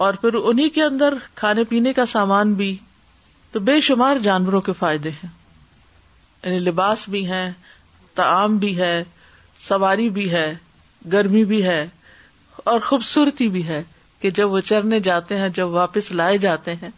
اور 0.05 0.13
پھر 0.21 0.34
انہیں 0.41 0.69
کے 0.75 0.84
اندر 0.84 1.13
کھانے 1.36 1.63
پینے 1.69 1.93
کا 1.93 2.05
سامان 2.13 2.53
بھی 2.61 2.75
تو 3.51 3.59
بے 3.67 3.80
شمار 3.88 4.17
جانوروں 4.23 4.61
کے 4.61 4.73
فائدے 4.80 5.09
ہیں 5.23 5.30
یعنی 6.43 6.59
لباس 6.59 7.07
بھی 7.09 7.25
ہیں 7.28 7.49
تعام 8.15 8.57
بھی 8.57 8.78
ہے 8.78 9.03
سواری 9.67 10.09
بھی 10.17 10.30
ہے 10.32 10.53
گرمی 11.13 11.43
بھی 11.51 11.63
ہے 11.65 11.86
اور 12.71 12.80
خوبصورتی 12.86 13.47
بھی 13.49 13.65
ہے 13.67 13.82
کہ 14.21 14.30
جب 14.38 14.51
وہ 14.51 14.59
چرنے 14.71 14.99
جاتے 15.09 15.38
ہیں 15.39 15.49
جب 15.55 15.69
واپس 15.73 16.11
لائے 16.11 16.38
جاتے 16.45 16.73
ہیں 16.82 16.89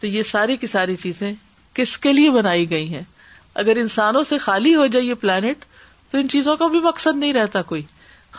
تو 0.00 0.06
یہ 0.06 0.22
ساری 0.30 0.56
کی 0.56 0.66
ساری 0.66 0.96
چیزیں 1.02 1.32
کس 1.74 1.96
کے 2.06 2.12
لیے 2.12 2.30
بنائی 2.30 2.68
گئی 2.70 2.92
ہیں 2.94 3.02
اگر 3.64 3.76
انسانوں 3.80 4.22
سے 4.28 4.38
خالی 4.46 4.74
ہو 4.74 4.86
جائے 4.94 5.04
یہ 5.04 5.14
پلانٹ 5.20 5.64
تو 6.10 6.18
ان 6.18 6.28
چیزوں 6.28 6.56
کا 6.56 6.66
بھی 6.76 6.80
مقصد 6.80 7.16
نہیں 7.18 7.32
رہتا 7.32 7.62
کوئی 7.72 7.82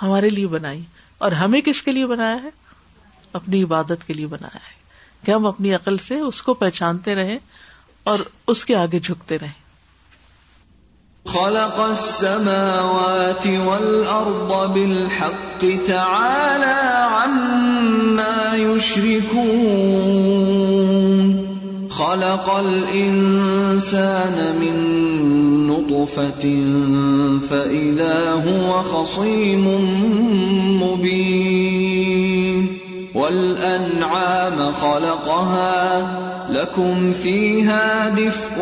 ہمارے 0.02 0.30
لیے 0.30 0.48
بنائی 0.48 0.82
اور 1.26 1.32
ہمیں 1.44 1.60
کس 1.68 1.82
کے 1.84 1.92
لیے 1.92 2.06
بنایا 2.08 2.42
ہے 2.44 2.50
اپنی 3.40 3.64
عبادت 3.64 4.08
کے 4.08 4.14
لیے 4.14 4.28
بنایا 4.34 4.60
ہے 4.66 4.76
کہ 5.26 5.32
ہم 5.32 5.46
اپنی 5.46 5.74
عقل 5.76 5.98
سے 6.08 6.20
اس 6.32 6.42
کو 6.48 6.54
پہچانتے 6.66 7.16
رہے 7.22 7.38
اور 8.12 8.20
اس 8.54 8.66
کے 8.66 8.76
آگے 8.84 9.00
جھکتے 9.00 9.38
رہے 9.42 9.66
خلق 21.98 22.50
الإنسان 22.54 24.36
من 24.60 24.82
فإذا 26.06 28.16
هو 28.46 28.72
خصيم 28.84 29.66
مبين 30.84 32.62
والأنعام 33.16 34.58
خلقها 34.72 36.52
لكم 36.54 37.14
فيها 37.14 38.10
دفء 38.10 38.56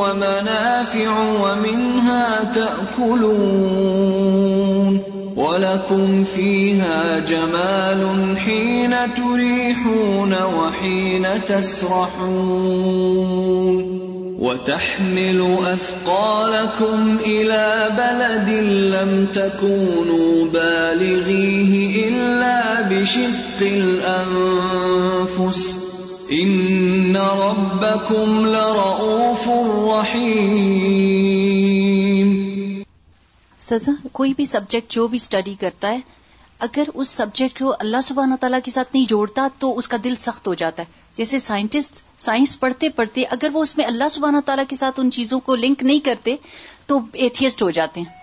ومنافع 0.00 1.08
ومنها 1.44 2.52
تأكلون 2.52 5.00
ولكم 5.36 6.24
فيها 6.24 7.18
جمال 7.18 8.38
حين 8.38 8.96
تريحون 9.14 10.34
وحين 10.42 11.42
تسرحون 11.46 14.01
وَتَحْمِلُ 14.42 15.42
أَثْقَالَكُمْ 15.62 17.02
إِلَى 17.24 17.90
بَلَدٍ 17.98 18.70
لَمْ 18.94 19.10
تَكُونُوا 19.34 20.46
بَالِغِيهِ 20.54 22.00
إِلَّا 22.06 22.72
بِشِقِّ 22.92 23.66
الْأَنفُسِ 23.66 25.66
إِنَّ 26.38 27.20
رَبَّكُمْ 27.42 28.48
لَرَؤُوفٌ 28.54 29.68
رَحِيمٌ 29.90 32.32
سزا 33.68 33.94
کوئی 34.20 34.34
بھی 34.40 34.48
سبجیکٹ 34.56 34.98
جو 34.98 35.04
بھی 35.14 35.22
سٹڈی 35.28 35.54
کرتا 35.64 35.94
ہے 35.98 36.04
اگر 36.68 36.90
اس 37.02 37.14
سبجیکٹ 37.22 37.62
کو 37.62 37.74
اللہ 37.86 38.04
سبحانہ 38.10 38.40
تعالیٰ 38.46 38.60
کے 38.64 38.74
ساتھ 38.80 38.92
نہیں 38.94 39.06
جوڑتا 39.16 39.46
تو 39.64 39.72
اس 39.82 39.86
کا 39.94 40.02
دل 40.08 40.18
سخت 40.28 40.52
ہو 40.52 40.56
جاتا 40.64 40.88
ہے 40.88 40.88
جیسے 41.16 41.38
سائنٹسٹ 41.38 42.02
سائنس 42.22 42.58
پڑھتے 42.60 42.88
پڑھتے 42.96 43.24
اگر 43.36 43.48
وہ 43.52 43.62
اس 43.62 43.76
میں 43.78 43.84
اللہ 43.86 44.08
سبحانہ 44.10 44.36
تعالیٰ 44.46 44.64
کے 44.68 44.76
ساتھ 44.76 45.00
ان 45.00 45.10
چیزوں 45.16 45.40
کو 45.48 45.54
لنک 45.56 45.82
نہیں 45.82 45.98
کرتے 46.04 46.36
تو 46.86 46.98
ایتھیسٹ 47.24 47.62
ہو 47.62 47.70
جاتے 47.78 48.00
ہیں 48.00 48.20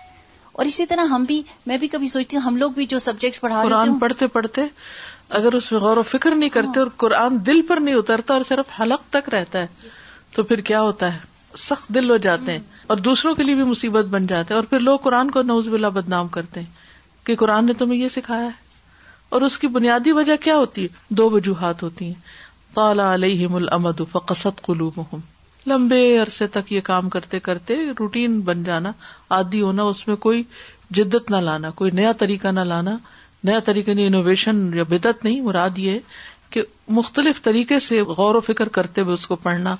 اور 0.52 0.66
اسی 0.66 0.86
طرح 0.86 1.04
ہم 1.14 1.24
بھی 1.26 1.42
میں 1.66 1.76
بھی 1.78 1.88
کبھی 1.88 2.08
سوچتی 2.14 2.36
ہوں 2.36 2.42
ہم 2.44 2.56
لوگ 2.56 2.70
بھی 2.78 2.86
جو 2.86 2.98
سبجیکٹ 2.98 3.40
پڑھا 3.40 3.62
قرآن 3.62 3.98
پڑھتے 3.98 4.26
پڑھتے 4.38 4.62
اگر 5.38 5.54
اس 5.54 5.70
میں 5.72 5.80
غور 5.80 5.96
و 5.96 6.02
فکر 6.10 6.34
نہیں 6.34 6.48
کرتے 6.50 6.78
ہاں۔ 6.78 6.82
اور 6.84 6.88
قرآن 7.02 7.36
دل 7.46 7.60
پر 7.68 7.80
نہیں 7.80 7.94
اترتا 7.94 8.34
اور 8.34 8.42
صرف 8.48 8.80
حلق 8.80 9.02
تک 9.12 9.28
رہتا 9.34 9.60
ہے 9.62 9.88
تو 10.34 10.42
پھر 10.50 10.60
کیا 10.70 10.80
ہوتا 10.82 11.12
ہے 11.14 11.18
سخت 11.58 11.88
دل 11.94 12.10
ہو 12.10 12.16
جاتے 12.24 12.52
ہیں 12.52 12.58
اور 12.92 12.96
دوسروں 13.08 13.34
کے 13.34 13.42
لیے 13.42 13.54
بھی 13.54 13.64
مصیبت 13.70 14.06
بن 14.16 14.26
جاتے 14.32 14.54
ہیں 14.54 14.58
اور 14.58 14.66
پھر 14.70 14.80
لوگ 14.88 14.98
قرآن 15.02 15.30
کو 15.36 15.42
نوز 15.42 15.68
بلا 15.68 15.88
بدنام 16.00 16.28
کرتے 16.36 16.60
ہیں 16.60 17.26
کہ 17.26 17.36
قرآن 17.36 17.64
نے 17.66 17.72
تمہیں 17.78 17.98
یہ 18.00 18.08
سکھایا 18.14 18.44
ہے 18.44 18.68
اور 19.36 19.42
اس 19.46 19.58
کی 19.58 19.66
بنیادی 19.78 20.12
وجہ 20.12 20.36
کیا 20.44 20.56
ہوتی 20.56 20.82
ہے 20.82 21.14
دو 21.20 21.30
وجوہات 21.30 21.82
ہوتی 21.82 22.04
ہیں 22.06 22.48
علیہم 22.78 23.54
الامد 23.54 24.00
فقصت 24.10 24.60
کلو 24.66 24.90
محم 24.96 25.20
لمبے 25.70 26.16
عرصے 26.18 26.46
تک 26.56 26.70
یہ 26.72 26.80
کام 26.84 27.08
کرتے 27.10 27.40
کرتے 27.48 27.76
روٹین 27.98 28.40
بن 28.44 28.62
جانا 28.64 28.92
عادی 29.36 29.60
ہونا 29.62 29.82
اس 29.82 30.06
میں 30.08 30.16
کوئی 30.26 30.42
جدت 30.98 31.30
نہ 31.30 31.36
لانا 31.46 31.70
کوئی 31.80 31.90
نیا 31.94 32.12
طریقہ 32.18 32.48
نہ 32.54 32.60
لانا 32.70 32.96
نیا 33.44 33.58
طریقے 33.64 33.94
نے 33.94 34.06
انوویشن 34.06 34.68
یا 34.76 34.82
بدت 34.88 35.24
نہیں 35.24 35.40
مراد 35.40 35.78
یہ 35.78 35.98
کہ 36.50 36.62
مختلف 36.94 37.42
طریقے 37.42 37.78
سے 37.80 38.00
غور 38.02 38.34
و 38.34 38.40
فکر 38.46 38.68
کرتے 38.78 39.00
ہوئے 39.00 39.14
اس 39.14 39.26
کو 39.26 39.36
پڑھنا 39.42 39.74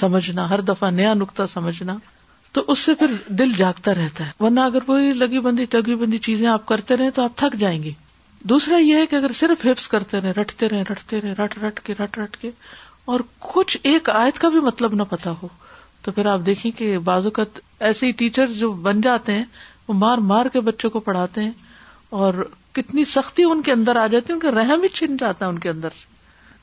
سمجھنا 0.00 0.48
ہر 0.50 0.60
دفعہ 0.70 0.90
نیا 0.90 1.14
نقطہ 1.14 1.42
سمجھنا 1.52 1.96
تو 2.52 2.62
اس 2.72 2.78
سے 2.78 2.94
پھر 2.98 3.14
دل 3.38 3.52
جاگتا 3.56 3.94
رہتا 3.94 4.26
ہے 4.26 4.30
ورنہ 4.44 4.60
اگر 4.60 4.88
وہی 4.88 5.12
لگی 5.12 5.40
بندی 5.46 5.66
تگی 5.76 5.94
بندی 6.04 6.18
چیزیں 6.28 6.48
آپ 6.48 6.66
کرتے 6.66 6.96
رہے 6.96 7.10
تو 7.14 7.22
آپ 7.24 7.36
تھک 7.38 7.56
جائیں 7.60 7.82
گے 7.82 7.92
دوسرا 8.50 8.76
یہ 8.78 8.96
ہے 9.00 9.06
کہ 9.10 9.16
اگر 9.16 9.32
صرف 9.34 9.64
حفظ 9.66 9.86
کرتے 9.92 10.18
رہے 10.20 10.30
رٹتے 10.40 10.68
رہے 10.68 10.82
رٹتے 10.90 11.20
رہے 11.20 11.32
رٹ 11.38 11.56
رٹ 11.62 11.80
کے 11.84 11.94
رٹ 11.98 12.18
رٹ 12.18 12.36
کے 12.40 12.50
اور 13.14 13.20
کچھ 13.52 13.76
ایک 13.92 14.10
آیت 14.10 14.38
کا 14.40 14.48
بھی 14.56 14.60
مطلب 14.66 14.94
نہ 14.94 15.02
پتا 15.10 15.30
ہو 15.42 15.48
تو 16.02 16.12
پھر 16.18 16.26
آپ 16.32 16.40
دیکھیں 16.46 16.70
کہ 16.78 16.96
بعض 17.08 17.24
اوقات 17.26 17.58
ایسے 17.88 18.06
ہی 18.06 18.12
ٹیچر 18.20 18.52
جو 18.58 18.70
بن 18.86 19.00
جاتے 19.06 19.34
ہیں 19.34 19.44
وہ 19.88 19.94
مار 20.02 20.18
مار 20.30 20.46
کے 20.52 20.60
بچوں 20.68 20.90
کو 20.90 21.00
پڑھاتے 21.08 21.42
ہیں 21.42 21.50
اور 22.22 22.44
کتنی 22.78 23.04
سختی 23.16 23.44
ان 23.50 23.62
کے 23.66 23.72
اندر 23.72 23.96
آ 23.96 24.06
جاتی 24.06 24.32
ہے 24.32 24.34
ان 24.34 24.40
کا 24.40 24.50
رحم 24.60 24.82
ہی 24.82 24.88
چھن 24.98 25.16
جاتا 25.20 25.44
ہے 25.44 25.50
ان 25.50 25.58
کے 25.66 25.70
اندر 25.70 25.96
سے 26.02 26.14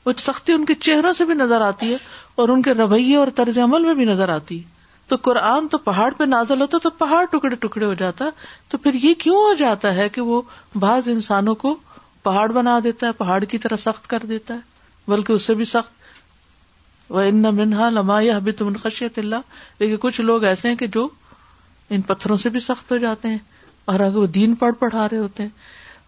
وہ 0.06 0.12
سختی 0.18 0.52
ان 0.52 0.64
کے 0.64 0.74
چہروں 0.88 1.12
سے 1.18 1.24
بھی 1.24 1.34
نظر 1.34 1.60
آتی 1.66 1.90
ہے 1.92 1.96
اور 2.42 2.48
ان 2.54 2.62
کے 2.62 2.74
رویے 2.82 3.16
اور 3.16 3.28
طرز 3.36 3.58
عمل 3.64 3.84
میں 3.84 3.94
بھی 4.00 4.04
نظر 4.04 4.28
آتی 4.38 4.58
ہے 4.62 4.72
تو 5.08 5.16
قرآن 5.22 5.66
تو 5.70 5.78
پہاڑ 5.88 6.10
پہ 6.18 6.24
نازل 6.24 6.60
ہوتا 6.60 6.78
تو 6.82 6.90
پہاڑ 6.98 7.24
ٹکڑے 7.32 7.56
ٹکڑے 7.60 7.84
ہو 7.86 7.94
جاتا 8.02 8.24
تو 8.70 8.78
پھر 8.78 8.94
یہ 9.02 9.14
کیوں 9.22 9.36
ہو 9.42 9.52
جاتا 9.58 9.94
ہے 9.94 10.08
کہ 10.08 10.20
وہ 10.30 10.40
بعض 10.84 11.08
انسانوں 11.08 11.54
کو 11.64 11.74
پہاڑ 12.22 12.46
بنا 12.52 12.78
دیتا 12.84 13.06
ہے 13.06 13.12
پہاڑ 13.18 13.42
کی 13.48 13.58
طرح 13.64 13.76
سخت 13.80 14.06
کر 14.10 14.24
دیتا 14.28 14.54
ہے 14.54 15.10
بلکہ 15.10 15.32
اس 15.32 15.42
سے 15.46 15.54
بھی 15.54 15.64
سخت 15.72 16.02
وہ 17.12 17.20
ان 17.20 17.42
منہا 17.54 17.88
لما 17.90 18.18
یا 18.20 18.36
حبی 18.36 18.50
لمایہ 18.60 18.82
خشیت 18.88 19.18
اللہ 19.18 19.56
لیکن 19.80 19.96
کچھ 20.00 20.20
لوگ 20.20 20.44
ایسے 20.52 20.68
ہیں 20.68 20.76
کہ 20.76 20.86
جو 20.94 21.06
ان 21.94 22.02
پتھروں 22.02 22.36
سے 22.44 22.48
بھی 22.50 22.60
سخت 22.60 22.92
ہو 22.92 22.96
جاتے 22.98 23.28
ہیں 23.28 23.38
اور 23.92 24.00
اگر 24.00 24.16
وہ 24.16 24.26
دین 24.36 24.54
پڑھ 24.64 24.74
پڑھا 24.78 25.06
رہے 25.12 25.18
ہوتے 25.18 25.42
ہیں 25.42 25.50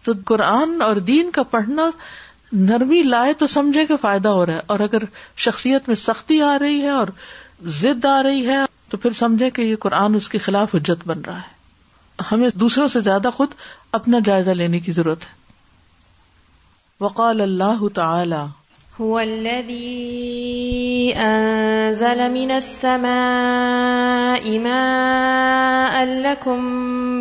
تو 0.05 0.11
قرآن 0.25 0.81
اور 0.81 0.95
دین 1.11 1.29
کا 1.31 1.43
پڑھنا 1.51 1.89
نرمی 2.67 3.01
لائے 3.03 3.33
تو 3.39 3.47
سمجھے 3.53 3.85
کہ 3.85 3.95
فائدہ 4.01 4.29
ہو 4.37 4.45
رہا 4.45 4.53
ہے 4.55 4.61
اور 4.75 4.79
اگر 4.79 5.03
شخصیت 5.45 5.87
میں 5.87 5.95
سختی 6.03 6.41
آ 6.41 6.57
رہی 6.59 6.81
ہے 6.81 6.89
اور 6.89 7.07
ضد 7.81 8.05
آ 8.05 8.21
رہی 8.23 8.47
ہے 8.47 8.63
تو 8.89 8.97
پھر 9.03 9.11
سمجھے 9.19 9.47
کہ 9.55 9.61
یہ 9.69 9.75
قرآن 9.85 10.13
اس 10.15 10.27
کے 10.33 10.37
خلاف 10.49 10.75
حجت 10.75 11.01
بن 11.07 11.21
رہا 11.27 11.37
ہے 11.39 12.21
ہمیں 12.31 12.45
دوسروں 12.59 12.83
سے 12.93 12.99
زیادہ 13.07 13.29
خود 13.35 13.53
اپنا 13.99 14.19
جائزہ 14.25 14.51
لینے 14.61 14.79
کی 14.85 14.91
ضرورت 14.99 15.23
ہے 15.25 15.31
وقال 17.03 17.37
اللہ 17.47 17.81
تعالی 17.97 18.39
هو 19.05 19.15
الذي 19.21 21.15
أنزل 21.23 22.21
من 22.35 22.53
السماء 22.53 23.09
ماء 24.63 25.99
لكم 26.05 26.63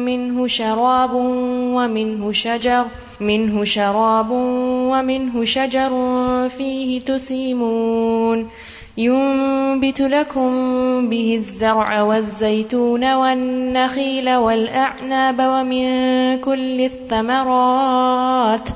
منه 0.07 0.47
شراب 0.55 1.13
ومنه 1.19 2.31
شجر 2.45 2.87
منه 3.21 3.65
شراب 3.75 4.33
ومنه 4.39 5.45
شجر 5.57 5.99
فيه 6.59 7.01
تسيمون 7.11 8.47
ينبت 8.99 10.01
لكم 10.01 10.51
به 11.09 11.35
الزرع 11.39 12.03
والزيتون 12.03 13.13
والنخيل 13.15 14.35
والأعناب 14.35 15.39
ومن 15.41 15.85
كل 16.41 16.81
الثمرات 16.81 18.69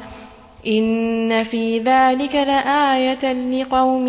إن 0.66 1.44
في 1.44 1.78
ذلك 1.78 2.34
لآية 2.34 3.32
لقوم 3.32 4.08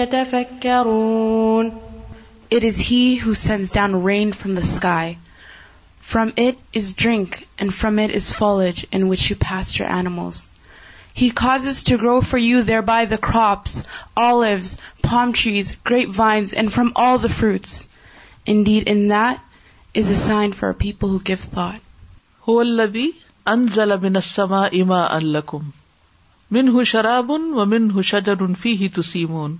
يتفكرون 0.00 1.72
It 2.50 2.64
is 2.64 2.78
he 2.78 3.16
who 3.16 3.34
sends 3.34 3.70
down 3.70 4.02
rain 4.02 4.30
from 4.32 4.54
the 4.54 4.62
sky. 4.64 5.16
From 6.02 6.34
it 6.36 6.58
is 6.74 6.92
drink, 6.92 7.46
and 7.58 7.72
from 7.72 7.98
it 7.98 8.10
is 8.10 8.30
foliage 8.30 8.86
in 8.92 9.08
which 9.08 9.30
you 9.30 9.36
pasture 9.36 9.84
animals. 9.84 10.48
He 11.14 11.30
causes 11.30 11.82
to 11.88 11.96
grow 12.00 12.20
for 12.22 12.38
you 12.38 12.62
thereby 12.62 13.04
the 13.04 13.18
crops, 13.26 13.82
olives, 14.16 14.78
palm 15.02 15.34
trees, 15.34 15.76
grapevines, 15.84 16.54
and 16.54 16.72
from 16.72 16.92
all 16.96 17.18
the 17.18 17.28
fruits. 17.28 17.86
Indeed, 18.46 18.88
in 18.88 19.08
that 19.08 19.44
is 19.92 20.08
a 20.08 20.16
sign 20.16 20.52
for 20.52 20.70
a 20.70 20.74
people 20.84 21.10
who 21.10 21.20
give 21.30 21.40
thought. 21.56 21.80
هو 22.48 22.60
الذي 22.62 23.12
أنزل 23.48 23.96
من 24.02 24.16
السماء 24.16 24.84
ماء 24.84 25.18
لكم 25.18 25.62
منه 26.50 26.84
شراب 26.84 27.30
ومنه 27.30 28.02
شجر 28.02 28.46
فيه 28.62 28.88
تسيمون 28.96 29.56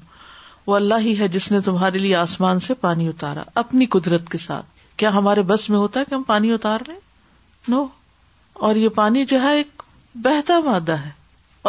وہ 0.67 0.77
اللہ 0.77 1.05
ہی 1.07 1.19
ہے 1.19 1.29
جس 1.37 1.51
نے 1.53 1.61
تمہارے 1.69 1.99
لیے 1.99 2.15
آسمان 2.17 2.61
سے 2.71 2.75
پانی 2.87 3.09
اتارا 3.09 3.43
اپنی 3.65 3.87
قدرت 3.97 4.29
کے 4.35 4.39
ساتھ 4.49 4.67
کیا 5.03 5.13
ہمارے 5.15 5.43
بس 5.53 5.69
میں 5.71 5.79
ہوتا 5.79 6.01
ہے 6.01 6.05
کہ 6.11 6.15
ہم 6.15 6.23
پانی 6.35 6.53
اتار 6.53 6.81
لیں 6.89 6.99
نو 7.69 7.81
no. 7.83 7.87
اور 8.53 8.77
یہ 8.85 8.89
پانی 9.01 9.25
جو 9.35 9.43
ہے 9.43 9.57
ایک 9.57 9.83
بہتا 10.27 10.59
مادہ 10.71 10.97
ہے 11.05 11.11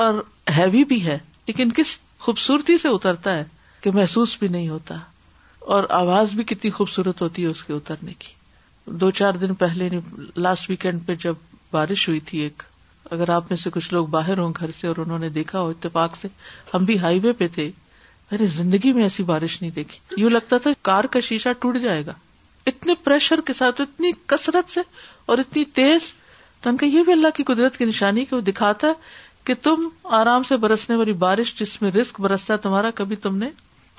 اور 0.01 0.21
ہیوی 0.57 0.83
بھی 0.83 1.03
ہے 1.05 1.17
لیکن 1.47 1.71
کس 1.77 1.97
خوبصورتی 2.19 2.77
سے 2.81 2.87
اترتا 2.93 3.35
ہے 3.37 3.43
کہ 3.81 3.91
محسوس 3.93 4.35
بھی 4.39 4.47
نہیں 4.47 4.67
ہوتا 4.69 4.95
اور 5.73 5.83
آواز 6.01 6.31
بھی 6.35 6.43
کتنی 6.43 6.71
خوبصورت 6.77 7.21
ہوتی 7.21 7.43
ہے 7.43 7.47
اس 7.47 7.63
کے 7.65 7.73
اترنے 7.73 8.13
کی 8.19 8.33
دو 8.99 9.09
چار 9.19 9.33
دن 9.41 9.53
پہلے 9.63 9.89
لاسٹ 10.35 10.69
ویکینڈ 10.69 11.05
پہ 11.05 11.15
جب 11.23 11.33
بارش 11.71 12.07
ہوئی 12.09 12.19
تھی 12.29 12.39
ایک 12.41 12.63
اگر 13.11 13.29
آپ 13.29 13.45
میں 13.49 13.57
سے 13.57 13.69
کچھ 13.73 13.93
لوگ 13.93 14.05
باہر 14.11 14.37
ہوں 14.39 14.53
گھر 14.59 14.71
سے 14.79 14.87
اور 14.87 14.95
انہوں 15.05 15.19
نے 15.19 15.29
دیکھا 15.37 15.59
ہو 15.59 15.69
اتفاق 15.69 16.15
سے 16.17 16.27
ہم 16.73 16.85
بھی 16.85 16.97
ہائی 16.99 17.19
وے 17.23 17.33
پہ 17.37 17.47
تھے 17.55 17.69
میں 18.31 18.37
نے 18.41 18.45
زندگی 18.55 18.91
میں 18.93 19.03
ایسی 19.03 19.23
بارش 19.23 19.61
نہیں 19.61 19.71
دیکھی 19.71 20.21
یوں 20.21 20.29
لگتا 20.29 20.57
تھا 20.63 20.71
کار 20.81 21.03
کا 21.13 21.19
شیشہ 21.27 21.49
ٹوٹ 21.59 21.77
جائے 21.81 22.05
گا 22.05 22.13
اتنے 22.67 22.93
پریشر 23.03 23.41
کے 23.47 23.53
ساتھ 23.53 23.81
اتنی 23.81 24.11
کسرت 24.31 24.71
سے 24.71 24.79
اور 25.25 25.37
اتنی 25.37 25.63
تیز 25.79 26.11
تو 26.61 26.69
ان 26.69 26.77
کا 26.77 26.85
یہ 26.85 27.03
بھی 27.03 27.11
اللہ 27.13 27.35
کی 27.35 27.43
قدرت 27.43 27.77
کی 27.77 27.85
نشانی 27.85 28.25
کہ 28.25 28.35
وہ 28.35 28.41
دکھاتا 28.41 28.87
ہے 28.87 28.93
کہ 29.45 29.53
تم 29.63 29.87
آرام 30.17 30.43
سے 30.47 30.57
برسنے 30.57 30.95
والی 30.95 31.13
بارش 31.27 31.53
جس 31.59 31.81
میں 31.81 31.91
رسک 31.91 32.19
برستا 32.21 32.53
ہے 32.53 32.57
تمہارا 32.65 32.91
کبھی 32.95 33.15
تم 33.25 33.37
نے 33.37 33.49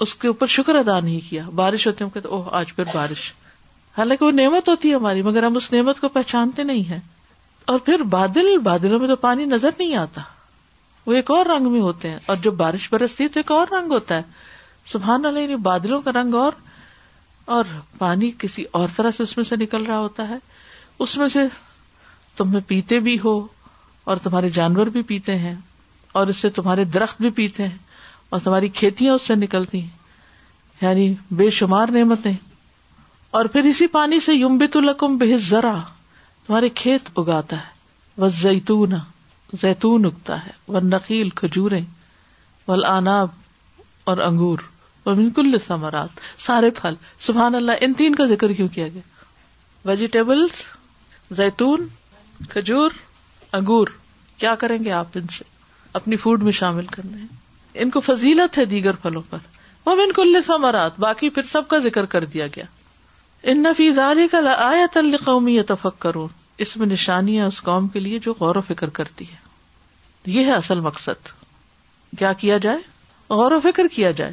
اس 0.04 0.14
کے 0.22 0.28
اوپر 0.28 0.46
شکر 0.56 0.74
ادا 0.74 0.98
نہیں 1.00 1.20
کیا 1.28 1.42
بارش 1.54 1.86
ہوتی 1.86 2.84
بارش 2.92 3.32
حالانکہ 3.98 4.24
وہ 4.24 4.30
نعمت 4.34 4.68
ہوتی 4.68 4.88
ہے 4.90 4.94
ہماری 4.94 5.22
مگر 5.22 5.42
ہم 5.44 5.56
اس 5.56 5.70
نعمت 5.72 6.00
کو 6.00 6.08
پہچانتے 6.14 6.62
نہیں 6.70 6.82
ہیں 6.90 6.98
اور 7.72 7.78
پھر 7.84 8.02
بادل 8.14 8.56
بادلوں 8.62 8.98
میں 8.98 9.08
تو 9.08 9.16
پانی 9.26 9.44
نظر 9.50 9.70
نہیں 9.78 9.94
آتا 9.96 10.20
وہ 11.06 11.12
ایک 11.14 11.30
اور 11.30 11.46
رنگ 11.46 11.70
میں 11.72 11.80
ہوتے 11.80 12.10
ہیں 12.10 12.18
اور 12.32 12.36
جب 12.44 12.54
بارش 12.62 12.88
برستی 12.92 13.24
ہے 13.24 13.28
تو 13.36 13.40
ایک 13.40 13.50
اور 13.52 13.66
رنگ 13.76 13.92
ہوتا 13.92 14.16
ہے 14.16 14.22
سبحان 14.92 15.24
اللہ 15.26 15.38
یعنی 15.38 15.56
بادلوں 15.68 16.00
کا 16.02 16.12
رنگ 16.20 16.34
اور 16.34 16.52
اور 17.54 17.64
پانی 17.98 18.30
کسی 18.38 18.64
اور 18.80 18.88
طرح 18.96 19.10
سے 19.16 19.22
اس 19.22 19.36
میں 19.36 19.44
سے 19.44 19.56
نکل 19.60 19.82
رہا 19.86 19.98
ہوتا 19.98 20.28
ہے 20.28 20.36
اس 21.06 21.16
میں 21.18 21.28
سے 21.32 21.40
تم 22.36 22.50
میں 22.52 22.60
پیتے 22.68 22.98
بھی 23.06 23.18
ہو 23.24 23.38
اور 24.04 24.16
تمہارے 24.22 24.48
جانور 24.54 24.86
بھی 24.94 25.02
پیتے 25.10 25.36
ہیں 25.38 25.54
اور 26.20 26.26
اس 26.32 26.36
سے 26.36 26.48
تمہارے 26.56 26.84
درخت 26.94 27.20
بھی 27.20 27.30
پیتے 27.38 27.68
ہیں 27.68 27.76
اور 28.30 28.40
تمہاری 28.44 28.68
کھیتیاں 28.80 29.14
اس 29.14 29.22
سے 29.26 29.34
نکلتی 29.34 29.80
ہیں 29.82 30.02
یعنی 30.82 31.12
بے 31.36 31.48
شمار 31.58 31.88
نعمتیں 31.94 32.32
اور 33.38 33.44
پھر 33.52 33.64
اسی 33.68 33.86
پانی 33.94 34.18
سے 34.20 34.32
یوم 34.34 34.58
بت 34.58 34.76
بے 35.18 35.36
ذرا 35.48 35.74
تمہارے 36.46 36.68
کھیت 36.80 37.08
اگاتا 37.18 37.56
ہے 37.56 37.72
وہ 38.22 38.28
زیتون 38.40 38.94
زیتون 39.62 40.04
اگتا 40.06 40.38
ہے 40.46 40.50
وہ 40.68 40.80
نقیل 40.84 41.28
کھجورے 41.40 41.80
آناب 42.86 43.28
اور 44.10 44.18
انگور 44.28 44.58
بالکل 45.04 45.56
ثمرات 45.66 46.20
سارے 46.40 46.70
پھل 46.76 46.94
سبحان 47.26 47.54
اللہ 47.54 47.82
ان 47.86 47.92
تین 47.94 48.14
کا 48.14 48.24
ذکر 48.26 48.52
کیوں 48.58 48.68
کیا 48.74 48.88
گیا 48.92 49.26
ویجیٹیبلس 49.88 50.62
زیتون 51.38 51.86
کھجور 52.50 52.90
انگور 53.56 53.88
کیا 54.38 54.54
کریں 54.60 54.78
گے 54.84 54.92
آپ 55.00 55.16
ان 55.18 55.26
سے 55.38 55.44
اپنی 55.98 56.16
فوڈ 56.22 56.42
میں 56.42 56.52
شامل 56.60 56.86
کرنے 56.94 57.26
ان 57.82 57.90
کو 57.96 58.00
فضیلت 58.06 58.56
ہے 58.58 58.64
دیگر 58.72 58.96
پھلوں 59.02 59.22
پر 59.30 59.44
وہ 59.86 59.92
ان 60.02 60.12
کو 60.18 60.22
لسا 60.24 60.56
باقی 60.56 60.98
باقی 61.04 61.28
سب 61.50 61.68
کا 61.68 61.78
ذکر 61.86 62.06
کر 62.14 62.24
دیا 62.34 62.46
گیا 62.56 62.64
ان 63.52 63.62
نفیز 63.62 63.98
علی 64.08 64.26
کا 64.32 64.38
آیا 64.68 64.86
تل 64.92 65.16
قومی 65.24 65.54
یا 65.56 65.62
تفک 65.68 65.98
کرو 66.06 66.26
اس 66.66 66.76
میں 66.82 66.86
نشانی 66.86 67.36
ہے 67.38 67.44
اس 67.52 67.60
قوم 67.68 67.88
کے 67.94 68.00
لیے 68.06 68.18
جو 68.26 68.34
غور 68.40 68.56
و 68.56 68.60
فکر 68.74 68.88
کرتی 69.00 69.24
ہے 69.30 69.42
یہ 70.38 70.44
ہے 70.50 70.58
اصل 70.62 70.80
مقصد 70.90 71.28
کیا 72.18 72.32
کیا 72.44 72.58
جائے 72.66 72.78
غور 73.40 73.52
و 73.52 73.60
فکر 73.68 73.88
کیا 73.98 74.10
جائے 74.22 74.32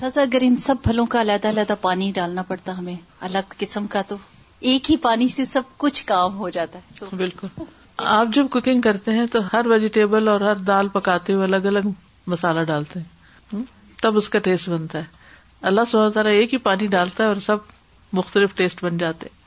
اگر 0.00 0.38
ان 0.42 0.56
سب 0.66 0.82
پھلوں 0.82 1.04
کا 1.12 1.20
علیحدہ 1.20 1.48
علیحدہ 1.48 1.74
پانی 1.80 2.10
ڈالنا 2.14 2.42
پڑتا 2.48 2.76
ہمیں 2.78 2.94
الگ 3.28 3.52
قسم 3.58 3.86
کا 3.94 4.02
تو 4.08 4.16
ایک 4.70 4.90
ہی 4.90 4.96
پانی 5.06 5.28
سے 5.28 5.44
سب 5.44 5.62
کچھ 5.84 6.04
کام 6.06 6.36
ہو 6.38 6.48
جاتا 6.56 6.78
ہے 6.78 7.14
بالکل 7.16 7.62
آپ 8.06 8.28
جب 8.34 8.46
کوکنگ 8.50 8.80
کرتے 8.80 9.12
ہیں 9.14 9.26
تو 9.32 9.40
ہر 9.52 9.66
ویجیٹیبل 9.70 10.28
اور 10.28 10.40
ہر 10.40 10.58
دال 10.70 10.88
پکاتے 10.94 11.32
ہوئے 11.32 11.44
الگ 11.44 11.66
الگ 11.70 11.88
مسالہ 12.34 12.60
ڈالتے 12.70 13.00
ہیں 13.00 13.62
تب 14.02 14.16
اس 14.16 14.28
کا 14.28 14.38
ٹیسٹ 14.48 14.68
بنتا 14.68 14.98
ہے 14.98 15.04
اللہ 15.70 15.90
سبحانہ 15.90 16.10
تعالیٰ 16.12 16.32
ایک 16.32 16.52
ہی 16.52 16.58
پانی 16.68 16.86
ڈالتا 16.96 17.22
ہے 17.24 17.28
اور 17.28 17.36
سب 17.46 17.70
مختلف 18.20 18.54
ٹیسٹ 18.56 18.84
بن 18.84 18.98
جاتے 18.98 19.28
ہیں 19.30 19.40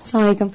السلام 0.00 0.22
علیکم 0.24 0.48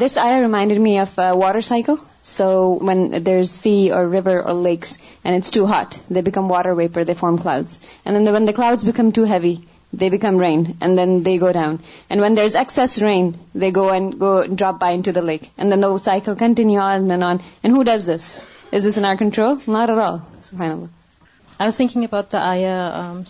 this 0.00 0.16
I 0.18 0.40
remind 0.40 0.72
me 0.82 0.98
of 1.00 1.18
water 1.36 1.60
cycle 1.68 1.94
so 2.34 2.44
when 2.88 3.06
there 3.26 3.38
is 3.38 3.50
sea 3.50 3.72
or 3.94 4.04
river 4.12 4.36
or 4.36 4.54
lakes 4.62 4.96
and 5.24 5.36
it's 5.36 5.50
too 5.52 5.64
hot 5.72 5.94
they 6.14 6.20
become 6.28 6.50
water 6.50 6.72
vapour 6.78 7.02
they 7.10 7.14
form 7.18 7.36
clouds 7.42 7.78
and 8.04 8.28
when 8.34 8.46
the 8.46 8.52
clouds 8.56 8.84
become 8.84 9.10
too 9.14 9.24
heavy 9.32 9.54
they 10.00 10.08
become 10.10 10.40
rain 10.42 10.62
and 10.80 10.98
then 10.98 11.24
they 11.26 11.36
go 11.40 11.50
down 11.58 11.76
and 12.08 12.22
when 12.22 12.36
there 12.36 12.44
is 12.44 12.56
excess 12.62 12.98
rain 13.02 13.30
they 13.60 13.70
go 13.76 13.86
and 13.92 14.14
go 14.20 14.32
drop 14.50 14.80
by 14.80 14.96
into 15.08 15.12
the 15.14 15.24
lake 15.32 15.44
and 15.56 15.72
then 15.74 15.82
the 15.82 15.96
cycle 16.04 16.34
continue 16.44 16.80
on 16.82 17.10
then 17.10 17.22
on 17.22 17.36
and 17.62 17.76
who 17.76 17.82
does 17.92 18.08
this 18.14 18.30
is 18.72 18.86
this 18.88 18.98
in 18.98 19.04
our 19.10 19.14
control 19.20 19.54
not 19.76 19.90
all 19.98 20.18
final 20.50 20.78
I 20.78 21.64
was 21.66 21.76
thinking 21.76 22.04
about 22.10 22.32
the 22.32 22.40
I 22.50 22.64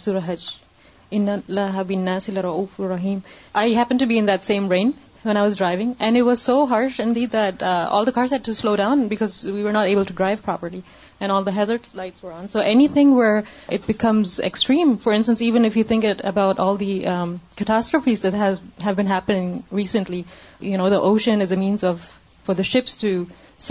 سورہج 0.05 0.49
in 1.19 1.29
اللہ 1.29 1.83
بن 1.89 2.03
ناصر 2.05 2.45
رحیم 2.91 3.19
I 3.63 3.77
happen 3.77 3.97
to 4.01 4.07
be 4.09 4.19
in 4.19 4.29
that 4.29 4.45
same 4.45 4.71
rain 4.73 4.91
when 5.25 5.37
as 5.37 5.57
driving 5.59 5.93
and 5.99 6.17
you 6.17 6.27
was 6.27 6.41
so 6.43 6.55
harsh 6.71 7.01
in 7.01 7.15
دل 7.15 7.25
درس 7.33 8.33
is 8.33 8.57
slow 8.57 8.75
down 8.77 9.07
because 9.09 9.45
we 9.47 9.53
were 9.63 9.73
not 9.73 9.87
able 9.89 10.05
to 10.09 10.15
drive 10.19 10.37
properly 10.45 10.81
and 11.21 11.33
all 11.33 11.45
those 11.47 11.71
at 11.71 11.95
light 11.97 12.23
so 12.53 12.59
anything 12.95 13.15
where 13.17 13.41
it 13.75 13.87
becomes 13.87 14.39
extreme 14.51 14.95
for 15.03 15.15
instance 15.15 15.43
even 15.43 15.65
if 15.65 15.77
you 15.77 15.85
think 15.89 16.05
at 16.05 16.25
about 16.33 16.61
all 16.67 16.81
the 16.81 17.01
گٹاسٹر 17.61 17.99
face 18.05 18.27
been 18.97 19.09
he 19.13 19.41
recently 19.77 20.23
you 20.71 20.79
know 20.79 20.89
داشن 20.97 21.41
is 21.43 21.53
امی 21.53 21.75
of 21.91 22.11
for 22.47 22.55
the 22.59 22.63
ships 22.73 22.97
to 22.99 23.09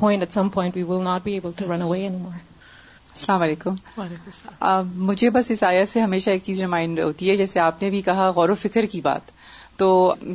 point 0.00 0.22
at 0.22 0.24
is 0.24 0.42
point 0.56 0.74
a 0.74 0.82
will 0.88 1.04
not 1.08 1.24
be 1.28 1.38
able 1.40 1.60
now 1.68 1.68
we 1.68 1.68
run 1.70 1.82
away 1.82 2.06
السلام 3.18 3.42
علیکم 3.42 3.74
مجھے 5.10 5.28
بس 5.34 5.50
اس 5.50 5.62
آیا 5.64 5.84
سے 5.92 6.00
ہمیشہ 6.00 6.30
ایک 6.30 6.42
چیز 6.44 6.60
ریمائنڈ 6.60 6.98
ہوتی 7.00 7.30
ہے 7.30 7.36
جیسے 7.36 7.60
آپ 7.60 7.82
نے 7.82 7.88
بھی 7.90 8.00
کہا 8.08 8.28
غور 8.36 8.48
و 8.48 8.54
فکر 8.62 8.86
کی 8.92 9.00
بات 9.06 9.30
تو 9.78 9.86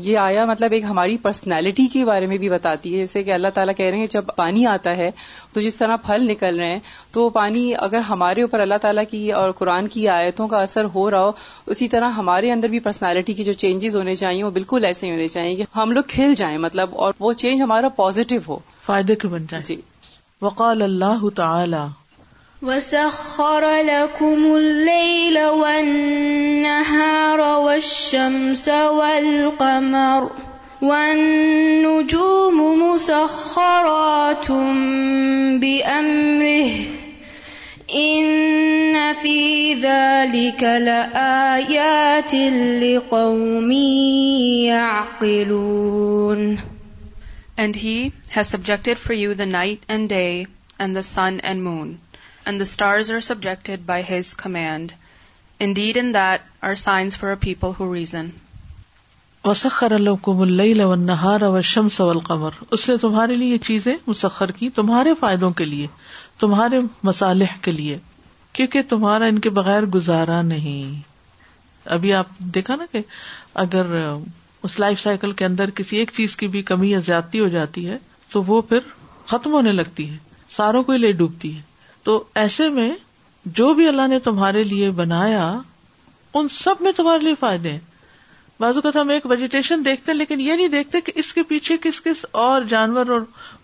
یہ 0.05 0.17
آیا 0.19 0.43
مطلب 0.45 0.71
ایک 0.73 0.83
ہماری 0.89 1.17
پرسنالٹی 1.21 1.85
کے 1.93 2.03
بارے 2.05 2.25
میں 2.31 2.37
بھی 2.37 2.49
بتاتی 2.49 2.91
ہے 2.93 2.97
جیسے 2.99 3.23
کہ 3.23 3.33
اللہ 3.33 3.47
تعالیٰ 3.53 3.73
کہہ 3.77 3.85
رہے 3.91 3.97
ہیں 3.99 4.05
جب 4.11 4.25
پانی 4.35 4.65
آتا 4.73 4.95
ہے 4.97 5.09
تو 5.53 5.61
جس 5.61 5.75
طرح 5.75 5.95
پھل 6.05 6.25
نکل 6.31 6.59
رہے 6.59 6.69
ہیں 6.71 6.79
تو 7.11 7.23
وہ 7.23 7.29
پانی 7.37 7.63
اگر 7.87 7.99
ہمارے 8.09 8.41
اوپر 8.41 8.59
اللہ 8.65 8.81
تعالیٰ 8.81 9.03
کی 9.11 9.21
اور 9.39 9.51
قرآن 9.61 9.87
کی 9.95 10.07
آیتوں 10.17 10.47
کا 10.47 10.61
اثر 10.61 10.85
ہو 10.95 11.09
رہا 11.11 11.23
ہو 11.25 11.31
اسی 11.75 11.87
طرح 11.95 12.09
ہمارے 12.21 12.51
اندر 12.51 12.67
بھی 12.75 12.79
پرسنالٹی 12.89 13.33
کے 13.39 13.43
جو 13.43 13.53
چینجز 13.63 13.95
ہونے 13.95 14.15
چاہیے 14.23 14.43
وہ 14.43 14.49
بالکل 14.59 14.85
ایسے 14.85 15.05
ہی 15.07 15.11
ہونے 15.11 15.27
چاہیے 15.37 15.55
کہ 15.55 15.65
ہم 15.77 15.91
لوگ 15.99 16.03
کھل 16.15 16.33
جائیں 16.43 16.57
مطلب 16.67 16.95
اور 17.07 17.13
وہ 17.25 17.33
چینج 17.45 17.61
ہمارا 17.61 17.89
پازیٹو 18.01 18.37
ہو 18.47 18.59
فائدے 18.85 19.15
کے 19.21 19.27
بن 19.35 19.45
جائے 19.51 19.63
جی۔ 19.71 19.79
تعالی 21.35 21.75
وسخر 22.61 23.65
لكم 23.85 24.43
الليل 24.55 25.45
والنهار 25.45 27.39
والشمس 27.65 28.67
والقمر 28.69 30.31
والنجوم 30.81 32.57
مسخرات 32.91 34.51
بأمره 35.57 36.69
إن 37.95 39.13
في 39.13 39.73
ذلك 39.73 40.63
لآيات 40.63 42.33
لقوم 43.09 43.71
يعقلون 44.69 46.59
And 47.57 47.75
he 47.75 48.13
has 48.29 48.47
subjected 48.47 48.97
for 48.99 49.13
you 49.13 49.33
the 49.35 49.45
night 49.47 49.81
and 49.89 50.07
day 50.07 50.45
and 50.79 50.95
the 50.95 51.03
sun 51.03 51.39
and 51.41 51.63
moon. 51.63 51.99
People 52.45 53.91
وسخر 59.45 59.91
اللہ 59.91 60.15
قبول 60.21 60.61
نہار 60.99 61.41
اوشم 61.41 61.89
سول 61.89 62.19
قبر 62.27 62.51
اس 62.77 62.87
نے 62.89 62.95
تمہارے 63.01 63.33
لیے 63.33 63.53
یہ 63.53 63.57
چیزیں 63.67 63.95
مسخر 64.07 64.51
کی 64.59 64.69
تمہارے 64.75 65.13
فائدوں 65.19 65.51
کے 65.61 65.65
لیے 65.65 65.87
تمہارے 66.39 66.79
مسالح 67.07 67.55
کے 67.61 67.71
لیے 67.71 67.97
کیونکہ 68.53 68.81
تمہارا 68.89 69.25
ان 69.33 69.39
کے 69.39 69.49
بغیر 69.59 69.85
گزارا 69.95 70.41
نہیں 70.41 70.99
ابھی 71.95 72.13
آپ 72.13 72.39
دیکھا 72.55 72.75
نا 72.75 72.85
کہ 72.91 73.01
اگر 73.61 73.85
اس 74.63 74.79
لائف 74.79 74.99
سائیکل 75.01 75.31
کے 75.37 75.45
اندر 75.45 75.69
کسی 75.75 75.97
ایک 75.97 76.11
چیز 76.15 76.35
کی 76.37 76.47
بھی 76.55 76.61
کمی 76.63 76.89
یا 76.91 76.99
زیادتی 77.05 77.39
ہو 77.39 77.47
جاتی 77.55 77.87
ہے 77.89 77.97
تو 78.31 78.43
وہ 78.47 78.61
پھر 78.69 78.79
ختم 79.27 79.53
ہونے 79.53 79.71
لگتی 79.71 80.09
ہے 80.09 80.17
ساروں 80.55 80.83
کو 80.83 80.91
ہی 80.91 80.97
لے 80.97 81.11
ڈوبتی 81.21 81.55
ہے 81.55 81.61
تو 82.03 82.23
ایسے 82.41 82.69
میں 82.77 82.89
جو 83.57 83.73
بھی 83.73 83.87
اللہ 83.87 84.07
نے 84.07 84.19
تمہارے 84.29 84.63
لیے 84.63 84.89
بنایا 85.01 85.51
ان 86.39 86.47
سب 86.51 86.81
میں 86.81 86.91
تمہارے 86.95 87.23
لیے 87.25 87.35
فائدے 87.39 87.71
ہیں 87.71 87.79
بازو 88.59 88.79
اوقات 88.83 88.95
ہم 89.01 89.09
ایک 89.09 89.25
ویجیٹیشن 89.29 89.83
دیکھتے 89.85 90.11
ہیں 90.11 90.17
لیکن 90.17 90.41
یہ 90.41 90.53
نہیں 90.53 90.67
دیکھتے 90.77 91.01
کہ 91.01 91.11
اس 91.23 91.31
کے 91.33 91.43
پیچھے 91.51 91.77
کس 91.81 92.01
کس 92.03 92.25
اور 92.43 92.61
جانور 92.69 93.09
اور 93.15 93.21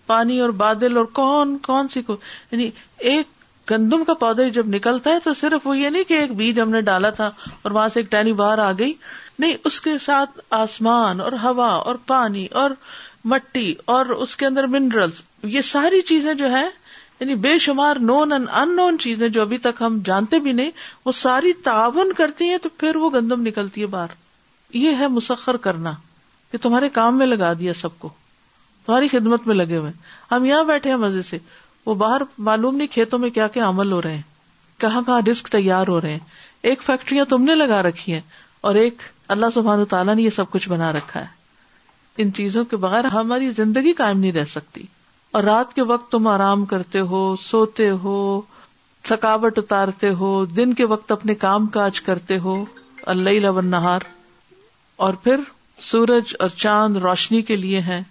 پانی 0.07 0.39
اور 0.41 0.49
بادل 0.61 0.97
اور 0.97 1.05
کون 1.21 1.57
کون 1.67 1.87
سی 1.93 2.01
کو 2.07 2.15
یعنی 2.51 2.69
ایک 3.11 3.31
گندم 3.71 4.03
کا 4.07 4.13
پودا 4.19 4.47
جب 4.57 4.67
نکلتا 4.75 5.09
ہے 5.13 5.19
تو 5.23 5.33
صرف 5.39 5.67
وہ 5.67 5.77
یہ 5.77 5.89
نہیں 5.89 6.03
کہ 6.09 6.13
ایک 6.19 6.31
بیج 6.35 6.59
ہم 6.61 6.69
نے 6.69 6.81
ڈالا 6.89 7.09
تھا 7.19 7.29
اور 7.61 7.71
وہاں 7.71 7.87
سے 7.93 7.99
ایک 7.99 8.11
ٹہنی 8.11 8.33
باہر 8.41 8.59
آ 8.67 8.71
گئی 8.79 8.93
نہیں 9.39 9.53
اس 9.69 9.79
کے 9.81 9.97
ساتھ 10.03 10.39
آسمان 10.63 11.21
اور 11.21 11.31
ہوا 11.43 11.67
اور 11.89 11.95
پانی 12.07 12.45
اور 12.61 12.71
مٹی 13.33 13.73
اور 13.97 14.05
اس 14.25 14.35
کے 14.35 14.45
اندر 14.45 14.67
منرلس 14.75 15.21
یہ 15.57 15.61
ساری 15.71 16.01
چیزیں 16.13 16.33
جو 16.43 16.51
ہے 16.51 16.65
یعنی 17.19 17.35
بے 17.43 17.57
شمار 17.59 17.95
نون 18.07 18.31
اینڈ 18.33 18.47
ان 18.59 18.75
نون 18.75 18.97
چیزیں 18.99 19.27
جو 19.35 19.41
ابھی 19.41 19.57
تک 19.57 19.81
ہم 19.81 19.97
جانتے 20.05 20.39
بھی 20.39 20.51
نہیں 20.53 20.71
وہ 21.05 21.11
ساری 21.19 21.53
تعاون 21.63 22.11
کرتی 22.17 22.49
ہیں 22.49 22.57
تو 22.63 22.69
پھر 22.77 22.95
وہ 23.03 23.09
گندم 23.13 23.45
نکلتی 23.47 23.81
ہے 23.81 23.85
باہر 23.95 24.11
یہ 24.85 24.95
ہے 24.99 25.07
مسخر 25.17 25.57
کرنا 25.67 25.93
کہ 26.51 26.57
تمہارے 26.61 26.89
کام 26.99 27.17
میں 27.17 27.25
لگا 27.25 27.51
دیا 27.59 27.73
سب 27.81 27.97
کو 27.99 28.09
تمہاری 28.85 29.07
خدمت 29.11 29.47
میں 29.47 29.55
لگے 29.55 29.77
ہوئے 29.77 29.91
ہم 30.31 30.45
یہاں 30.45 30.63
بیٹھے 30.63 30.89
ہیں 30.89 30.97
مزے 30.97 31.21
سے 31.29 31.37
وہ 31.85 31.95
باہر 31.95 32.21
معلوم 32.49 32.75
نہیں 32.75 32.87
کھیتوں 32.91 33.19
میں 33.19 33.29
کیا 33.37 33.47
کیا 33.57 33.69
عمل 33.69 33.91
ہو 33.91 34.01
رہے 34.01 34.15
ہیں 34.15 34.79
کہاں 34.81 35.01
کہاں 35.05 35.21
رسک 35.31 35.47
تیار 35.51 35.87
ہو 35.87 35.99
رہے 36.01 36.11
ہیں 36.11 36.19
ایک 36.69 36.81
فیکٹریاں 36.83 37.25
تم 37.29 37.43
نے 37.43 37.55
لگا 37.55 37.81
رکھی 37.83 38.13
ہیں 38.13 38.21
اور 38.67 38.75
ایک 38.81 39.01
اللہ 39.35 39.45
سبحان 39.53 39.83
تعالیٰ 39.89 40.15
نے 40.15 40.21
یہ 40.21 40.29
سب 40.35 40.49
کچھ 40.51 40.69
بنا 40.69 40.91
رکھا 40.93 41.19
ہے 41.21 41.35
ان 42.21 42.31
چیزوں 42.33 42.63
کے 42.65 42.77
بغیر 42.85 43.05
ہماری 43.13 43.49
زندگی 43.57 43.93
قائم 43.97 44.19
نہیں 44.19 44.31
رہ 44.31 44.45
سکتی 44.51 44.83
اور 45.35 45.43
رات 45.43 45.73
کے 45.73 45.81
وقت 45.91 46.11
تم 46.11 46.27
آرام 46.27 46.65
کرتے 46.73 46.99
ہو 47.13 47.19
سوتے 47.41 47.89
ہو 48.03 48.15
تھکاوٹ 49.07 49.57
اتارتے 49.57 50.09
ہو 50.19 50.29
دن 50.55 50.73
کے 50.73 50.85
وقت 50.93 51.11
اپنے 51.11 51.35
کام 51.45 51.65
کاج 51.77 52.01
کرتے 52.01 52.37
ہو 52.43 52.63
اللہ 53.13 53.61
نہار 53.63 54.01
اور 55.05 55.13
پھر 55.23 55.39
سورج 55.91 56.35
اور 56.45 56.49
چاند 56.63 56.97
روشنی 57.03 57.41
کے 57.49 57.55
لیے 57.55 57.79
ہیں 57.89 58.01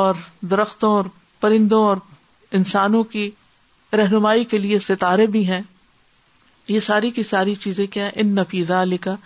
اور 0.00 0.14
درختوں 0.50 0.92
اور 0.94 1.04
پرندوں 1.40 1.82
اور 1.86 1.96
انسانوں 2.58 3.02
کی 3.14 3.30
رہنمائی 3.98 4.44
کے 4.52 4.58
لیے 4.58 4.78
ستارے 4.88 5.26
بھی 5.36 5.46
ہیں 5.48 5.60
یہ 6.68 6.80
ساری 6.80 7.10
کی 7.16 7.22
ساری 7.30 7.54
چیزیں 7.64 7.86
کیا 7.92 8.08
ان 8.22 8.34
نفیزہ 8.34 8.84
لکھا 8.88 9.16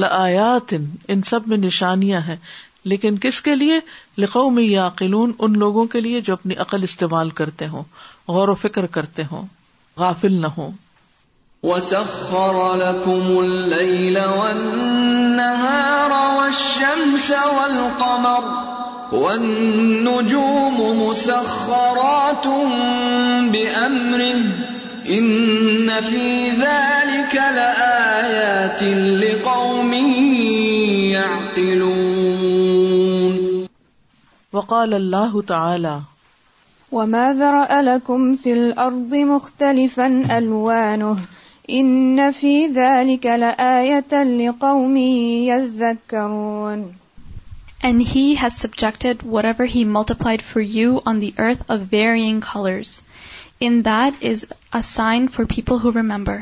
لیات 0.00 0.72
ان 1.08 1.20
سب 1.30 1.46
میں 1.48 1.56
نشانیاں 1.56 2.20
ہیں 2.26 2.36
لیکن 2.92 3.16
کس 3.24 3.38
کے 3.48 3.54
لیے 3.62 3.78
لکھو 4.24 4.42
میں 4.56 4.62
یہ 4.64 4.80
عقلون 4.86 5.30
ان 5.46 5.56
لوگوں 5.62 5.82
کے 5.94 6.00
لیے 6.06 6.20
جو 6.28 6.32
اپنی 6.38 6.54
عقل 6.66 6.84
استعمال 6.88 7.30
کرتے 7.40 7.66
ہوں 7.72 7.88
غور 8.36 8.52
و 8.52 8.54
فکر 8.64 8.86
کرتے 8.98 9.24
ہوں 9.32 9.46
غافل 10.04 10.38
نہ 10.44 10.50
ہو 10.58 10.68
سب 11.86 12.12
سو 17.24 17.42
نوم 20.04 21.10
تم 22.42 22.72
بے 23.52 23.64
انفیز 23.80 26.64
قومی 29.50 30.02
وقال 34.56 34.94
اللہ 34.94 35.32
تعالی 35.46 35.90
وما 36.92 37.24
ذرأ 37.40 37.80
لكم 37.88 38.36
في 38.44 38.52
الأرض 38.52 39.14
مختلفا 39.30 40.06
ألوانه 40.36 41.26
إن 41.70 42.30
في 42.38 42.52
ذلك 42.78 43.26
لآية 43.26 44.22
لقوم 44.40 44.96
يذكرون 44.96 46.86
And 47.90 48.00
he 48.14 48.22
has 48.46 48.56
subjected 48.64 49.22
whatever 49.36 49.66
he 49.76 49.84
multiplied 49.98 50.46
for 50.50 50.62
you 50.78 50.98
on 51.12 51.20
the 51.26 51.32
earth 51.48 51.68
of 51.74 51.84
varying 51.94 52.40
colors. 52.50 52.94
In 53.68 53.76
that 53.92 54.26
is 54.32 54.46
a 54.72 54.82
sign 54.82 55.28
for 55.36 55.46
people 55.56 55.80
who 55.86 55.92
remember. 56.02 56.38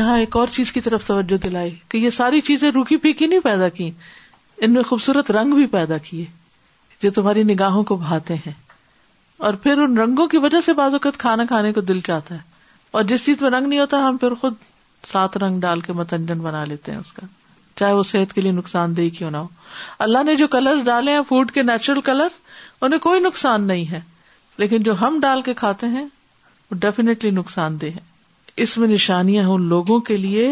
یہاں 0.00 0.18
ایک 0.18 0.36
اور 0.36 0.54
چیز 0.56 0.72
کی 0.72 0.80
طرف 0.88 1.06
توجہ 1.06 1.42
دلائی 1.48 1.70
کہ 1.88 1.98
یہ 2.06 2.18
ساری 2.22 2.40
چیزیں 2.52 2.70
روکی 2.74 2.96
پھیکی 3.08 3.26
نہیں 3.26 3.48
پیدا 3.50 3.68
کی 3.80 3.90
ان 4.66 4.72
میں 4.78 4.82
خوبصورت 4.92 5.30
رنگ 5.40 5.54
بھی 5.62 5.66
پیدا 5.80 5.98
کیے 6.10 6.24
جو 7.02 7.10
تمہاری 7.10 7.42
نگاہوں 7.44 7.82
کو 7.84 7.96
بھاتے 7.96 8.34
ہیں 8.46 8.52
اور 9.46 9.54
پھر 9.62 9.78
ان 9.82 9.96
رنگوں 9.98 10.26
کی 10.32 10.38
وجہ 10.42 10.60
سے 10.64 10.72
بعض 10.80 10.92
اوقات 10.94 11.16
کھانا 11.18 11.44
کھانے 11.48 11.72
کو 11.72 11.80
دل 11.90 12.00
چاہتا 12.06 12.34
ہے 12.34 12.40
اور 12.98 13.04
جس 13.12 13.24
چیز 13.26 13.40
میں 13.42 13.50
رنگ 13.50 13.66
نہیں 13.66 13.80
ہوتا 13.80 13.98
ہم 14.08 14.16
پھر 14.20 14.34
خود 14.40 14.54
سات 15.12 15.36
رنگ 15.42 15.60
ڈال 15.60 15.80
کے 15.86 15.92
متنجن 16.00 16.38
بنا 16.40 16.64
لیتے 16.72 16.92
ہیں 16.92 16.98
اس 16.98 17.12
کا 17.12 17.26
چاہے 17.78 17.92
وہ 17.92 18.02
صحت 18.02 18.32
کے 18.32 18.40
لیے 18.40 18.52
نقصان 18.52 18.96
دہ 18.96 19.08
کیوں 19.18 19.30
نہ 19.30 19.36
ہو 19.36 19.46
اللہ 20.06 20.22
نے 20.26 20.34
جو 20.36 20.46
کلر 20.54 20.82
ڈالے 20.86 21.12
ہیں 21.14 21.20
فوڈ 21.28 21.50
کے 21.52 21.62
نیچرل 21.62 22.00
کلر 22.08 22.40
انہیں 22.84 23.00
کوئی 23.08 23.20
نقصان 23.20 23.66
نہیں 23.66 23.84
ہے 23.90 24.00
لیکن 24.58 24.82
جو 24.82 24.94
ہم 25.00 25.18
ڈال 25.22 25.42
کے 25.42 25.54
کھاتے 25.62 25.86
ہیں 25.96 26.04
وہ 26.70 26.76
ڈیفینیٹلی 26.80 27.30
نقصان 27.40 27.80
دہ 27.80 27.94
ہے 27.94 28.00
اس 28.64 28.76
میں 28.78 28.88
نشانیاں 28.88 29.44
ہوں 29.46 29.58
لوگوں 29.74 29.98
کے 30.10 30.16
لیے 30.16 30.48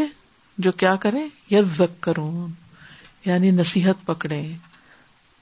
جو 0.67 0.73
کیا 0.83 0.95
کریں 1.01 1.27
یا 1.51 1.61
ویک 1.79 2.01
کروں 2.03 2.31
یعنی 3.25 3.51
نصیحت 3.51 4.05
پکڑے 4.07 4.43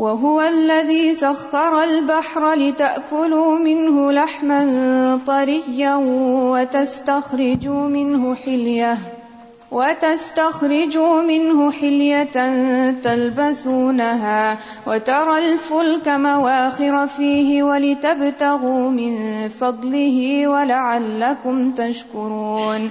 وهو 0.00 0.40
الذي 0.42 1.14
سخر 1.14 1.82
البحر 1.82 2.54
لتأكلوا 2.54 3.58
منه 3.58 4.12
لحما 4.12 5.20
طريا 5.26 5.94
وتستخرجوا 5.94 7.88
منه 7.88 8.34
حلية, 8.34 8.98
وتستخرجوا 9.72 11.22
منه 11.22 11.70
حلية 11.70 12.32
تلبسونها 13.02 14.58
وترى 14.86 15.38
الفلك 15.52 16.08
مواخر 16.08 17.06
فيه 17.06 17.62
ولتبتغوا 17.62 18.90
من 18.90 19.14
فضله 19.48 20.48
ولعلكم 20.48 21.72
تشكرون 21.72 22.90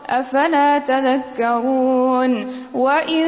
أفلا 0.11 0.77
تذكرون 0.77 2.31
وإن 2.73 3.25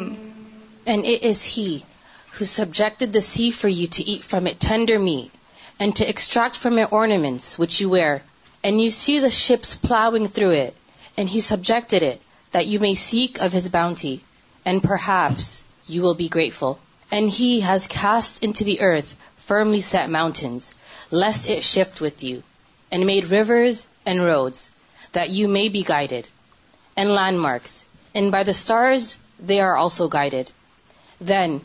And 0.91 1.05
it 1.05 1.23
is 1.31 1.45
he 1.45 1.85
who 2.35 2.45
subjected 2.51 3.13
the 3.13 3.21
sea 3.21 3.49
for 3.51 3.69
you 3.77 3.87
to 3.95 4.03
eat 4.13 4.23
from 4.29 4.47
it 4.51 4.59
tender 4.65 4.97
meat 5.07 5.31
and 5.79 5.95
to 5.99 6.09
extract 6.13 6.55
from 6.63 6.77
it 6.83 6.91
ornaments 7.01 7.57
which 7.59 7.79
you 7.79 7.89
wear 7.95 8.13
and 8.63 8.81
you 8.81 8.89
see 8.99 9.17
the 9.19 9.35
ships 9.41 9.75
plowing 9.87 10.27
through 10.27 10.55
it 10.63 10.75
and 11.15 11.29
he 11.29 11.39
subjected 11.51 12.01
it 12.11 12.19
that 12.51 12.67
you 12.71 12.79
may 12.87 12.95
seek 13.05 13.39
of 13.47 13.53
his 13.59 13.69
bounty 13.79 14.15
and 14.65 14.83
perhaps 14.91 15.63
you 15.87 16.01
will 16.01 16.17
be 16.25 16.29
grateful. 16.37 16.79
And 17.11 17.29
he 17.29 17.61
has 17.61 17.87
cast 17.87 18.43
into 18.43 18.63
the 18.63 18.81
earth 18.81 19.15
firmly 19.37 19.81
set 19.81 20.09
mountains, 20.09 20.71
lest 21.09 21.49
it 21.49 21.63
shift 21.63 22.01
with 22.01 22.23
you, 22.23 22.43
and 22.91 23.05
made 23.05 23.31
rivers 23.31 23.87
and 24.05 24.23
roads, 24.23 24.69
that 25.13 25.31
you 25.31 25.47
may 25.47 25.69
be 25.69 25.81
guided, 25.81 26.29
and 26.95 27.09
landmarks, 27.09 27.83
and 28.13 28.31
by 28.31 28.43
the 28.43 28.53
stars 28.53 29.17
they 29.39 29.59
are 29.59 29.75
also 29.75 30.07
guided. 30.07 30.51
Then, 31.19 31.61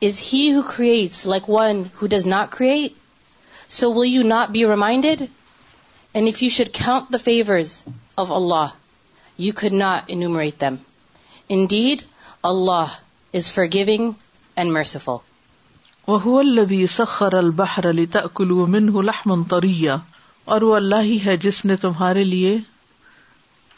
is 0.00 0.18
he 0.18 0.50
who 0.50 0.62
creates 0.62 1.26
like 1.26 1.48
one 1.48 1.90
who 1.96 2.08
does 2.08 2.24
not 2.24 2.50
create? 2.50 2.96
So 3.66 3.90
will 3.90 4.06
you 4.06 4.22
not 4.22 4.50
be 4.50 4.64
reminded? 4.64 5.28
And 6.14 6.26
if 6.26 6.40
you 6.40 6.48
should 6.48 6.72
count 6.72 7.10
the 7.10 7.18
favors 7.18 7.84
of 8.16 8.32
Allah, 8.32 8.72
you 9.36 9.52
could 9.52 9.74
not 9.74 10.08
enumerate 10.08 10.58
them. 10.58 10.80
Indeed, 11.50 12.04
Allah 12.42 12.90
is 13.34 13.50
forgiving 13.50 14.16
and 14.60 14.72
merciful 14.72 16.58
ودی 16.58 16.86
سخر 16.92 17.34
البحر 17.38 17.88
علی 17.88 18.04
من 18.74 18.88
الحمت 18.98 19.52
اور 20.54 20.62
وہ 20.68 20.74
اللہ 20.76 21.02
ہی 21.08 21.18
ہے 21.26 21.36
جس 21.42 21.64
نے 21.64 21.74
تمہارے 21.84 22.22
لیے 22.24 22.56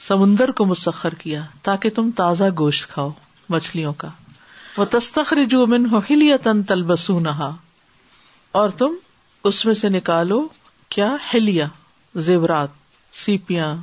سمندر 0.07 0.51
کو 0.61 0.65
مسخر 0.71 1.15
کیا 1.25 1.41
تاکہ 1.63 1.91
تم 1.95 2.11
تازہ 2.17 2.45
گوشت 2.59 2.89
کھاؤ 2.93 3.09
مچھلیوں 3.55 3.93
کا 4.05 4.09
وہ 4.77 4.85
تصرین 4.91 5.77
نہا 7.23 7.51
اور 8.61 8.69
تم 8.83 8.95
اس 9.51 9.65
میں 9.67 9.75
سے 9.83 9.89
نکالو 9.97 10.41
کیا 10.97 11.11
ہلیا 11.35 11.67
زیورات 12.29 12.71
سیپیاں 13.25 13.75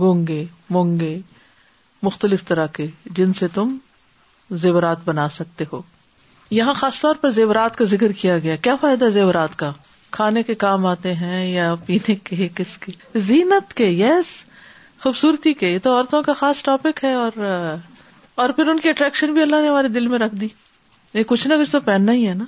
گونگے 0.00 0.44
مونگے 0.76 1.16
مختلف 2.08 2.44
طرح 2.48 2.66
کے 2.80 2.86
جن 3.18 3.32
سے 3.42 3.48
تم 3.58 3.76
زیورات 4.64 5.04
بنا 5.08 5.28
سکتے 5.40 5.64
ہو 5.72 5.82
یہاں 6.50 6.74
خاص 6.78 7.00
طور 7.02 7.14
پر 7.20 7.30
زیورات 7.36 7.76
کا 7.76 7.84
ذکر 7.90 8.12
کیا 8.20 8.38
گیا 8.38 8.56
کیا 8.62 8.74
فائدہ 8.80 9.04
زیورات 9.12 9.56
کا 9.58 9.70
کھانے 10.16 10.42
کے 10.42 10.54
کام 10.54 10.86
آتے 10.86 11.12
ہیں 11.14 11.46
یا 11.52 11.74
پینے 11.86 12.14
کے 12.24 12.48
کس 12.56 12.76
کے 12.80 12.92
زینت 13.26 13.72
کے 13.76 13.86
یس 13.90 14.26
خوبصورتی 15.02 15.52
کے 15.62 15.68
یہ 15.68 15.78
تو 15.82 15.94
عورتوں 15.96 16.22
کا 16.22 16.32
خاص 16.38 16.62
ٹاپک 16.62 17.02
ہے 17.04 17.12
اور 17.14 17.42
اور 18.42 18.50
پھر 18.56 18.66
ان 18.68 18.78
کی 18.80 18.88
اٹریکشن 18.88 19.32
بھی 19.34 19.42
اللہ 19.42 19.60
نے 19.62 19.68
ہمارے 19.68 19.88
دل 19.88 20.06
میں 20.08 20.18
رکھ 20.18 20.34
دی 20.40 20.48
یہ 21.14 21.22
کچھ 21.26 21.46
نہ 21.48 21.54
کچھ 21.62 21.70
تو 21.72 21.80
پہننا 21.84 22.12
ہی 22.12 22.28
ہے 22.28 22.34
نا 22.34 22.44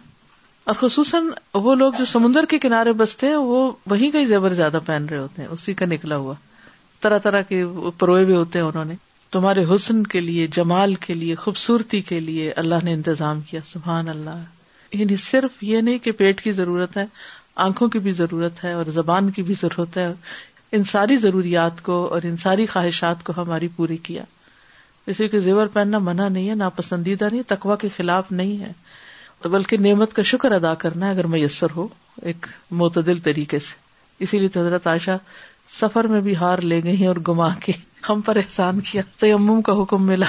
اور 0.70 0.74
خصوصاً 0.80 1.28
وہ 1.66 1.74
لوگ 1.74 1.92
جو 1.98 2.04
سمندر 2.04 2.44
کے 2.48 2.58
کنارے 2.58 2.92
بستے 3.02 3.26
ہیں 3.28 3.36
وہ 3.36 3.70
وہیں 3.90 4.10
کا 4.10 4.18
ہی 4.18 4.24
زیور 4.26 4.50
زیادہ 4.62 4.78
پہن 4.86 5.06
رہے 5.10 5.18
ہوتے 5.18 5.42
ہیں 5.42 5.48
اسی 5.48 5.74
کا 5.74 5.86
نکلا 5.90 6.16
ہوا 6.16 6.34
طرح 7.02 7.18
طرح 7.22 7.42
کے 7.48 7.64
پروئے 7.98 8.24
بھی 8.24 8.34
ہوتے 8.36 8.58
ہیں 8.58 8.66
انہوں 8.66 8.84
نے 8.84 8.94
تمہارے 9.32 9.64
حسن 9.74 10.02
کے 10.12 10.20
لیے 10.20 10.46
جمال 10.56 10.94
کے 11.00 11.14
لیے 11.14 11.34
خوبصورتی 11.44 12.00
کے 12.10 12.20
لیے 12.20 12.52
اللہ 12.62 12.84
نے 12.84 12.92
انتظام 12.92 13.40
کیا 13.50 13.60
سبحان 13.72 14.08
اللہ 14.08 14.30
یعنی 14.92 15.16
صرف 15.30 15.62
یہ 15.64 15.80
نہیں 15.86 15.98
کہ 16.04 16.12
پیٹ 16.20 16.40
کی 16.40 16.52
ضرورت 16.58 16.96
ہے 16.96 17.04
آنکھوں 17.64 17.88
کی 17.88 17.98
بھی 17.98 18.12
ضرورت 18.20 18.62
ہے 18.64 18.72
اور 18.72 18.86
زبان 18.94 19.30
کی 19.38 19.42
بھی 19.50 19.54
ضرورت 19.60 19.96
ہے 19.96 20.10
ان 20.76 20.84
ساری 20.84 21.16
ضروریات 21.16 21.80
کو 21.82 22.02
اور 22.14 22.22
ان 22.30 22.36
ساری 22.42 22.66
خواہشات 22.72 23.22
کو 23.24 23.32
ہماری 23.36 23.68
پوری 23.76 23.96
کیا 24.08 24.22
اسی 25.12 25.28
کہ 25.28 25.38
زیور 25.40 25.66
پہننا 25.72 25.98
منع 26.08 26.28
نہیں 26.28 26.48
ہے 26.48 26.54
نا 26.54 26.68
پسندیدہ 26.76 27.28
نہیں 27.32 27.42
تقوا 27.48 27.76
کے 27.84 27.88
خلاف 27.96 28.30
نہیں 28.32 28.62
ہے 28.62 28.72
بلکہ 29.50 29.78
نعمت 29.78 30.12
کا 30.12 30.22
شکر 30.30 30.52
ادا 30.52 30.74
کرنا 30.84 31.06
ہے 31.06 31.10
اگر 31.10 31.26
میسر 31.34 31.70
ہو 31.76 31.86
ایک 32.30 32.46
معتدل 32.80 33.18
طریقے 33.24 33.58
سے 33.68 33.76
اسی 34.24 34.38
لیے 34.38 34.58
حضرت 34.58 34.86
عائشہ 34.86 35.16
سفر 35.80 36.06
میں 36.08 36.20
بھی 36.20 36.34
ہار 36.36 36.58
لے 36.70 36.82
گئی 36.84 37.06
اور 37.06 37.16
گما 37.28 37.48
کے 37.64 37.72
ہم 38.08 38.20
پر 38.24 38.36
احسان 38.36 38.80
کیا 38.90 39.02
تیمم 39.20 39.60
کا 39.62 39.72
حکم 39.82 40.06
ملا 40.06 40.26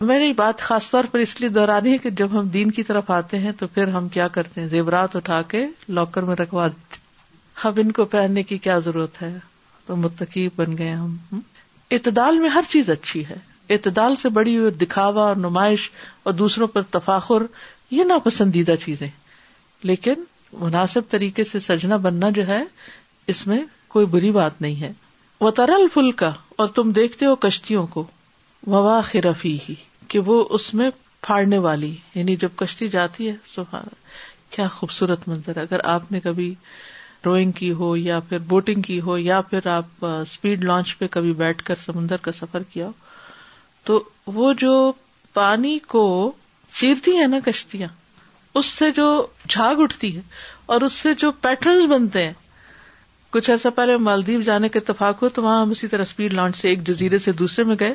میں 0.00 0.18
نے 0.18 0.32
بات 0.36 0.60
خاص 0.68 0.90
طور 0.90 1.04
پر 1.10 1.18
اس 1.24 1.40
لیے 1.40 1.48
دہرانی 1.50 1.92
ہے 1.92 1.98
کہ 1.98 2.10
جب 2.20 2.38
ہم 2.38 2.48
دین 2.54 2.70
کی 2.78 2.82
طرف 2.82 3.10
آتے 3.10 3.38
ہیں 3.38 3.52
تو 3.58 3.66
پھر 3.74 3.88
ہم 3.94 4.08
کیا 4.16 4.26
کرتے 4.32 4.60
ہیں 4.60 4.68
زیورات 4.68 5.16
اٹھا 5.16 5.40
کے 5.48 5.64
لاکر 5.98 6.22
میں 6.30 6.36
رکھوا 6.36 6.66
دیتے 6.68 7.02
ہم 7.64 7.72
ان 7.80 7.92
کو 7.92 8.04
پہننے 8.14 8.42
کی 8.42 8.58
کیا 8.58 8.78
ضرورت 8.84 9.20
ہے 9.22 9.30
تو 9.86 9.96
متقی 9.96 10.48
بن 10.56 10.76
گئے 10.78 10.92
ہم 10.92 11.16
اعتدال 11.90 12.38
میں 12.40 12.50
ہر 12.50 12.62
چیز 12.68 12.90
اچھی 12.90 13.24
ہے 13.28 13.36
اعتدال 13.74 14.16
سے 14.22 14.28
بڑی 14.38 14.56
ہوئی 14.58 14.70
دکھاوا 14.84 15.22
اور 15.26 15.36
نمائش 15.36 15.90
اور 16.24 16.32
دوسروں 16.34 16.66
پر 16.74 16.82
تفاخر 16.90 17.42
یہ 17.90 18.04
ناپسندیدہ 18.04 18.74
چیزیں 18.84 19.08
لیکن 19.88 20.22
مناسب 20.60 21.08
طریقے 21.10 21.44
سے 21.44 21.60
سجنا 21.60 21.96
بننا 22.08 22.30
جو 22.34 22.46
ہے 22.46 22.62
اس 23.32 23.46
میں 23.46 23.58
کوئی 23.94 24.06
بری 24.12 24.30
بات 24.36 24.60
نہیں 24.62 24.80
ہے 24.80 24.90
وہ 25.40 25.50
ترل 25.56 25.86
فل 25.94 26.10
کا 26.22 26.30
اور 26.62 26.68
تم 26.78 26.90
دیکھتے 26.92 27.26
ہو 27.26 27.34
کشتیوں 27.44 27.86
کو 27.92 28.04
ووا 28.72 29.00
خرفی 29.10 29.56
ہی 29.68 29.74
کہ 30.12 30.18
وہ 30.28 30.44
اس 30.58 30.72
میں 30.80 30.88
پھاڑنے 31.26 31.58
والی 31.66 31.94
یعنی 32.14 32.36
جب 32.44 32.56
کشتی 32.64 32.88
جاتی 32.96 33.28
ہے 33.30 33.34
صبح 33.54 33.84
کیا 34.56 34.66
خوبصورت 34.78 35.28
منظر 35.28 35.56
ہے 35.56 35.62
اگر 35.62 35.80
آپ 35.94 36.10
نے 36.12 36.20
کبھی 36.24 36.52
روئنگ 37.26 37.52
کی 37.60 37.70
ہو 37.82 37.96
یا 37.96 38.18
پھر 38.28 38.38
بوٹنگ 38.48 38.82
کی 38.90 39.00
ہو 39.00 39.16
یا 39.18 39.40
پھر 39.52 39.66
آپ 39.76 40.04
اسپیڈ 40.12 40.64
لانچ 40.64 40.98
پہ 40.98 41.06
کبھی 41.10 41.32
بیٹھ 41.44 41.62
کر 41.70 41.74
سمندر 41.84 42.16
کا 42.26 42.32
سفر 42.40 42.62
کیا 42.72 42.86
ہو 42.86 42.92
تو 43.84 44.02
وہ 44.36 44.52
جو 44.64 44.74
پانی 45.40 45.78
کو 45.94 46.04
چیرتی 46.80 47.18
ہے 47.18 47.26
نا 47.26 47.38
کشتیاں 47.44 47.88
اس 48.58 48.66
سے 48.80 48.90
جو 48.96 49.06
جھاگ 49.48 49.80
اٹھتی 49.82 50.14
ہے 50.16 50.20
اور 50.74 50.80
اس 50.88 50.92
سے 51.04 51.14
جو 51.20 51.30
پیٹرنس 51.46 51.90
بنتے 51.90 52.24
ہیں 52.24 52.32
کچھ 53.34 53.50
عرصہ 53.50 53.68
پہلے 53.74 53.96
مالدیپ 54.06 54.40
جانے 54.46 54.68
کے 54.74 54.78
اتفاق 54.78 55.22
ہو 55.22 55.28
تو 55.36 55.42
وہاں 55.42 55.60
ہم 55.60 55.70
اسی 55.76 55.86
طرح 55.92 56.02
اسپیڈ 56.08 56.32
لانچ 56.34 56.56
سے 56.56 56.68
ایک 56.68 56.84
جزیرے 56.86 57.18
سے 57.24 57.32
دوسرے 57.38 57.64
میں 57.70 57.76
گئے 57.80 57.94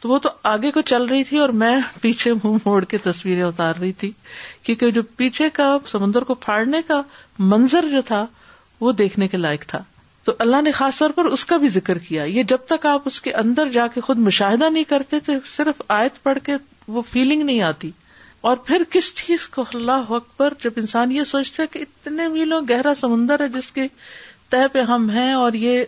تو 0.00 0.08
وہ 0.08 0.18
تو 0.24 0.28
آگے 0.50 0.70
کو 0.72 0.80
چل 0.92 1.04
رہی 1.10 1.24
تھی 1.30 1.38
اور 1.38 1.48
میں 1.62 1.74
پیچھے 2.00 2.32
منہ 2.44 2.56
موڑ 2.66 2.84
کے 2.92 2.98
تصویریں 3.04 3.42
اتار 3.42 3.74
رہی 3.80 3.92
تھی 4.02 4.10
کیونکہ 4.62 4.90
جو 4.98 5.02
پیچھے 5.16 5.48
کا 5.60 5.66
سمندر 5.90 6.24
کو 6.30 6.34
پھاڑنے 6.46 6.80
کا 6.88 7.00
منظر 7.52 7.88
جو 7.92 8.02
تھا 8.06 8.24
وہ 8.80 8.92
دیکھنے 9.02 9.28
کے 9.28 9.36
لائق 9.36 9.66
تھا 9.70 9.82
تو 10.24 10.32
اللہ 10.46 10.62
نے 10.62 10.72
خاص 10.72 10.98
طور 10.98 11.10
پر 11.14 11.24
اس 11.36 11.44
کا 11.44 11.56
بھی 11.64 11.68
ذکر 11.76 11.98
کیا 12.08 12.24
یہ 12.24 12.42
جب 12.54 12.64
تک 12.68 12.86
آپ 12.86 13.02
اس 13.06 13.20
کے 13.22 13.32
اندر 13.44 13.68
جا 13.72 13.86
کے 13.94 14.00
خود 14.06 14.18
مشاہدہ 14.30 14.70
نہیں 14.70 14.84
کرتے 14.88 15.20
تو 15.26 15.32
صرف 15.56 15.82
آیت 15.98 16.22
پڑھ 16.22 16.38
کے 16.44 16.56
وہ 16.96 17.02
فیلنگ 17.10 17.42
نہیں 17.42 17.60
آتی 17.72 17.90
اور 18.48 18.56
پھر 18.66 18.82
کس 18.90 19.14
چیز 19.16 19.48
کو 19.48 19.64
اللہ 19.74 20.12
اکبر 20.12 20.28
پر 20.62 20.62
جب 20.64 20.72
انسان 20.80 21.12
یہ 21.12 21.24
سوچتا 21.34 21.62
ہے 21.62 21.68
کہ 21.72 21.78
اتنے 21.86 22.28
میلوں 22.28 22.60
گہرا 22.70 22.92
سمندر 23.00 23.40
ہے 23.42 23.48
جس 23.58 23.70
کے 23.72 23.86
تہ 24.54 24.66
پہ 24.72 24.80
ہم 24.88 25.08
ہیں 25.10 25.32
اور 25.34 25.52
یہ 25.66 25.84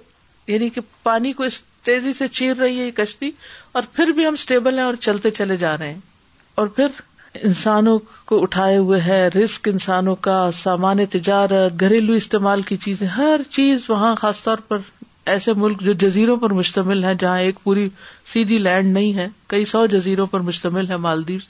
یعنی 0.52 0.68
کہ 0.76 0.80
پانی 1.02 1.32
کو 1.40 1.42
اس 1.48 1.60
تیزی 1.88 2.12
سے 2.18 2.26
چیر 2.38 2.56
رہی 2.60 2.78
ہے 2.78 2.84
یہ 2.84 2.90
کشتی 2.96 3.30
اور 3.78 3.82
پھر 3.96 4.06
بھی 4.16 4.26
ہم 4.26 4.32
اسٹیبل 4.38 4.78
ہیں 4.78 4.84
اور 4.84 4.94
چلتے 5.06 5.30
چلے 5.40 5.56
جا 5.56 5.76
رہے 5.78 5.90
ہیں 5.92 5.98
اور 6.62 6.66
پھر 6.78 6.98
انسانوں 7.48 7.98
کو 8.30 8.40
اٹھائے 8.42 8.76
ہوئے 8.76 9.00
ہے 9.06 9.20
رسک 9.34 9.68
انسانوں 9.72 10.14
کا 10.26 10.38
سامان 10.62 11.04
تجارت 11.12 11.80
گھریلو 11.80 12.12
استعمال 12.22 12.62
کی 12.70 12.76
چیزیں 12.84 13.06
ہر 13.16 13.40
چیز 13.56 13.88
وہاں 13.90 14.14
خاص 14.22 14.42
طور 14.44 14.64
پر 14.68 14.78
ایسے 15.34 15.52
ملک 15.64 15.80
جو 15.84 15.92
جزیروں 16.06 16.36
پر 16.44 16.52
مشتمل 16.60 17.04
ہے 17.04 17.14
جہاں 17.20 17.38
ایک 17.40 17.62
پوری 17.62 17.88
سیدھی 18.32 18.58
لینڈ 18.66 18.92
نہیں 18.94 19.12
ہے 19.16 19.28
کئی 19.54 19.64
سو 19.76 19.86
جزیروں 19.94 20.26
پر 20.34 20.40
مشتمل 20.50 20.88
ہے 20.90 20.96
مالدیوز 21.06 21.46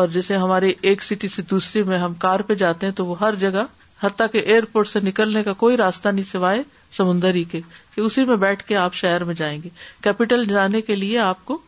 اور 0.00 0.08
جیسے 0.18 0.36
ہمارے 0.46 0.72
ایک 0.88 1.02
سٹی 1.02 1.28
سے 1.36 1.42
دوسری 1.50 1.82
میں 1.92 1.98
ہم 1.98 2.14
کار 2.26 2.40
پہ 2.50 2.54
جاتے 2.64 2.86
ہیں 2.86 2.92
تو 3.02 3.06
وہ 3.06 3.18
ہر 3.20 3.34
جگہ 3.46 3.64
حتیٰ 4.02 4.26
کہ 4.32 4.38
ایئرپورٹ 4.44 4.88
سے 4.88 5.00
نکلنے 5.04 5.42
کا 5.44 5.52
کوئی 5.62 5.76
راستہ 5.76 6.08
نہیں 6.08 6.24
سوائے 6.30 6.62
سمندر 6.96 7.34
ہی 7.34 7.42
کے 7.50 7.60
اسی 8.00 8.24
میں 8.24 8.36
بیٹھ 8.44 8.62
کے 8.68 8.76
آپ 8.76 8.94
شہر 8.94 9.24
میں 9.24 9.34
جائیں 9.38 9.58
گے 9.62 9.68
کیپیٹل 10.02 10.44
جانے 10.48 10.80
کے 10.82 10.94
لیے 10.96 11.18
آپ 11.24 11.44
کو 11.44 11.58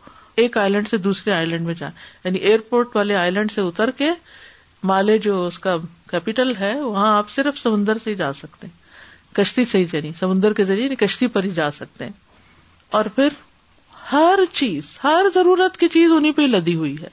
ایک 0.43 0.57
آئیلینڈ 0.59 0.89
سے 0.89 0.97
دوسرے 1.07 1.33
آئیلینڈ 1.33 1.67
میں 1.67 1.75
جائیں 1.79 1.95
یعنی 2.25 2.39
ایئرپورٹ 2.39 2.97
والے 2.97 3.17
آئیلینڈ 3.17 3.53
سے 3.53 3.61
اتر 3.61 3.91
کے 3.97 4.11
مالے 4.91 5.19
جو 5.27 5.45
اس 5.47 5.59
کا 5.67 5.77
کیپیٹل 6.11 6.53
ہے 6.61 6.75
وہاں 6.81 7.17
آپ 7.17 7.31
صرف 7.35 7.59
سمندر 7.63 7.99
سے 8.05 8.11
ہی 8.11 8.15
جا 8.17 8.33
سکتے 8.43 8.67
ہیں 8.67 9.35
کشتی 9.37 9.65
سے 9.65 9.79
ہی 9.79 9.85
یعنی 9.93 10.13
سمندر 10.19 10.53
کے 10.53 10.65
ذریعے 10.71 10.97
کشتی 11.05 11.27
پر 11.37 11.45
ہی 11.45 11.51
جا 11.61 11.71
سکتے 11.81 12.05
ہیں 12.05 12.13
اور 12.99 13.05
پھر 13.15 13.29
ہر 14.13 14.39
چیز 14.53 14.97
ہر 15.05 15.27
ضرورت 15.35 15.77
کی 15.81 15.89
چیز 15.93 16.11
انہیں 16.17 16.33
پہ 16.37 16.43
لدی 16.57 16.75
ہوئی 16.77 16.97
ہے 17.03 17.09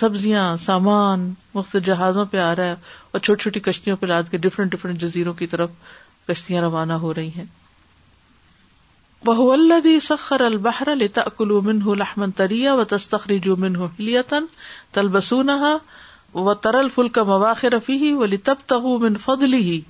سبزیاں 0.00 0.44
سامان 0.64 1.32
مختلف 1.54 1.84
جہازوں 1.86 2.24
پہ 2.30 2.38
آ 2.40 2.54
رہا 2.56 2.64
ہے 2.66 2.74
اور 3.12 3.18
چھوٹی 3.24 3.42
چھوٹی 3.42 3.60
کشتیاں 3.60 3.96
پہ 4.00 4.06
لاد 4.06 4.30
کے 4.30 4.38
ڈفرینٹ 4.46 4.72
ڈفرینٹ 4.72 5.00
جزیروں 5.00 5.32
کی 5.40 5.46
طرف 5.54 5.70
کشتیاں 6.28 6.62
روانہ 6.62 6.92
ہو 7.02 7.12
رہی 7.14 7.28
ہیں 7.36 7.44
بہ 9.26 9.34
الدی 9.52 9.98
سخر 10.00 10.40
البحر 10.44 10.94
لتا 10.96 11.24
لحمن 11.98 12.30
تریا 12.36 12.74
و 12.74 12.84
تستخری 12.94 13.38
تل 14.98 15.08
بسونہ 15.18 15.76
و 16.44 16.54
ترل 16.68 16.88
فل 16.94 17.08
کا 17.18 17.22
مواقع 17.32 17.66
رفی 17.76 17.96
ہی 18.04 18.12
و 18.22 18.26
لب 18.36 18.66
تہ 18.66 18.98
من 19.04 19.16
فدلی 19.24 19.62
ہی 19.70 19.80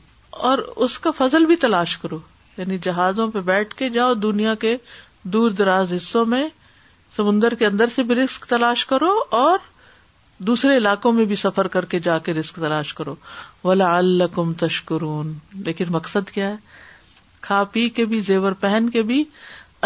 اور 0.50 0.58
اس 0.86 0.98
کا 1.06 1.10
فضل 1.18 1.46
بھی 1.52 1.56
تلاش 1.68 1.96
کرو 2.04 2.18
یعنی 2.56 2.78
جہازوں 2.88 3.30
پہ 3.36 3.40
بیٹھ 3.52 3.74
کے 3.82 3.88
جاؤ 3.98 4.14
دنیا 4.28 4.54
کے 4.66 4.76
دور 5.36 5.50
دراز 5.62 5.92
حصوں 5.96 6.26
میں 6.34 6.46
سمندر 7.16 7.54
کے 7.60 7.66
اندر 7.66 7.88
سے 7.94 8.02
بھی 8.08 8.14
رسک 8.14 8.44
تلاش 8.48 8.84
کرو 8.92 9.12
اور 9.38 9.58
دوسرے 10.46 10.76
علاقوں 10.76 11.10
میں 11.12 11.24
بھی 11.30 11.34
سفر 11.36 11.66
کر 11.72 11.84
کے 11.94 11.98
جا 12.04 12.18
کے 12.26 12.32
رسک 12.34 12.56
تلاش 12.60 12.92
کرو 12.94 13.14
ولا 13.64 13.86
الکم 13.96 14.52
تشکرون 14.60 15.32
لیکن 15.66 15.92
مقصد 15.92 16.30
کیا 16.34 16.48
ہے 16.50 16.54
کھا 17.48 17.62
پی 17.72 17.88
کے 17.98 18.04
بھی 18.12 18.20
زیور 18.28 18.52
پہن 18.60 18.88
کے 18.92 19.02
بھی 19.10 19.22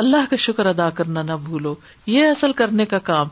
اللہ 0.03 0.31
کا 0.31 0.37
شکر 0.45 0.67
ادا 0.67 0.89
کرنا 1.01 1.23
نہ 1.23 1.33
بھولو 1.45 1.75
یہ 2.15 2.29
اصل 2.29 2.53
کرنے 2.63 2.87
کا 2.93 2.99
کام 3.11 3.29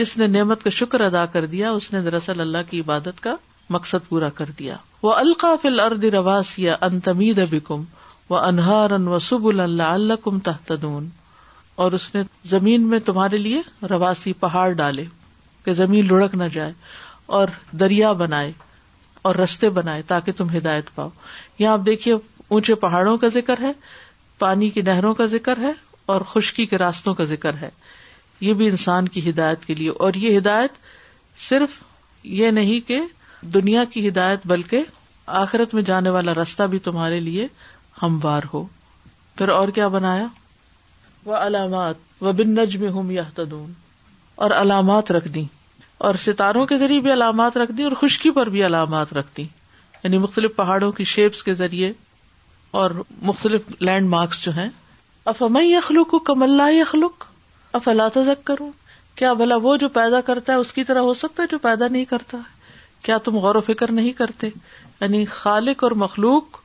جس 0.00 0.16
نے 0.18 0.26
نعمت 0.26 0.62
کا 0.64 0.70
شکر 0.80 1.00
ادا 1.08 1.24
کر 1.32 1.46
دیا 1.56 1.70
اس 1.78 1.92
نے 1.92 2.00
دراصل 2.02 2.40
اللہ 2.40 2.68
کی 2.70 2.80
عبادت 2.80 3.20
کا 3.22 3.34
مقصد 3.76 4.08
پورا 4.08 4.28
کر 4.40 4.50
دیا 4.58 4.76
وہ 5.02 5.12
القاف 5.16 5.66
الرد 5.66 6.04
رواس 6.18 6.58
یا 6.58 6.76
ان 6.88 7.00
تمید 7.08 7.38
ابھی 7.38 7.60
کم 7.70 7.84
وہ 8.28 8.38
ان 8.50 9.08
وسب 9.08 9.46
اللہ 9.60 9.82
اللہ 9.94 10.22
کم 10.24 10.38
تحت 10.50 10.72
اور 11.84 11.92
اس 12.00 12.14
نے 12.14 12.22
زمین 12.56 12.86
میں 12.88 12.98
تمہارے 13.06 13.36
لیے 13.36 13.60
رواسی 13.90 14.32
پہاڑ 14.40 14.70
ڈالے 14.82 15.04
کہ 15.66 15.72
زمین 15.74 16.06
لڑک 16.08 16.34
نہ 16.40 16.44
جائے 16.52 16.72
اور 17.36 17.48
دریا 17.80 18.12
بنائے 18.22 18.50
اور 19.28 19.34
رستے 19.34 19.68
بنائے 19.78 20.02
تاکہ 20.10 20.32
تم 20.36 20.50
ہدایت 20.56 20.94
پاؤ 20.94 21.08
یہاں 21.58 21.72
آپ 21.72 21.80
دیکھیے 21.86 22.14
اونچے 22.54 22.74
پہاڑوں 22.84 23.16
کا 23.22 23.28
ذکر 23.34 23.60
ہے 23.60 23.72
پانی 24.38 24.68
کی 24.70 24.82
نہروں 24.88 25.12
کا 25.20 25.26
ذکر 25.32 25.58
ہے 25.60 25.72
اور 26.14 26.20
خشکی 26.32 26.66
کے 26.72 26.78
راستوں 26.78 27.14
کا 27.20 27.24
ذکر 27.34 27.54
ہے 27.62 27.70
یہ 28.46 28.54
بھی 28.60 28.68
انسان 28.68 29.08
کی 29.14 29.28
ہدایت 29.28 29.64
کے 29.64 29.74
لیے 29.74 29.90
اور 30.06 30.14
یہ 30.24 30.38
ہدایت 30.38 30.72
صرف 31.48 31.82
یہ 32.40 32.50
نہیں 32.60 32.86
کہ 32.88 33.00
دنیا 33.54 33.84
کی 33.92 34.08
ہدایت 34.08 34.46
بلکہ 34.52 34.82
آخرت 35.40 35.74
میں 35.74 35.82
جانے 35.90 36.10
والا 36.18 36.34
رستہ 36.42 36.62
بھی 36.74 36.78
تمہارے 36.88 37.20
لیے 37.30 37.46
ہموار 38.02 38.42
ہو 38.52 38.64
پھر 39.38 39.48
اور 39.58 39.68
کیا 39.78 39.88
بنایا 39.98 40.26
وہ 41.24 41.34
علامات 41.40 42.22
و 42.22 42.32
بن 42.40 42.54
نج 42.54 42.76
میں 42.84 42.90
ہوں 42.98 43.12
یا 43.12 43.22
اور 44.44 44.50
علامات 44.62 45.10
رکھ 45.12 45.28
دی 45.34 45.44
اور 46.04 46.14
ستاروں 46.24 46.64
کے 46.66 46.76
ذریعے 46.78 47.00
بھی 47.00 47.12
علامات 47.12 47.56
رکھ 47.58 47.70
دی 47.76 47.82
اور 47.82 47.92
خشکی 48.00 48.30
پر 48.38 48.48
بھی 48.54 48.64
علامات 48.66 49.12
رکھ 49.14 49.26
دی 49.36 49.42
یعنی 50.02 50.18
مختلف 50.18 50.56
پہاڑوں 50.56 50.90
کی 50.92 51.04
شیپس 51.12 51.42
کے 51.42 51.54
ذریعے 51.54 51.92
اور 52.80 52.90
مختلف 53.30 53.70
لینڈ 53.82 54.08
مارکس 54.08 54.42
جو 54.44 54.52
ہیں 54.56 54.68
افامئی 55.32 55.74
اخلوق 55.76 56.14
اللہ 56.40 56.80
اخلوق 56.80 57.24
افلا 57.76 58.08
تزک 58.14 58.44
کروں 58.46 58.70
کیا 59.18 59.32
بھلا 59.32 59.56
وہ 59.62 59.76
جو 59.76 59.88
پیدا 59.88 60.20
کرتا 60.24 60.52
ہے 60.52 60.58
اس 60.58 60.72
کی 60.72 60.84
طرح 60.84 61.00
ہو 61.10 61.14
سکتا 61.22 61.42
ہے 61.42 61.48
جو 61.50 61.58
پیدا 61.58 61.88
نہیں 61.88 62.04
کرتا 62.10 62.38
کیا 63.04 63.18
تم 63.24 63.36
غور 63.38 63.54
و 63.54 63.60
فکر 63.66 63.92
نہیں 63.92 64.12
کرتے 64.18 64.48
یعنی 65.00 65.24
خالق 65.40 65.84
اور 65.84 65.92
مخلوق 66.04 66.58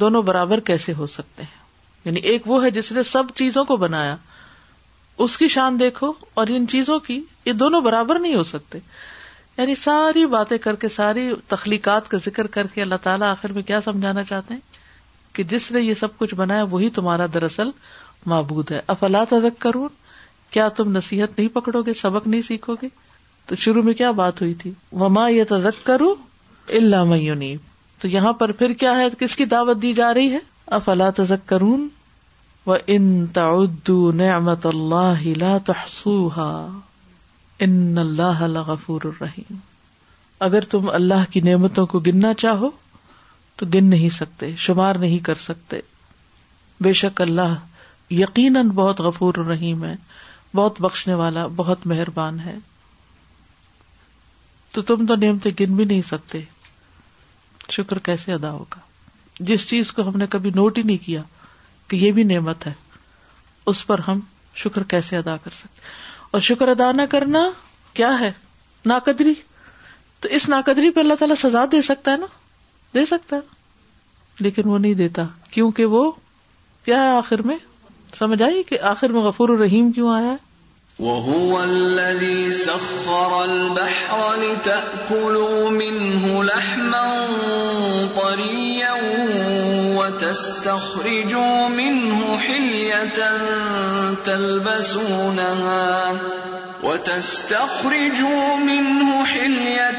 دونوں 0.00 0.22
برابر 0.28 0.60
کیسے 0.70 0.92
ہو 0.98 1.06
سکتے 1.16 1.42
ہیں 1.42 1.62
یعنی 2.04 2.20
ایک 2.30 2.48
وہ 2.50 2.64
ہے 2.64 2.70
جس 2.70 2.92
نے 2.92 3.02
سب 3.10 3.30
چیزوں 3.36 3.64
کو 3.64 3.76
بنایا 3.82 4.16
اس 5.24 5.36
کی 5.38 5.48
شان 5.48 5.78
دیکھو 5.80 6.12
اور 6.40 6.46
ان 6.50 6.66
چیزوں 6.68 6.98
کی 7.00 7.20
یہ 7.44 7.52
دونوں 7.52 7.80
برابر 7.80 8.18
نہیں 8.18 8.34
ہو 8.34 8.42
سکتے 8.44 8.78
یعنی 9.58 9.74
ساری 9.82 10.24
باتیں 10.26 10.56
کر 10.62 10.76
کے 10.84 10.88
ساری 10.88 11.28
تخلیقات 11.48 12.08
کا 12.10 12.18
ذکر 12.24 12.46
کر 12.56 12.66
کے 12.74 12.82
اللہ 12.82 12.94
تعالیٰ 13.02 13.28
آخر 13.30 13.52
میں 13.52 13.62
کیا 13.62 13.80
سمجھانا 13.84 14.24
چاہتے 14.30 14.54
ہیں 14.54 14.60
کہ 15.36 15.42
جس 15.50 15.70
نے 15.72 15.80
یہ 15.80 15.94
سب 16.00 16.16
کچھ 16.18 16.34
بنایا 16.34 16.62
وہی 16.70 16.88
تمہارا 16.96 17.26
دراصل 17.34 17.70
معبود 18.32 18.70
ہے 18.70 18.80
افلا 18.96 19.22
تذک 19.30 19.60
کرون 19.60 19.88
کیا 20.50 20.68
تم 20.76 20.90
نصیحت 20.96 21.38
نہیں 21.38 21.48
پکڑو 21.54 21.82
گے 21.86 21.94
سبق 21.94 22.26
نہیں 22.26 22.42
سیکھو 22.48 22.74
گے 22.82 22.88
تو 23.46 23.54
شروع 23.64 23.82
میں 23.82 23.94
کیا 23.94 24.10
بات 24.22 24.40
ہوئی 24.42 24.54
تھی 24.62 24.70
وما 25.00 25.26
یہ 25.28 25.44
تذک 25.48 25.84
کرو 25.86 26.14
اللہ 26.78 27.04
میون 27.04 27.42
تو 28.00 28.08
یہاں 28.08 28.32
پر 28.42 28.52
پھر 28.60 28.72
کیا 28.82 28.96
ہے 29.00 29.06
کس 29.18 29.36
کی 29.36 29.44
دعوت 29.54 29.82
دی 29.82 29.92
جا 29.94 30.12
رہی 30.14 30.32
ہے 30.32 30.38
افلا 30.78 31.10
تذک 31.16 31.48
کرون 31.48 31.88
ان 32.68 33.06
تعدو 33.36 33.96
نعمت 34.18 34.66
اللہ 34.66 35.56
تحصوها 35.64 36.82
ان 37.66 37.98
اللہ 37.98 38.38
اللہ 38.46 38.62
غفور 38.70 39.00
الرحیم 39.08 39.56
اگر 40.46 40.64
تم 40.70 40.88
اللہ 40.92 41.30
کی 41.32 41.40
نعمتوں 41.48 41.84
کو 41.86 41.98
گننا 42.06 42.32
چاہو 42.44 42.70
تو 43.56 43.66
گن 43.74 43.84
نہیں 43.90 44.08
سکتے 44.18 44.50
شمار 44.68 44.94
نہیں 45.04 45.18
کر 45.24 45.34
سکتے 45.42 45.80
بے 46.86 46.92
شک 47.02 47.20
اللہ 47.22 47.54
یقیناً 48.12 48.68
بہت 48.80 49.00
غفور 49.08 49.34
الرحیم 49.44 49.84
ہے 49.84 49.94
بہت 50.54 50.80
بخشنے 50.80 51.14
والا 51.20 51.46
بہت 51.56 51.86
مہربان 51.92 52.40
ہے 52.40 52.56
تو 54.72 54.82
تم 54.92 55.06
تو 55.06 55.14
نعمتیں 55.26 55.50
گن 55.60 55.76
بھی 55.76 55.84
نہیں 55.84 56.02
سکتے 56.08 56.40
شکر 57.72 57.98
کیسے 58.08 58.32
ادا 58.32 58.50
ہوگا 58.52 58.80
جس 59.52 59.68
چیز 59.68 59.92
کو 59.92 60.08
ہم 60.08 60.16
نے 60.18 60.26
کبھی 60.30 60.50
نوٹ 60.54 60.78
ہی 60.78 60.82
نہیں 60.82 61.04
کیا 61.04 61.22
کہ 61.94 61.98
یہ 62.04 62.12
بھی 62.12 62.22
نعمت 62.34 62.66
ہے 62.66 62.72
اس 63.72 63.80
پر 63.86 63.98
ہم 64.06 64.20
شکر 64.62 64.82
کیسے 64.92 65.16
ادا 65.16 65.34
کر 65.44 65.50
سکتے 65.58 65.82
اور 66.36 66.40
شکر 66.46 66.68
ادا 66.74 66.86
نہ 66.92 67.02
کرنا 67.10 67.42
کیا 67.98 68.08
ہے 68.20 68.30
ناقدری 68.92 69.34
تو 70.20 70.28
اس 70.38 70.46
ناقدری 70.48 70.88
پہ 70.96 71.00
اللہ 71.00 71.18
تعالیٰ 71.20 71.36
سزا 71.42 71.62
دے 71.72 71.82
سکتا 71.90 72.08
ہے 72.12 72.16
نا 72.22 72.26
دے 72.94 73.04
سکتا 73.10 73.36
ہے 73.36 73.42
لیکن 74.46 74.68
وہ 74.72 74.78
نہیں 74.78 74.94
دیتا 75.02 75.24
کیونکہ 75.50 75.92
وہ 75.98 76.02
کیا 76.88 76.98
ہے 77.02 77.12
آخر 77.16 77.42
میں 77.50 77.56
سمجھ 78.18 78.38
آئی 78.48 78.62
کہ 78.70 78.78
آخر 78.94 79.12
میں 79.18 79.22
غفور 79.28 79.52
الرحیم 79.56 79.90
کیوں 79.98 80.08
آیا 80.16 80.32
وَهُوَ 81.04 81.60
الَّذِي 81.60 82.40
تستخرجوا 90.34 91.68
منه 91.68 92.38
حلية 92.38 93.12
تلبسونها 94.26 96.10
وتستخرجوا 96.82 98.56
منه 98.56 99.24
حلية 99.24 99.90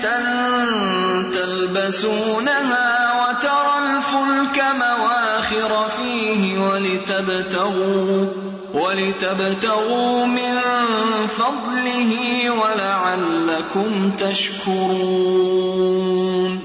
تلبسونها 1.32 3.16
وترى 3.22 3.76
الفلك 3.86 4.64
مواخر 4.76 5.88
فيه 5.88 6.60
ولتبتغوا 6.60 8.28
ولتبتغوا 8.74 10.26
من 10.26 10.54
فضله 11.28 12.12
ولعلكم 12.50 14.12
تشكرون 14.12 16.65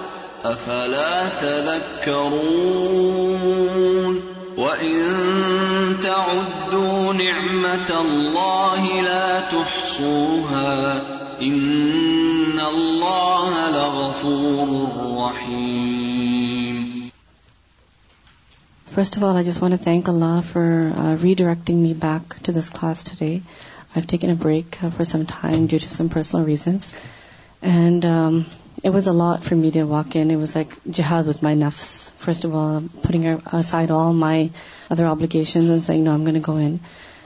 افلا 0.45 1.29
تذكرون 1.29 4.21
وان 4.57 5.15
تعدوا 6.03 7.13
نعمه 7.13 7.89
الله 7.89 9.01
لا 9.01 9.47
تحصوها 9.49 11.01
ان 11.41 12.59
الله 12.59 13.69
لغفور 13.69 14.89
رحيم 15.25 16.01
First 18.93 19.15
of 19.15 19.23
all, 19.23 19.31
I 19.37 19.43
just 19.43 19.61
want 19.61 19.73
to 19.73 19.77
thank 19.77 20.09
Allah 20.09 20.43
for 20.45 20.91
uh, 21.01 21.15
redirecting 21.25 21.77
me 21.83 21.93
back 21.93 22.23
to 22.45 22.51
this 22.51 22.69
class 22.69 23.03
today. 23.03 23.41
I've 23.95 24.05
taken 24.05 24.29
a 24.31 24.35
break 24.35 24.83
uh, 24.83 24.89
for 24.89 25.05
some 25.05 25.25
time 25.25 25.67
due 25.67 25.79
to 25.79 25.89
some 25.93 26.09
personal 26.09 26.45
reasons. 26.45 26.91
And 27.61 28.03
um, 28.13 28.45
it 28.87 28.93
was 28.93 29.07
a 29.09 29.13
lot 29.13 29.43
from 29.43 29.57
me 29.63 29.69
the 29.73 29.81
walk 29.87 30.15
and 30.15 30.31
it 30.31 30.39
was 30.39 30.51
like 30.55 30.73
جہاد 30.97 31.27
with 31.27 31.41
my 31.43 31.55
نفس 31.55 31.87
first 32.19 32.45
of 32.45 32.53
all 33.75 33.91
all 33.97 34.13
my 34.21 34.47
other 34.93 35.05
ability 35.05 35.99
no 36.05 36.15
gun 36.27 36.37
go 36.47 36.55
in 36.57 36.75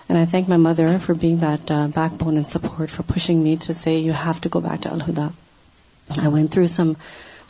and 0.07 0.17
I 0.17 0.25
thank 0.31 0.49
my 0.49 0.61
mother 0.61 0.95
for 1.05 1.15
being 1.21 1.37
that 1.43 1.71
backbone 2.23 2.33
and 2.35 2.47
support 2.55 2.89
for 2.95 3.09
pushing 3.13 3.41
me 3.43 3.55
through 3.61 3.73
so 3.83 3.91
you 3.95 4.13
have 4.23 4.33
to 4.41 4.49
go 4.53 4.59
back 4.67 4.87
الدا 4.91 5.27
when 6.33 6.47
through 6.55 6.65
some 6.75 6.91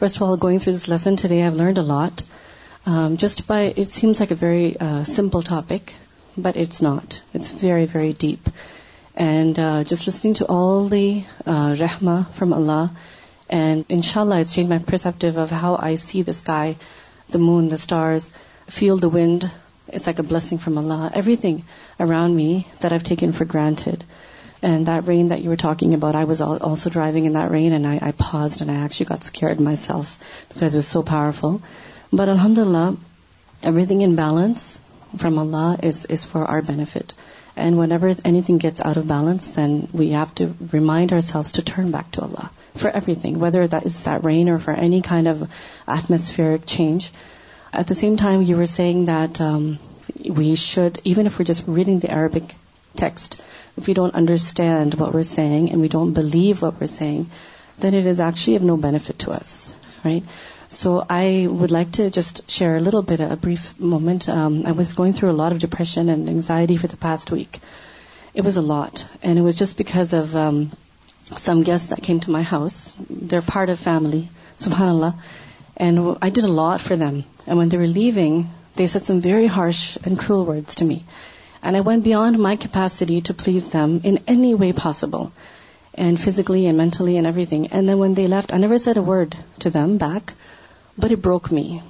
first 0.04 0.22
of 0.22 0.30
all 0.30 0.36
going 0.44 0.60
through 0.60 0.74
this 0.74 0.88
lesson 0.90 1.16
today 1.34 1.42
have 1.44 1.56
learned 1.56 1.80
a 1.80 1.84
lot 1.96 2.22
just 3.22 3.42
by 3.48 3.70
it 3.78 3.88
seems 3.94 4.22
ایک 4.22 4.32
very 4.42 4.72
simple 5.16 5.42
topic 5.50 5.92
but 6.46 6.58
it's 6.62 6.82
not 6.88 7.14
it's 7.36 7.54
very 7.64 7.86
very 7.94 8.12
deep 8.28 8.50
and 9.30 9.60
just 9.90 10.08
listening 10.10 10.34
to 10.40 10.46
all 10.60 10.92
the 10.92 11.08
رحما 11.80 12.20
from 12.36 12.54
Allah 12.54 12.84
and 13.58 13.84
ان 13.96 14.02
شاء 14.12 14.22
اللہ 14.22 14.36
it 14.44 14.48
seen 14.50 14.68
my 14.70 14.82
perspective 14.86 15.44
how 15.62 15.74
I 15.80 15.96
see 16.04 16.22
the 16.28 16.32
sky 16.36 16.72
the 17.34 17.40
moon 17.40 17.64
the 17.70 17.76
stars 17.82 18.22
feel 18.78 18.98
the 19.02 19.08
wind 19.16 19.40
it's 19.94 20.08
ایک 20.08 20.20
blessing 20.30 20.58
from 20.64 20.76
Allah 20.78 21.02
everything 21.42 21.58
around 22.06 22.32
me 22.36 22.50
درف 22.84 23.02
taken 23.10 23.30
for 23.38 23.46
granted 23.54 24.00
and 24.70 24.80
then 25.08 25.24
though 25.30 25.36
are 25.36 25.56
talking 25.62 25.92
about 25.94 26.16
I 26.16 26.26
was 26.28 26.42
also 26.42 26.90
driving 26.94 27.26
رینڈس 27.52 28.62
myself 29.76 30.08
because 30.54 30.76
so 30.88 31.02
powerful 31.12 31.56
but 32.18 32.28
الحمد 32.30 32.60
اللہ 32.60 32.88
everything 33.86 34.02
in 34.04 34.16
balance 34.16 34.68
from 35.20 35.38
Allah 35.40 35.68
is 35.88 36.26
for 36.28 36.42
aware 36.50 36.62
بیٹھ 36.74 37.14
And 37.56 37.78
whenever 37.78 38.14
anything 38.26 38.58
gets 38.58 38.82
out 38.82 38.98
of 38.98 39.08
balance, 39.08 39.50
then 39.52 39.88
we 39.94 40.10
have 40.10 40.36
to 40.36 40.54
remind 40.74 41.14
ourselves 41.14 41.54
to 41.54 41.62
turn 41.62 41.90
back 41.92 42.12
to 42.12 42.24
Allah 42.24 42.52
for 42.74 42.90
everything, 42.90 43.40
whether 43.40 43.66
that 43.66 43.86
is 43.86 44.04
that 44.04 44.26
rain 44.26 44.50
or 44.50 44.60
for 44.60 44.72
any 44.72 45.02
kind 45.02 45.28
of 45.28 45.48
atmospheric 45.88 46.66
change. 46.66 47.12
At 47.72 47.88
the 47.88 47.96
same 47.96 48.18
time, 48.18 48.42
you 48.42 48.58
were 48.58 48.66
saying 48.66 49.06
that 49.06 49.40
um, 49.40 49.80
we 50.28 50.56
should, 50.56 51.00
even 51.06 51.26
if 51.26 51.40
we're 51.40 51.46
just 51.46 51.66
reading 51.66 52.00
the 52.00 52.12
Arabic 52.12 52.54
text, 52.96 53.42
if 53.78 53.88
we 53.88 53.94
don't 53.94 54.16
understand 54.16 54.96
what 54.96 55.14
we're 55.14 55.24
saying 55.24 55.72
and 55.72 55.80
we 55.80 55.88
don't 55.88 56.12
believe 56.12 56.62
what 56.62 56.82
we're 56.82 56.88
saying, 56.88 57.30
then 57.80 57.94
it 57.94 58.06
is 58.06 58.20
actually 58.20 58.58
of 58.58 58.64
no 58.64 58.76
benefit 58.76 59.20
to 59.20 59.32
us, 59.32 59.74
right? 60.04 60.36
So 60.76 60.94
I 61.10 61.48
would 61.50 61.72
like 61.72 61.92
to 61.98 62.06
just 62.10 62.52
share 62.52 62.76
a 62.76 62.82
little 62.82 63.02
bit, 63.02 63.22
a 63.22 63.38
brief 63.38 63.80
moment. 63.80 64.28
Um, 64.28 64.66
I 64.66 64.74
was 64.74 64.94
going 64.94 65.14
through 65.14 65.32
a 65.32 65.40
lot 65.42 65.54
of 65.54 65.60
depression 65.60 66.10
and 66.10 66.28
anxiety 66.28 66.76
for 66.76 66.88
the 66.88 66.98
past 66.98 67.32
week. 67.32 67.60
It 68.34 68.48
was 68.48 68.58
a 68.58 68.64
lot, 68.74 69.06
and 69.24 69.40
it 69.40 69.46
was 69.46 69.56
just 69.56 69.78
because 69.78 70.12
of 70.12 70.36
um, 70.36 70.72
some 71.44 71.64
guests 71.64 71.92
that 71.92 72.04
came 72.04 72.20
to 72.20 72.36
my 72.36 72.44
house. 72.44 72.94
They're 73.10 73.48
part 73.54 73.70
of 73.70 73.80
family, 73.80 74.28
subhanAllah. 74.58 75.16
And 75.78 76.02
I 76.22 76.30
did 76.30 76.44
a 76.44 76.56
lot 76.60 76.82
for 76.82 76.98
them. 76.98 77.24
And 77.48 77.58
when 77.58 77.70
they 77.70 77.78
were 77.78 78.00
leaving, 78.02 78.50
they 78.76 78.88
said 78.88 79.08
some 79.08 79.22
very 79.22 79.48
harsh 79.48 79.98
and 80.04 80.20
cruel 80.20 80.44
words 80.44 80.76
to 80.76 80.86
me. 80.94 81.06
And 81.64 81.78
I 81.78 81.88
went 81.88 82.04
beyond 82.04 82.38
my 82.38 82.56
capacity 82.58 83.22
to 83.22 83.42
please 83.46 83.70
them 83.70 84.02
in 84.04 84.26
any 84.28 84.56
way 84.66 84.74
possible, 84.74 85.32
and 85.94 86.26
physically 86.30 86.66
and 86.66 86.78
mentally 86.78 87.16
and 87.16 87.36
everything. 87.36 87.68
And 87.68 87.88
then 87.88 87.98
when 87.98 88.14
they 88.14 88.28
left, 88.28 88.54
I 88.54 88.66
never 88.66 88.78
said 88.78 88.98
a 88.98 89.12
word 89.18 89.44
to 89.60 89.78
them 89.78 90.02
back. 90.10 90.34
But 90.98 91.12
it 91.12 91.22
broke 91.22 91.52
me, 91.52 91.82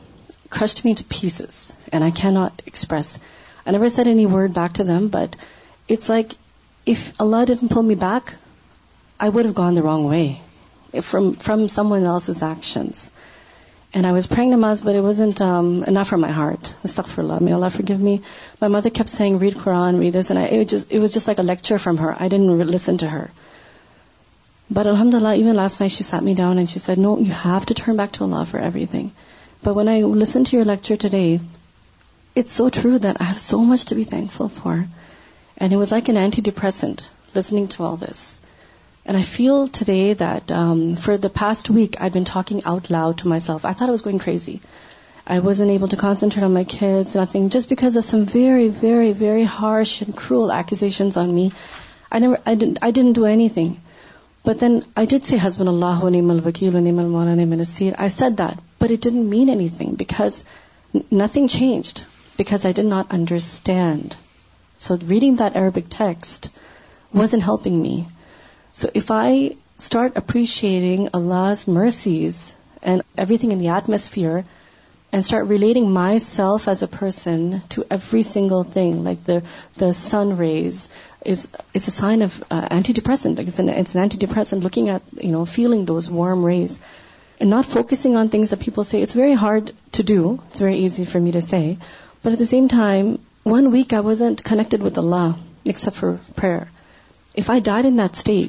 crushed 0.50 0.84
me 0.84 0.96
to 0.96 1.04
pieces, 1.04 1.72
and 1.92 2.04
I 2.04 2.10
cannot 2.10 2.60
express. 2.66 3.20
I 3.66 3.72
never 3.72 3.90
said 3.90 4.08
any 4.08 4.26
word 4.26 4.54
back 4.54 4.74
to 4.74 4.84
them, 4.84 5.10
but 5.10 5.36
it's 5.88 6.10
like 6.10 6.32
if 6.86 7.14
Allah 7.20 7.46
didn't 7.46 7.70
pull 7.70 7.84
me 7.84 7.94
back, 7.94 8.34
I 9.20 9.30
would 9.30 9.46
have 9.46 9.54
gone 9.54 9.76
the 9.76 9.84
wrong 9.84 10.06
way 10.06 10.42
eh, 10.92 11.02
from 11.02 11.70
someone 11.70 12.04
else's 12.04 12.42
actions. 12.42 13.12
And 13.94 14.06
I 14.06 14.12
was 14.12 14.26
praying 14.28 14.50
namaz, 14.50 14.84
but 14.84 14.96
it 14.96 15.02
wasn't 15.02 15.40
um, 15.40 15.84
enough 15.84 16.10
for 16.10 16.18
my 16.18 16.32
heart. 16.32 16.74
Astaghfirullah, 16.84 17.40
may 17.42 17.52
Allah 17.52 17.70
forgive 17.70 18.02
me. 18.02 18.24
My 18.60 18.68
mother 18.70 18.90
kept 18.90 19.10
saying, 19.10 19.38
read 19.40 19.54
Quran, 19.54 20.00
read 20.00 20.14
this, 20.14 20.32
and 20.32 20.40
it 20.40 21.00
was 21.00 21.14
just 21.14 21.28
like 21.28 21.38
a 21.38 21.44
lecture 21.44 21.78
from 21.78 21.98
her. 21.98 22.14
I 22.18 22.28
didn't 22.28 22.58
listen 22.58 22.98
to 23.00 23.08
her. 23.08 23.30
But 24.68 24.88
alhamdulillah, 24.88 25.36
even 25.36 25.56
last 25.56 25.82
night 25.82 25.92
she 25.92 26.04
sat 26.04 26.24
me 26.24 26.34
down 26.38 26.60
and 26.60 26.70
she 26.70 26.80
said, 26.80 26.98
no, 26.98 27.18
you 27.20 27.32
have 27.32 27.66
to 27.68 27.76
turn 27.82 27.98
back 27.98 28.14
to 28.14 28.24
Allah 28.26 28.46
for 28.46 28.60
everything. 28.60 29.12
But 29.62 29.76
when 29.76 29.92
I 29.96 30.00
listened 30.22 30.48
to 30.48 30.56
your 30.56 30.66
lecture 30.66 30.98
today, 30.98 31.40
it's 32.34 32.52
so 32.52 32.70
true 32.70 32.98
that 33.00 33.22
I 33.22 33.26
have 33.26 33.44
so 33.44 33.60
much 33.74 33.86
to 33.92 34.00
be 34.00 34.06
thankful 34.14 34.50
for. 34.50 34.74
And 35.58 35.74
it 35.74 35.84
was 35.84 35.92
like 35.92 36.10
an 36.10 36.20
antidepressant, 36.24 37.06
listening 37.36 37.70
to 37.76 37.84
all 37.84 37.96
this. 37.98 38.40
And 39.06 39.16
I 39.16 39.22
feel 39.22 39.68
today 39.68 40.14
that 40.24 40.52
um, 40.64 40.84
for 40.94 41.18
the 41.18 41.30
past 41.30 41.70
week, 41.70 41.98
I've 42.00 42.18
been 42.20 42.28
talking 42.34 42.64
out 42.66 42.90
loud 42.90 43.20
to 43.20 43.28
myself. 43.28 43.66
I 43.66 43.74
thought 43.74 43.88
I 43.88 43.98
was 44.00 44.06
going 44.10 44.20
crazy. 44.28 44.62
I 45.28 45.40
wasn't 45.40 45.72
able 45.72 45.90
to 45.90 45.98
concentrate 45.98 46.44
on 46.44 46.54
my 46.54 46.64
kids, 46.64 47.16
nothing, 47.16 47.50
just 47.52 47.70
because 47.70 47.98
of 47.98 48.06
some 48.06 48.26
very, 48.26 48.68
very, 48.70 49.12
very 49.12 49.44
harsh 49.44 50.02
and 50.02 50.18
cruel 50.18 50.52
accusations 50.52 51.18
on 51.18 51.34
me. 51.42 51.52
I 52.12 52.56
didn't 52.56 53.20
do 53.22 53.34
anything. 53.38 53.74
But 54.46 54.64
that's 55.28 55.38
حزبن 55.44 55.68
اللہ 55.68 56.04
وکیل 56.46 56.80
مولانا 56.92 57.64
said 57.66 57.98
that 58.40 58.58
but 58.82 58.92
it 58.92 59.04
didn't 59.04 59.18
mean 59.30 59.50
anything 59.78 59.94
because 60.00 60.44
nothing 61.22 61.48
changed 61.56 62.42
I 62.66 62.74
did 62.78 62.88
not 62.90 63.14
understand 63.14 64.14
so 64.88 64.96
reading 65.10 65.36
that 65.40 65.58
Arabic 65.62 65.90
text 65.98 66.48
was 67.20 67.34
in 67.34 67.42
helping 67.48 67.82
me 67.82 67.96
so 68.82 68.88
if 68.96 69.12
I 69.12 69.48
start 69.78 70.18
appreciating 70.18 71.08
Allah's 71.14 71.68
mercies 71.80 72.38
and 72.82 73.02
everything 73.38 73.52
in 73.54 73.66
atmosphere 73.74 74.36
and 74.36 75.24
start 75.24 75.50
relating 75.50 75.88
myself 76.20 76.68
as 76.70 76.84
a 76.84 76.96
person 77.00 77.50
to 77.76 77.82
every 77.90 78.22
single 78.34 78.72
thing 78.74 79.02
like 79.04 79.28
the 79.82 79.92
sunrise 80.40 80.88
sign 81.34 82.24
of 82.24 82.36
anti 82.50 82.94
depression 82.96 83.70
anti 83.70 84.18
depression 84.20 84.60
looking 84.64 84.90
at 84.90 85.24
you 85.24 85.32
know 85.32 85.44
feeling 85.54 85.86
those 85.86 86.10
warm 86.12 86.44
ways 86.44 86.78
and 87.40 87.52
not 87.54 87.66
focus 87.72 88.06
on 88.18 88.28
things 88.32 88.54
uh 88.54 88.64
people 88.66 88.84
see 88.90 89.02
it's 89.04 89.16
very 89.16 89.34
hard 89.42 89.70
to 89.98 90.04
do 90.14 90.30
it's 90.32 90.62
very 90.62 90.76
easy 90.82 91.04
for 91.12 91.22
me 91.22 91.32
to 91.32 91.42
say 91.50 91.58
at 91.58 92.40
the 92.40 92.46
same 92.50 92.68
time 92.72 93.14
one 93.52 93.68
week 93.74 93.94
I 93.94 94.06
was 94.06 94.22
and 94.24 94.42
connected 94.50 94.86
with 94.86 94.98
Allah 95.00 95.30
fear 95.96 96.58
if 97.38 97.50
I 97.50 97.62
died 97.62 97.86
in 97.86 98.00
the 98.28 98.44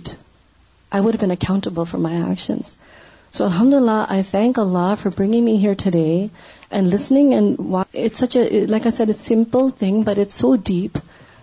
would 1.05 1.17
beatable 1.21 1.85
for 1.91 2.01
my 2.01 2.19
action 2.31 2.59
so 3.37 3.45
الحمد 3.45 3.75
اللہ 3.75 4.05
I 4.09 4.23
thank 4.31 4.59
Allah 4.59 4.95
for 4.99 5.13
bringing 5.17 5.43
me 5.45 5.57
here 5.67 5.73
today 5.91 6.05
and 6.71 6.95
listening 6.95 7.33
like 8.69 8.87
simple 9.23 9.69
thing 9.79 10.03
but 10.07 10.19
it's 10.19 10.35
so 10.41 10.55
deep 10.71 10.99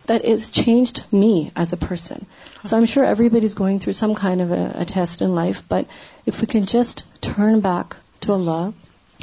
that 0.05 0.26
has 0.26 0.51
changed 0.51 1.03
me 1.11 1.51
as 1.55 1.72
a 1.72 1.77
person. 1.77 2.26
So 2.65 2.77
I'm 2.77 2.85
sure 2.85 3.05
everybody's 3.05 3.53
going 3.53 3.80
through 3.80 3.93
some 3.93 4.15
kind 4.15 4.41
of 4.41 4.51
a 4.51 4.85
test 4.85 5.22
in 5.22 5.35
life, 5.35 5.64
but 5.68 5.88
if 6.26 6.41
we 6.41 6.47
can 6.47 6.65
just 6.65 7.03
turn 7.22 7.60
back 7.60 7.95
to 8.22 8.34
Allah, 8.34 8.73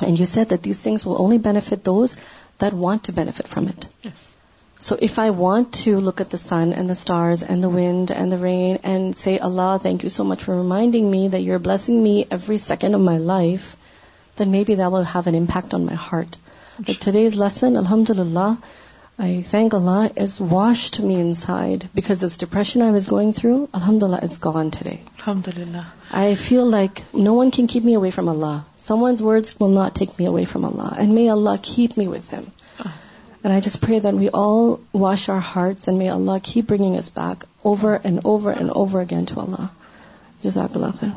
and 0.02 0.18
you 0.18 0.26
said 0.26 0.50
that 0.50 0.62
these 0.62 0.80
things 0.80 1.04
will 1.04 1.20
only 1.20 1.38
benefit 1.38 1.84
those 1.84 2.16
that 2.58 2.72
want 2.72 3.04
to 3.04 3.12
benefit 3.12 3.48
from 3.48 3.68
it. 3.68 3.86
Yes. 4.02 4.14
So 4.78 4.96
if 5.08 5.18
I 5.18 5.28
want 5.28 5.74
to 5.80 5.96
look 6.00 6.22
at 6.22 6.30
the 6.30 6.38
sun 6.38 6.72
and 6.72 6.88
the 6.88 6.94
stars 6.94 7.42
and 7.42 7.62
the 7.62 7.68
wind 7.68 8.10
and 8.10 8.32
the 8.32 8.38
rain 8.38 8.78
and 8.82 9.14
say, 9.14 9.38
Allah, 9.38 9.78
thank 9.82 10.04
you 10.04 10.08
so 10.08 10.24
much 10.24 10.44
for 10.44 10.56
reminding 10.56 11.10
me 11.10 11.28
that 11.28 11.42
you're 11.42 11.58
blessing 11.58 12.02
me 12.02 12.26
every 12.30 12.56
second 12.56 12.94
of 12.94 13.02
my 13.02 13.18
life, 13.18 13.76
then 14.36 14.50
maybe 14.50 14.76
that 14.76 14.90
will 14.90 15.04
have 15.04 15.26
an 15.26 15.34
impact 15.34 15.74
on 15.74 15.84
my 15.84 15.92
heart. 15.92 16.38
But 16.86 17.00
today's 17.00 17.36
lesson, 17.36 17.76
alhamdulillah, 17.76 18.62
I 19.24 19.40
thank 19.48 19.74
Allah 19.74 20.04
has 20.22 20.36
washed 20.50 20.98
me 21.04 21.14
inside 21.38 21.82
because 21.94 22.22
as 22.24 22.36
depression 22.40 22.82
I 22.82 22.92
was 22.92 23.08
going 23.10 23.32
through 23.38 23.54
الحمد 23.78 24.02
للہ 24.02 24.16
is 24.24 24.38
gone 24.44 24.68
today 24.76 24.90
الحمد 24.94 25.48
للہ 25.56 25.78
I 26.20 26.34
feel 26.44 26.70
like 26.70 27.00
no 27.24 27.34
one 27.34 27.50
can 27.56 27.66
keep 27.72 27.84
me 27.84 27.94
away 27.96 28.10
from 28.14 28.28
Allah 28.28 28.56
someone's 29.02 29.22
words 29.22 29.52
will 29.60 29.74
not 29.74 29.96
take 29.98 30.10
me 30.18 30.26
away 30.26 30.44
from 30.52 30.64
Allah 30.66 30.94
and 31.02 31.12
may 31.14 31.28
Allah 31.30 31.60
keep 31.62 31.98
me 31.98 32.06
with 32.06 32.32
him 32.32 32.48
and 32.78 33.52
I 33.52 33.60
just 33.66 33.80
pray 33.80 33.98
then 34.06 34.18
we 34.18 34.28
all 34.42 34.72
wash 35.02 35.28
our 35.30 35.38
hearts 35.54 35.88
and 35.88 35.98
may 36.02 36.08
Allah 36.10 36.38
keep 36.52 36.70
bringing 36.70 36.96
us 36.96 37.10
back 37.18 37.44
over 37.72 37.96
and 38.02 38.20
over 38.24 38.54
and 38.56 38.70
over 38.74 39.00
again 39.02 39.24
to 39.34 39.40
Allah 39.40 39.66
جزاک 40.44 40.76
اللہ 40.76 40.96
خیر 41.00 41.10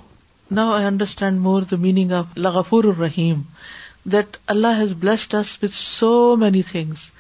now 0.60 0.74
I 0.74 0.86
understand 0.86 1.40
more 1.48 1.62
the 1.72 1.78
meaning 1.88 2.12
of 2.20 2.38
لغفور 2.38 2.84
الرحیم 2.96 3.42
that 4.14 4.38
Allah 4.58 4.80
has 4.82 4.94
blessed 5.06 5.36
us 5.42 5.58
with 5.64 5.76
so 5.84 6.14
many 6.46 6.62
things 6.72 7.12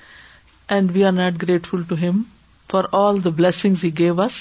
and 0.75 0.91
we 0.95 1.03
are 1.03 1.11
not 1.11 1.41
grateful 1.41 1.81
to 1.87 1.95
him 2.01 2.21
for 2.71 2.83
all 2.99 3.23
the 3.23 3.29
blessing 3.37 3.75
he 3.83 3.97
gave 3.97 4.21
us 4.21 4.33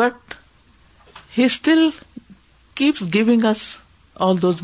but 0.00 0.34
he 1.38 1.44
still 1.44 1.88
keeps 2.80 3.02
giving 3.14 3.44
us 3.50 3.58
all 4.26 4.40
those 4.42 4.62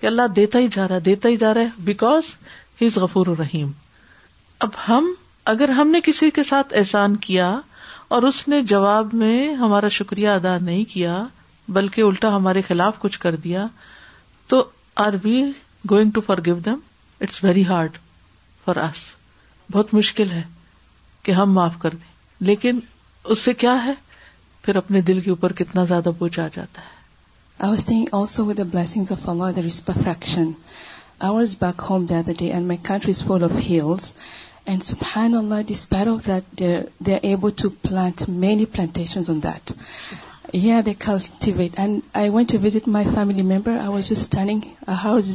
کہ 0.00 0.06
اللہ 0.06 0.26
دیتا 0.36 0.58
ہی 0.58 0.66
جا 0.72 0.86
رہا 0.88 0.98
دیتا 1.04 1.28
ہی 1.28 1.36
جا 1.36 1.52
رہا 1.54 1.60
ہے 1.60 1.82
because 1.84 2.22
he 2.80 2.86
is 2.86 2.96
غفور 3.02 3.26
رحیم 3.38 3.70
اب 4.66 4.70
ہم 4.88 5.12
اگر 5.52 5.68
ہم 5.78 5.88
نے 5.90 6.00
کسی 6.04 6.30
کے 6.38 6.42
ساتھ 6.44 6.74
احسان 6.78 7.16
کیا 7.28 7.50
اور 8.16 8.22
اس 8.22 8.46
نے 8.48 8.60
جواب 8.72 9.14
میں 9.22 9.48
ہمارا 9.56 9.88
شکریہ 9.98 10.28
ادا 10.28 10.56
نہیں 10.62 10.84
کیا 10.92 11.22
بلکہ 11.78 12.00
الٹا 12.02 12.34
ہمارے 12.36 12.62
خلاف 12.68 12.98
کچھ 12.98 13.18
کر 13.20 13.36
دیا 13.44 13.66
تو 14.48 14.62
are 15.06 15.14
we 15.24 15.40
going 15.90 16.10
to 16.14 16.20
forgive 16.46 16.54
them 16.64 16.78
it's 17.20 17.42
very 17.44 17.64
hard 17.66 17.96
for 18.64 18.76
us 18.90 19.04
بہت 19.72 19.94
مشکل 19.94 20.30
ہے 20.30 20.42
کہ 21.22 21.32
ہم 21.38 21.52
معاف 21.52 21.78
کر 21.82 21.90
دیں 21.94 22.14
لیکن 22.50 22.78
اس 23.32 23.38
سے 23.44 23.52
کیا 23.62 23.74
ہے 23.84 23.92
پھر 24.64 24.76
اپنے 24.76 25.00
دل 25.08 25.20
کے 25.20 25.30
اوپر 25.30 25.52
کتنا 25.60 25.84
زیادہ 25.90 26.10
بوجھ 26.18 26.38
آ 26.40 26.46
جاتا 26.56 26.82
ہے 26.82 26.94
blessing 28.64 29.14
perfection 29.86 30.50
Yeah, 31.20 31.52
back 31.64 31.82
home 31.90 32.04
And 32.06 32.42
and 32.46 32.66
my 32.66 33.22
to 33.52 33.62
visit 33.64 33.86
of 33.86 34.18
family 34.18 34.52
and 36.46 36.98
I 37.26 37.34
was 37.34 37.56
able 37.56 38.32
many 38.42 38.64
plantation 38.72 39.20
on 39.28 39.40
that 39.42 39.72
on 43.86 44.60
house 45.04 45.30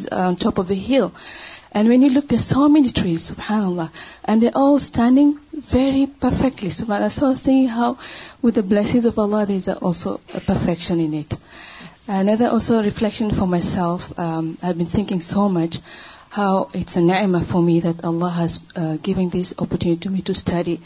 of 0.45 0.69
the 0.69 0.73
hill 0.87 1.05
And 1.71 1.87
when 1.87 2.01
you 2.01 2.09
look, 2.09 2.27
there's 2.27 2.45
so 2.45 2.67
many 2.67 2.89
trees, 2.89 3.31
subhanAllah. 3.31 3.91
And 4.25 4.41
they're 4.41 4.57
all 4.63 4.79
standing 4.79 5.39
very 5.53 6.05
perfectly, 6.05 6.69
subhanAllah. 6.69 7.11
So 7.11 7.27
I 7.27 7.29
was 7.29 7.41
thinking 7.41 7.69
how, 7.69 7.97
with 8.41 8.55
the 8.55 8.63
blessings 8.63 9.05
of 9.05 9.17
Allah, 9.17 9.45
there's 9.45 9.69
also 9.69 10.19
a 10.33 10.41
perfection 10.41 10.99
in 10.99 11.13
it. 11.13 11.37
Another 12.07 12.49
also 12.49 12.83
reflection 12.83 13.31
for 13.31 13.47
myself, 13.47 14.19
um, 14.19 14.57
I've 14.61 14.77
been 14.77 14.87
thinking 14.87 15.21
so 15.21 15.47
much 15.47 15.79
how 16.29 16.69
it's 16.73 16.97
a 16.97 17.01
ni'mah 17.01 17.39
for 17.39 17.61
me 17.61 17.79
that 17.81 18.03
Allah 18.03 18.29
has 18.29 18.61
uh, 18.75 18.97
given 19.01 19.29
this 19.29 19.53
opportunity 19.57 20.01
to 20.01 20.09
me 20.09 20.21
to 20.23 20.33
study. 20.33 20.81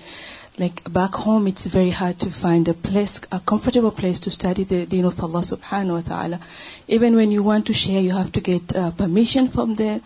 Like 0.57 0.81
back 0.91 1.15
home, 1.15 1.47
it's 1.47 1.65
very 1.65 1.89
hard 1.89 2.19
to 2.19 2.29
find 2.29 2.67
a 2.67 2.73
place, 2.73 3.19
a 3.31 3.39
comfortable 3.39 3.91
place 3.91 4.21
to 4.21 4.31
study 4.31 4.63
the 4.63 4.85
deen 4.85 5.05
of 5.05 5.19
Allah 5.21 5.41
subhanahu 5.41 5.95
wa 5.95 6.01
ta'ala. 6.01 6.39
Even 6.87 7.15
when 7.15 7.31
you 7.31 7.41
want 7.43 7.67
to 7.67 7.73
share, 7.73 8.01
you 8.01 8.11
have 8.11 8.31
to 8.33 8.41
get 8.41 8.75
uh, 8.75 8.91
permission 8.91 9.47
from 9.47 9.73
the 9.73 10.01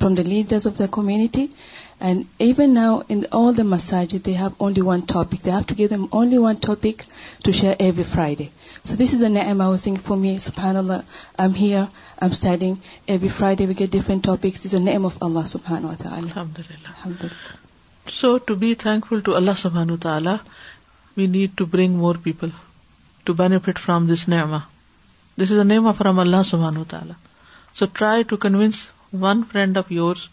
from 0.00 0.14
leader 0.14 0.54
of 0.66 0.78
the 0.78 0.86
committee 0.92 1.46
and 2.06 2.22
even 2.44 2.74
now 2.74 3.50
مسائل 3.64 4.06
to 7.42 7.52
share 7.52 7.74
every 7.78 8.02
Friday 8.38 8.44
so 8.84 8.96
this 9.04 9.14
is 9.14 9.22
a 9.24 9.28
and 9.28 9.40
I'm 9.40 9.60
going 9.60 11.46
every 13.06 13.28
Friday 13.56 13.66
ویگیت 13.66 13.96
of 14.28 15.16
اللہ 15.20 15.44
سبحان 15.52 15.86
سبحانس 27.78 28.76
one 29.22 29.42
friend 29.52 29.78
of 29.78 29.90
yours 29.92 30.26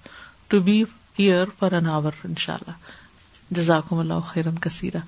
to 0.49 0.59
be 0.67 0.81
here 1.19 1.49
for 1.59 1.71
an 1.79 1.87
hour 1.99 2.15
ان 2.29 2.33
شاء 2.45 2.53
اللہ 2.53 3.55
جزاکم 3.59 3.99
اللہ 3.99 4.19
خیرن 4.27 4.57
کثیرا 4.65 4.99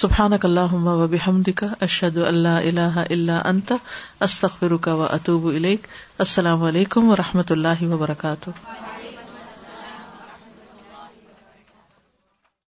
سبحان 0.00 0.32
اللہ 0.42 0.72
و 0.94 1.06
بحمد 1.12 1.48
کا 1.56 1.66
اشد 1.88 2.16
اللہ 2.28 2.58
اللہ 2.68 2.98
اللہ 3.08 3.46
انت 3.52 3.72
استخر 4.28 4.76
کا 4.88 4.94
و 4.94 5.02
اطوب 5.10 5.46
السلام 5.54 6.62
علیکم 6.72 7.10
و 7.10 7.16
رحمۃ 7.24 7.52
اللہ 7.58 7.84
وبرکاتہ 7.92 8.88